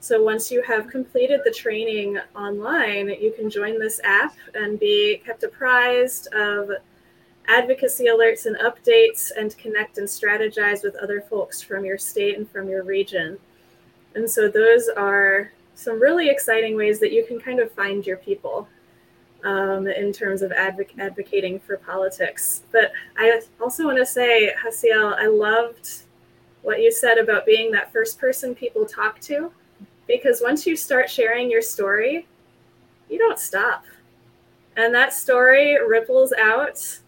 So 0.00 0.22
once 0.22 0.50
you 0.50 0.62
have 0.62 0.88
completed 0.88 1.40
the 1.44 1.50
training 1.50 2.18
online, 2.36 3.08
you 3.08 3.32
can 3.36 3.50
join 3.50 3.78
this 3.78 4.00
app 4.04 4.36
and 4.54 4.78
be 4.78 5.20
kept 5.24 5.42
apprised 5.42 6.32
of 6.34 6.70
advocacy 7.48 8.06
alerts 8.06 8.46
and 8.46 8.56
updates 8.58 9.30
and 9.36 9.56
connect 9.58 9.98
and 9.98 10.06
strategize 10.06 10.82
with 10.82 10.94
other 10.96 11.22
folks 11.22 11.62
from 11.62 11.84
your 11.84 11.98
state 11.98 12.36
and 12.36 12.48
from 12.50 12.68
your 12.68 12.84
region. 12.84 13.38
And 14.14 14.30
so 14.30 14.48
those 14.48 14.88
are 14.88 15.50
some 15.74 16.00
really 16.00 16.28
exciting 16.28 16.76
ways 16.76 17.00
that 17.00 17.12
you 17.12 17.24
can 17.24 17.40
kind 17.40 17.60
of 17.60 17.72
find 17.72 18.06
your 18.06 18.18
people 18.18 18.68
um, 19.44 19.86
in 19.86 20.12
terms 20.12 20.42
of 20.42 20.50
advoc- 20.50 20.98
advocating 20.98 21.60
for 21.60 21.76
politics. 21.76 22.62
But 22.72 22.92
I 23.16 23.40
also 23.60 23.84
want 23.84 23.98
to 23.98 24.06
say, 24.06 24.52
Haziel, 24.62 25.16
I 25.16 25.26
loved 25.26 26.02
what 26.62 26.80
you 26.80 26.92
said 26.92 27.18
about 27.18 27.46
being 27.46 27.70
that 27.70 27.92
first 27.92 28.18
person 28.18 28.54
people 28.54 28.84
talk 28.84 29.20
to 29.20 29.52
because 30.06 30.40
once 30.42 30.66
you 30.66 30.76
start 30.76 31.08
sharing 31.08 31.50
your 31.50 31.62
story, 31.62 32.26
you 33.08 33.18
don't 33.18 33.38
stop. 33.38 33.84
And 34.76 34.94
that 34.94 35.12
story 35.12 35.78
ripples 35.86 36.32
out. 36.32 36.98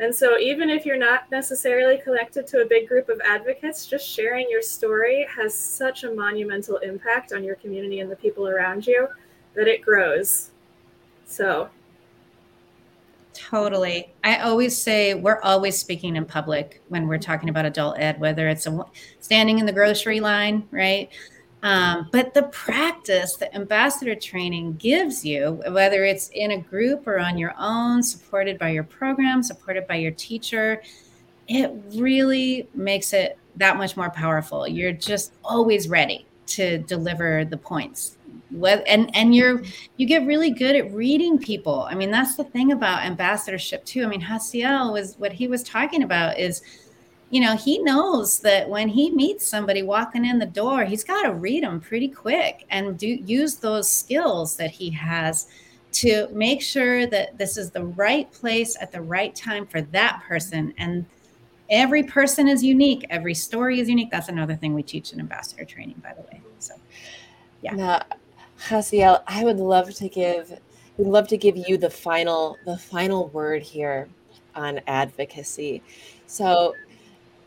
And 0.00 0.14
so, 0.14 0.38
even 0.38 0.70
if 0.70 0.86
you're 0.86 0.96
not 0.96 1.30
necessarily 1.30 1.98
connected 1.98 2.46
to 2.48 2.58
a 2.58 2.64
big 2.64 2.86
group 2.86 3.08
of 3.08 3.20
advocates, 3.24 3.86
just 3.86 4.08
sharing 4.08 4.48
your 4.48 4.62
story 4.62 5.26
has 5.34 5.56
such 5.56 6.04
a 6.04 6.14
monumental 6.14 6.76
impact 6.78 7.32
on 7.32 7.42
your 7.42 7.56
community 7.56 7.98
and 8.00 8.10
the 8.10 8.16
people 8.16 8.46
around 8.46 8.86
you 8.86 9.08
that 9.54 9.66
it 9.66 9.82
grows. 9.82 10.50
So, 11.26 11.68
Totally. 13.38 14.12
I 14.24 14.38
always 14.38 14.76
say 14.76 15.14
we're 15.14 15.40
always 15.42 15.78
speaking 15.78 16.16
in 16.16 16.24
public 16.24 16.82
when 16.88 17.06
we're 17.06 17.18
talking 17.18 17.48
about 17.48 17.66
adult 17.66 17.96
ed, 17.98 18.18
whether 18.18 18.48
it's 18.48 18.66
a, 18.66 18.84
standing 19.20 19.60
in 19.60 19.66
the 19.66 19.72
grocery 19.72 20.18
line, 20.18 20.66
right? 20.72 21.08
Um, 21.62 22.08
but 22.12 22.34
the 22.34 22.44
practice 22.44 23.36
that 23.36 23.54
ambassador 23.54 24.14
training 24.14 24.74
gives 24.76 25.24
you, 25.24 25.60
whether 25.68 26.04
it's 26.04 26.28
in 26.28 26.52
a 26.52 26.58
group 26.58 27.06
or 27.06 27.18
on 27.18 27.36
your 27.36 27.54
own, 27.58 28.02
supported 28.02 28.58
by 28.58 28.70
your 28.70 28.84
program, 28.84 29.42
supported 29.42 29.86
by 29.86 29.96
your 29.96 30.12
teacher, 30.12 30.82
it 31.48 31.72
really 31.94 32.68
makes 32.74 33.12
it 33.12 33.38
that 33.56 33.76
much 33.76 33.96
more 33.96 34.10
powerful. 34.10 34.68
You're 34.68 34.92
just 34.92 35.32
always 35.42 35.88
ready 35.88 36.26
to 36.46 36.78
deliver 36.78 37.44
the 37.44 37.56
points. 37.56 38.16
And 38.62 39.14
and 39.14 39.34
you're 39.34 39.62
you 39.96 40.06
get 40.06 40.26
really 40.26 40.50
good 40.50 40.74
at 40.74 40.92
reading 40.94 41.38
people. 41.38 41.82
I 41.82 41.94
mean, 41.94 42.10
that's 42.10 42.36
the 42.36 42.44
thing 42.44 42.72
about 42.72 43.04
ambassadorship 43.04 43.84
too. 43.84 44.04
I 44.04 44.06
mean, 44.06 44.22
Haziel 44.22 44.92
was 44.92 45.16
what 45.18 45.32
he 45.32 45.48
was 45.48 45.62
talking 45.62 46.02
about 46.02 46.38
is 46.38 46.62
you 47.30 47.40
know, 47.40 47.56
he 47.56 47.78
knows 47.78 48.40
that 48.40 48.68
when 48.68 48.88
he 48.88 49.10
meets 49.10 49.46
somebody 49.46 49.82
walking 49.82 50.24
in 50.24 50.38
the 50.38 50.46
door, 50.46 50.84
he's 50.84 51.04
got 51.04 51.22
to 51.22 51.34
read 51.34 51.62
them 51.62 51.80
pretty 51.80 52.08
quick 52.08 52.64
and 52.70 52.98
do 52.98 53.06
use 53.06 53.56
those 53.56 53.90
skills 53.90 54.56
that 54.56 54.70
he 54.70 54.90
has 54.90 55.48
to 55.90 56.28
make 56.32 56.62
sure 56.62 57.06
that 57.06 57.36
this 57.36 57.56
is 57.56 57.70
the 57.70 57.84
right 57.84 58.30
place 58.32 58.76
at 58.80 58.92
the 58.92 59.00
right 59.00 59.34
time 59.34 59.66
for 59.66 59.82
that 59.82 60.22
person. 60.26 60.72
And 60.78 61.04
every 61.68 62.02
person 62.02 62.48
is 62.48 62.64
unique, 62.64 63.04
every 63.10 63.34
story 63.34 63.80
is 63.80 63.88
unique. 63.88 64.10
That's 64.10 64.28
another 64.28 64.56
thing 64.56 64.74
we 64.74 64.82
teach 64.82 65.12
in 65.12 65.20
ambassador 65.20 65.64
training, 65.64 66.00
by 66.02 66.14
the 66.14 66.22
way. 66.22 66.40
So, 66.58 66.74
yeah. 67.62 67.74
Now, 67.74 68.02
Haziel, 68.58 69.22
I 69.26 69.44
would 69.44 69.58
love 69.58 69.94
to 69.94 70.08
give 70.08 70.58
we'd 70.96 71.06
love 71.06 71.28
to 71.28 71.36
give 71.36 71.56
you 71.56 71.76
the 71.78 71.90
final 71.90 72.56
the 72.64 72.76
final 72.76 73.28
word 73.28 73.62
here 73.62 74.08
on 74.54 74.80
advocacy. 74.86 75.82
So 76.26 76.74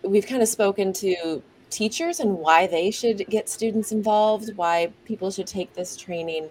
we've 0.04 0.28
kind 0.28 0.42
of 0.42 0.48
spoken 0.48 0.94
to 0.94 1.42
teachers 1.70 2.20
and 2.20 2.38
why 2.38 2.68
they 2.68 2.92
should 2.92 3.26
get 3.30 3.50
students 3.50 3.92
involved, 3.92 4.52
why 4.56 4.92
people 5.06 5.32
should 5.32 5.48
take 5.48 5.74
this 5.74 5.96
training. 5.96 6.50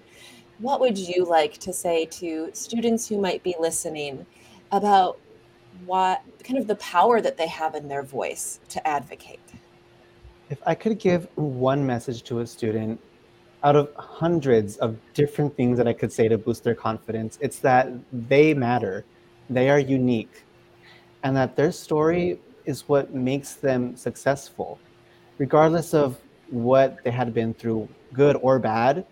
What 0.58 0.80
would 0.80 0.98
you 0.98 1.24
like 1.24 1.58
to 1.58 1.72
say 1.72 2.06
to 2.06 2.50
students 2.52 3.08
who 3.08 3.20
might 3.20 3.42
be 3.42 3.54
listening 3.58 4.26
about 4.72 5.18
what 5.84 6.22
kind 6.44 6.58
of 6.58 6.66
the 6.66 6.76
power 6.76 7.20
that 7.20 7.36
they 7.36 7.46
have 7.48 7.74
in 7.74 7.88
their 7.88 8.02
voice 8.02 8.60
to 8.70 8.86
advocate? 8.86 9.40
If 10.48 10.58
I 10.66 10.74
could 10.74 10.98
give 10.98 11.28
one 11.36 11.86
message 11.86 12.22
to 12.24 12.40
a 12.40 12.46
student 12.46 13.00
out 13.62 13.76
of 13.76 13.92
hundreds 13.96 14.76
of 14.78 14.96
different 15.14 15.54
things 15.56 15.76
that 15.78 15.86
I 15.86 15.92
could 15.92 16.12
say 16.12 16.28
to 16.28 16.38
boost 16.38 16.64
their 16.64 16.74
confidence, 16.74 17.38
it's 17.40 17.58
that 17.60 17.88
they 18.12 18.54
matter, 18.54 19.04
they 19.48 19.68
are 19.70 19.78
unique, 19.78 20.44
and 21.22 21.36
that 21.36 21.56
their 21.56 21.72
story 21.72 22.38
is 22.70 22.88
what 22.88 23.12
makes 23.12 23.54
them 23.54 23.94
successful. 23.96 24.78
Regardless 25.38 25.92
of 25.92 26.18
what 26.48 27.02
they 27.04 27.10
had 27.10 27.34
been 27.34 27.52
through, 27.52 27.88
good 28.14 28.36
or 28.40 28.58
bad, 28.58 29.04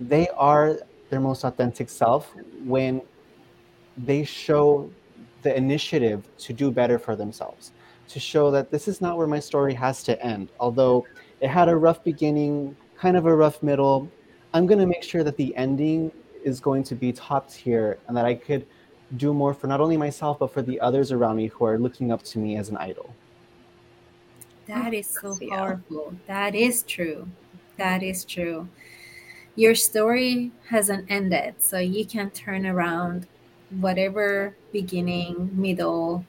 they 0.00 0.28
are 0.30 0.78
their 1.10 1.20
most 1.20 1.44
authentic 1.44 1.88
self 1.88 2.34
when 2.64 3.00
they 3.96 4.24
show 4.24 4.90
the 5.42 5.56
initiative 5.56 6.26
to 6.38 6.52
do 6.52 6.70
better 6.70 6.98
for 6.98 7.14
themselves, 7.14 7.72
to 8.08 8.18
show 8.18 8.50
that 8.50 8.70
this 8.70 8.88
is 8.88 9.00
not 9.00 9.16
where 9.18 9.26
my 9.26 9.38
story 9.38 9.74
has 9.74 10.02
to 10.02 10.20
end. 10.24 10.48
Although 10.58 11.06
it 11.40 11.48
had 11.48 11.68
a 11.68 11.76
rough 11.76 12.02
beginning, 12.02 12.76
kind 12.96 13.16
of 13.16 13.26
a 13.26 13.34
rough 13.34 13.62
middle, 13.62 14.10
I'm 14.54 14.66
going 14.66 14.80
to 14.80 14.86
make 14.86 15.02
sure 15.02 15.22
that 15.22 15.36
the 15.36 15.54
ending 15.56 16.10
is 16.42 16.60
going 16.60 16.82
to 16.84 16.94
be 16.94 17.12
top 17.12 17.50
tier 17.50 17.98
and 18.08 18.16
that 18.16 18.24
I 18.24 18.34
could 18.34 18.66
do 19.16 19.34
more 19.34 19.54
for 19.54 19.66
not 19.66 19.80
only 19.80 19.96
myself, 19.96 20.38
but 20.38 20.52
for 20.52 20.62
the 20.62 20.80
others 20.80 21.12
around 21.12 21.36
me 21.36 21.48
who 21.48 21.64
are 21.64 21.78
looking 21.78 22.12
up 22.12 22.22
to 22.24 22.38
me 22.38 22.56
as 22.56 22.68
an 22.68 22.76
idol. 22.76 23.14
That 24.66 24.94
is 24.94 25.06
so 25.06 25.36
powerful. 25.50 26.14
That 26.26 26.54
is 26.54 26.82
true. 26.84 27.28
That 27.76 28.02
is 28.02 28.24
true. 28.24 28.68
Your 29.56 29.74
story 29.74 30.52
hasn't 30.68 31.10
ended, 31.10 31.56
so 31.58 31.78
you 31.78 32.04
can 32.06 32.30
turn 32.30 32.66
around 32.66 33.26
whatever 33.70 34.56
beginning, 34.72 35.50
middle 35.52 36.24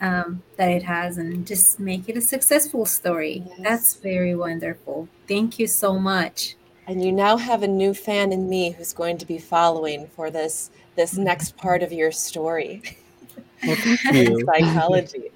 um, 0.00 0.42
that 0.56 0.70
it 0.70 0.82
has 0.82 1.18
and 1.18 1.46
just 1.46 1.78
make 1.78 2.08
it 2.08 2.16
a 2.16 2.20
successful 2.20 2.86
story. 2.86 3.44
Yes. 3.46 3.58
That's 3.62 3.94
very 3.94 4.34
wonderful. 4.34 5.08
Thank 5.28 5.58
you 5.58 5.66
so 5.66 5.98
much. 5.98 6.56
And 6.86 7.04
you 7.04 7.12
now 7.12 7.36
have 7.36 7.62
a 7.62 7.68
new 7.68 7.94
fan 7.94 8.32
in 8.32 8.48
me 8.48 8.72
who's 8.72 8.92
going 8.92 9.18
to 9.18 9.26
be 9.26 9.38
following 9.38 10.08
for 10.08 10.30
this 10.30 10.70
this 11.00 11.14
mm-hmm. 11.14 11.24
next 11.24 11.56
part 11.56 11.82
of 11.82 11.92
your 11.92 12.12
story. 12.12 12.82
Well, 13.66 13.76
thank 13.76 14.04
you. 14.12 14.44
Psychology. 14.44 15.30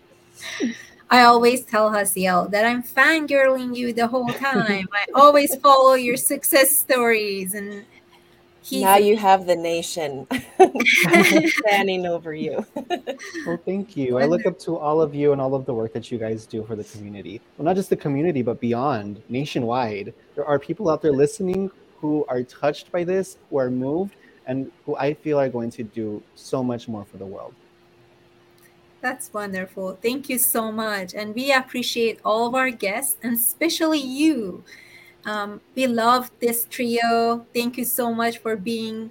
I 1.11 1.23
always 1.23 1.65
tell 1.65 1.91
Haziel 1.91 2.51
that 2.51 2.67
I'm 2.67 2.83
fangirling 2.83 3.75
you 3.75 3.93
the 3.93 4.07
whole 4.07 4.29
time. 4.29 4.87
I 4.93 5.07
always 5.15 5.57
follow 5.57 5.95
your 5.95 6.17
success 6.17 6.77
stories 6.77 7.55
and 7.55 7.85
now 8.73 8.97
you 8.97 9.17
have 9.17 9.47
the 9.47 9.55
nation 9.57 10.27
standing 11.67 12.07
over 12.07 12.35
you. 12.35 12.65
well, 13.47 13.59
thank 13.65 13.97
you. 13.97 14.19
I 14.19 14.25
look 14.25 14.47
up 14.47 14.59
to 14.61 14.77
all 14.77 15.03
of 15.03 15.15
you 15.15 15.33
and 15.33 15.41
all 15.41 15.55
of 15.55 15.67
the 15.67 15.75
work 15.75 15.93
that 15.93 16.11
you 16.11 16.19
guys 16.19 16.47
do 16.47 16.65
for 16.65 16.75
the 16.75 16.85
community. 16.85 17.43
Well, 17.57 17.67
not 17.67 17.77
just 17.77 17.91
the 17.91 17.97
community, 17.97 18.41
but 18.41 18.61
beyond, 18.61 19.23
nationwide. 19.29 20.15
There 20.35 20.47
are 20.47 20.59
people 20.59 20.89
out 20.89 21.03
there 21.03 21.12
listening 21.12 21.71
who 22.01 22.25
are 22.29 22.43
touched 22.43 22.91
by 22.91 23.05
this, 23.05 23.37
who 23.51 23.59
are 23.59 23.71
moved, 23.71 24.17
and 24.47 24.71
who 24.85 24.97
I 24.97 25.15
feel 25.15 25.39
are 25.39 25.49
going 25.49 25.71
to 25.71 25.83
do 25.83 26.23
so 26.35 26.63
much 26.63 26.89
more 26.89 27.05
for 27.05 27.17
the 27.17 27.27
world. 27.27 27.55
That's 29.01 29.33
wonderful. 29.33 29.99
Thank 30.01 30.29
you 30.29 30.39
so 30.39 30.73
much. 30.73 31.15
And 31.15 31.35
we 31.35 31.53
appreciate 31.53 32.21
all 32.25 32.47
of 32.47 32.55
our 32.55 32.71
guests, 32.71 33.17
and 33.23 33.35
especially 33.37 34.01
you 34.01 34.65
um, 35.27 35.61
we 35.75 35.87
love 35.87 36.31
this 36.41 36.67
trio. 36.69 37.47
Thank 37.55 37.79
you 37.79 37.85
so 37.85 38.13
much 38.13 38.39
for 38.39 38.57
being 38.57 39.11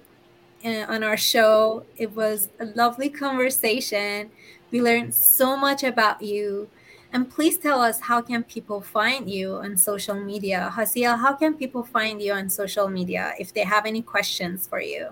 uh, 0.64 0.86
on 0.88 1.02
our 1.02 1.16
show. 1.16 1.84
It 1.96 2.14
was 2.14 2.50
a 2.60 2.66
lovely 2.66 3.08
conversation. 3.08 4.30
We 4.70 4.80
learned 4.80 5.14
so 5.14 5.56
much 5.56 5.82
about 5.82 6.22
you. 6.22 6.68
And 7.12 7.30
please 7.30 7.58
tell 7.58 7.80
us 7.80 8.00
how 8.00 8.20
can 8.22 8.42
people 8.42 8.80
find 8.80 9.30
you 9.30 9.54
on 9.54 9.76
social 9.76 10.16
media? 10.16 10.72
Haziel, 10.74 11.18
how 11.18 11.34
can 11.34 11.54
people 11.54 11.84
find 11.84 12.20
you 12.20 12.32
on 12.32 12.48
social 12.48 12.88
media 12.88 13.34
if 13.38 13.54
they 13.54 13.62
have 13.62 13.86
any 13.86 14.02
questions 14.02 14.66
for 14.66 14.80
you? 14.80 15.10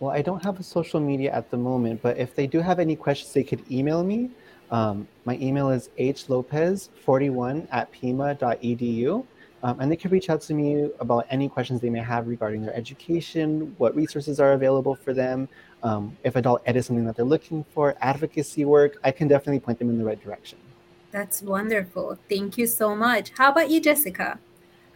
Well, 0.00 0.12
I 0.12 0.22
don't 0.22 0.42
have 0.44 0.60
a 0.60 0.62
social 0.62 1.00
media 1.00 1.32
at 1.32 1.50
the 1.50 1.56
moment, 1.56 2.02
but 2.02 2.18
if 2.18 2.34
they 2.34 2.46
do 2.46 2.60
have 2.60 2.78
any 2.78 2.94
questions, 2.94 3.32
they 3.32 3.42
could 3.42 3.68
email 3.70 4.04
me. 4.04 4.30
Um, 4.70 5.08
my 5.24 5.36
email 5.38 5.70
is 5.70 5.90
hlopez41 5.98 7.66
at 7.72 7.90
pima.edu. 7.90 9.24
Um, 9.62 9.80
and 9.80 9.90
they 9.90 9.96
can 9.96 10.12
reach 10.12 10.30
out 10.30 10.40
to 10.42 10.54
me 10.54 10.88
about 11.00 11.26
any 11.30 11.48
questions 11.48 11.80
they 11.80 11.90
may 11.90 11.98
have 11.98 12.28
regarding 12.28 12.62
their 12.62 12.74
education, 12.76 13.74
what 13.78 13.94
resources 13.96 14.38
are 14.38 14.52
available 14.52 14.94
for 14.94 15.12
them. 15.12 15.48
Um, 15.82 16.16
if 16.22 16.36
adult 16.36 16.62
ed 16.64 16.76
is 16.76 16.86
something 16.86 17.04
that 17.06 17.16
they're 17.16 17.24
looking 17.24 17.64
for, 17.74 17.96
advocacy 18.00 18.64
work, 18.64 18.98
I 19.02 19.10
can 19.10 19.26
definitely 19.26 19.58
point 19.58 19.80
them 19.80 19.88
in 19.90 19.98
the 19.98 20.04
right 20.04 20.22
direction. 20.22 20.58
That's 21.10 21.42
wonderful. 21.42 22.18
Thank 22.28 22.56
you 22.56 22.68
so 22.68 22.94
much. 22.94 23.32
How 23.36 23.50
about 23.50 23.70
you, 23.70 23.80
Jessica? 23.80 24.38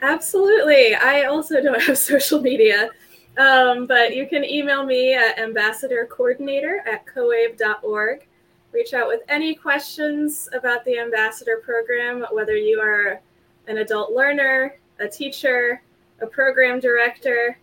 Absolutely. 0.01 0.95
I 0.95 1.25
also 1.25 1.61
don't 1.61 1.81
have 1.87 1.99
social 1.99 2.41
media, 2.41 2.91
um, 3.39 3.87
but 3.87 4.15
you 4.15 4.27
can 4.27 4.45
email 4.45 4.85
me 4.85 5.15
at 5.15 5.39
ambassadorcoordinator 5.39 6.87
at 6.87 7.07
coabe.org. 7.07 8.27
Reach 8.73 8.95
out 8.95 9.09
with 9.09 9.21
any 9.29 9.55
questions 9.55 10.49
about 10.53 10.85
the 10.85 10.99
ambassador 10.99 11.61
program, 11.65 12.25
whether 12.33 12.57
you 12.57 12.81
are 12.81 13.21
an 13.69 13.79
adult 13.79 14.13
learner, 14.13 14.77
a 14.99 15.09
teacher, 15.09 15.83
a 16.21 16.27
program 16.27 16.81
director. 16.81 17.59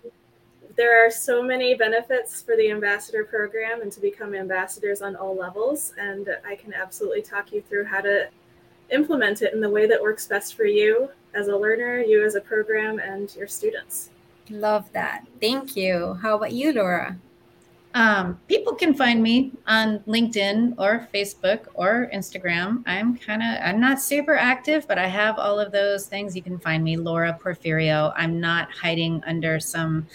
There 0.75 1.05
are 1.05 1.11
so 1.11 1.41
many 1.43 1.75
benefits 1.75 2.41
for 2.41 2.55
the 2.55 2.71
ambassador 2.71 3.23
program 3.23 3.81
and 3.81 3.91
to 3.91 3.99
become 3.99 4.33
ambassadors 4.33 5.01
on 5.01 5.15
all 5.15 5.35
levels. 5.35 5.93
And 5.97 6.29
I 6.45 6.55
can 6.55 6.73
absolutely 6.73 7.21
talk 7.21 7.51
you 7.51 7.61
through 7.61 7.85
how 7.85 8.01
to 8.01 8.29
implement 8.91 9.41
it 9.41 9.53
in 9.53 9.61
the 9.61 9.69
way 9.69 9.87
that 9.87 10.01
works 10.01 10.27
best 10.27 10.55
for 10.55 10.65
you 10.65 11.09
as 11.33 11.47
a 11.47 11.55
learner, 11.55 11.99
you 11.99 12.23
as 12.23 12.35
a 12.35 12.41
program, 12.41 12.99
and 12.99 13.35
your 13.35 13.47
students. 13.47 14.09
Love 14.49 14.91
that. 14.93 15.25
Thank 15.39 15.75
you. 15.75 16.17
How 16.21 16.37
about 16.37 16.51
you, 16.51 16.73
Laura? 16.73 17.17
Um, 17.95 18.39
people 18.47 18.75
can 18.75 18.93
find 18.93 19.21
me 19.21 19.51
on 19.65 19.99
LinkedIn 19.99 20.75
or 20.77 21.07
Facebook 21.13 21.65
or 21.73 22.09
Instagram. 22.13 22.83
I'm 22.85 23.17
kind 23.17 23.41
of, 23.41 23.57
I'm 23.63 23.79
not 23.79 23.99
super 23.99 24.35
active, 24.35 24.87
but 24.87 24.99
I 24.99 25.07
have 25.07 25.39
all 25.39 25.59
of 25.59 25.71
those 25.71 26.05
things. 26.05 26.35
You 26.35 26.43
can 26.43 26.59
find 26.59 26.83
me, 26.83 26.97
Laura 26.97 27.37
Porfirio. 27.41 28.13
I'm 28.15 28.39
not 28.39 28.71
hiding 28.71 29.23
under 29.25 29.59
some 29.59 30.07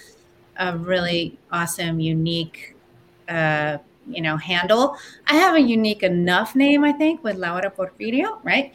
a 0.56 0.76
really 0.76 1.36
awesome, 1.50 1.98
unique, 1.98 2.76
uh, 3.28 3.78
you 4.06 4.22
know, 4.22 4.36
handle. 4.36 4.96
I 5.26 5.34
have 5.34 5.54
a 5.56 5.60
unique 5.60 6.02
enough 6.02 6.54
name, 6.54 6.84
I 6.84 6.92
think, 6.92 7.24
with 7.24 7.36
Laura 7.36 7.70
Porfirio, 7.70 8.38
right? 8.44 8.74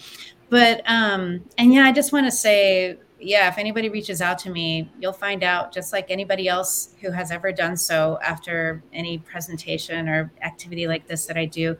But 0.49 0.82
um, 0.86 1.41
and 1.57 1.74
yeah, 1.74 1.86
I 1.86 1.91
just 1.91 2.12
want 2.12 2.26
to 2.26 2.32
say 2.32 2.97
yeah, 3.20 3.49
if 3.49 3.57
anybody 3.57 3.89
reaches 3.89 4.22
out 4.22 4.39
to 4.39 4.49
me, 4.49 4.91
you'll 4.99 5.13
find 5.13 5.43
out 5.43 5.74
just 5.74 5.91
like 5.91 6.09
anybody 6.09 6.47
else 6.47 6.95
who 7.01 7.11
has 7.11 7.32
ever 7.32 7.51
done 7.51 7.76
so 7.76 8.20
after 8.24 8.82
any 8.93 9.17
presentation 9.17 10.07
or 10.07 10.32
activity 10.41 10.88
like 10.88 11.07
this 11.07 11.26
that 11.26 11.38
I 11.38 11.45
do. 11.45 11.76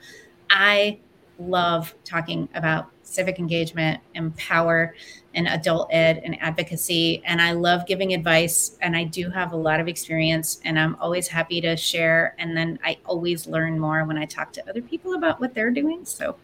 I 0.50 1.00
love 1.40 1.96
talking 2.04 2.50
about 2.54 2.92
civic 3.04 3.40
engagement 3.40 4.02
and 4.16 4.36
power 4.36 4.94
and 5.34 5.48
adult 5.48 5.88
ed 5.92 6.22
and 6.24 6.40
advocacy. 6.42 7.24
And 7.26 7.42
I 7.42 7.54
love 7.54 7.88
giving 7.88 8.14
advice. 8.14 8.78
And 8.82 8.96
I 8.96 9.06
do 9.06 9.30
have 9.30 9.54
a 9.54 9.58
lot 9.58 9.80
of 9.80 9.88
experience 9.88 10.60
and 10.66 10.78
I'm 10.78 10.96
always 10.96 11.28
happy 11.28 11.62
to 11.62 11.78
share. 11.78 12.36
And 12.38 12.56
then 12.56 12.80
I 12.84 12.98
always 13.06 13.48
learn 13.48 13.80
more 13.80 14.04
when 14.06 14.18
I 14.18 14.26
talk 14.26 14.52
to 14.54 14.70
other 14.70 14.82
people 14.82 15.14
about 15.14 15.40
what 15.40 15.54
they're 15.54 15.72
doing. 15.72 16.06
So 16.06 16.36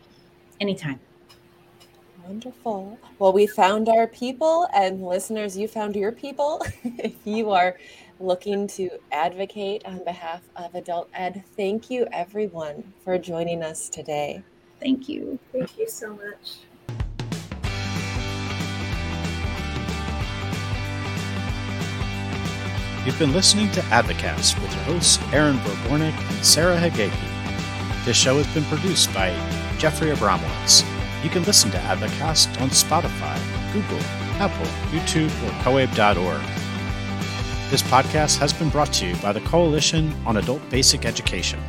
anytime. 0.59 0.99
Wonderful. 2.27 2.97
Well, 3.19 3.33
we 3.33 3.45
found 3.45 3.87
our 3.87 4.07
people, 4.07 4.67
and 4.73 5.05
listeners, 5.05 5.55
you 5.55 5.67
found 5.67 5.95
your 5.95 6.11
people. 6.11 6.65
if 6.83 7.13
you 7.23 7.51
are 7.51 7.77
looking 8.19 8.65
to 8.67 8.89
advocate 9.11 9.85
on 9.85 10.03
behalf 10.03 10.41
of 10.55 10.73
adult 10.73 11.07
ed, 11.13 11.43
thank 11.55 11.91
you 11.91 12.07
everyone 12.11 12.93
for 13.03 13.19
joining 13.19 13.61
us 13.61 13.89
today. 13.89 14.41
Thank 14.79 15.07
you. 15.07 15.37
Thank 15.51 15.77
you 15.77 15.87
so 15.87 16.15
much. 16.15 16.57
You've 23.05 23.19
been 23.19 23.33
listening 23.33 23.69
to 23.73 23.81
Advocast 23.81 24.59
with 24.59 24.73
your 24.73 24.83
hosts 24.85 25.19
Aaron 25.31 25.57
Verbornik 25.57 26.17
and 26.31 26.43
Sarah 26.43 26.77
Hagegi. 26.77 27.13
This 28.03 28.17
show 28.17 28.41
has 28.41 28.51
been 28.51 28.63
produced 28.63 29.13
by 29.13 29.29
Jeffrey 29.77 30.09
Abramowitz. 30.09 30.94
You 31.25 31.31
can 31.31 31.43
listen 31.43 31.71
to 31.71 31.77
Advocast 31.77 32.61
on 32.61 32.69
Spotify, 32.69 33.35
Google, 33.73 33.97
Apple, 34.39 34.67
YouTube, 34.91 35.31
or 35.43 35.49
coabe.org. 35.63 36.41
This 37.71 37.81
podcast 37.81 38.37
has 38.37 38.53
been 38.53 38.69
brought 38.69 38.93
to 38.93 39.07
you 39.07 39.15
by 39.23 39.33
the 39.33 39.41
Coalition 39.41 40.13
on 40.27 40.37
Adult 40.37 40.61
Basic 40.69 41.03
Education. 41.03 41.59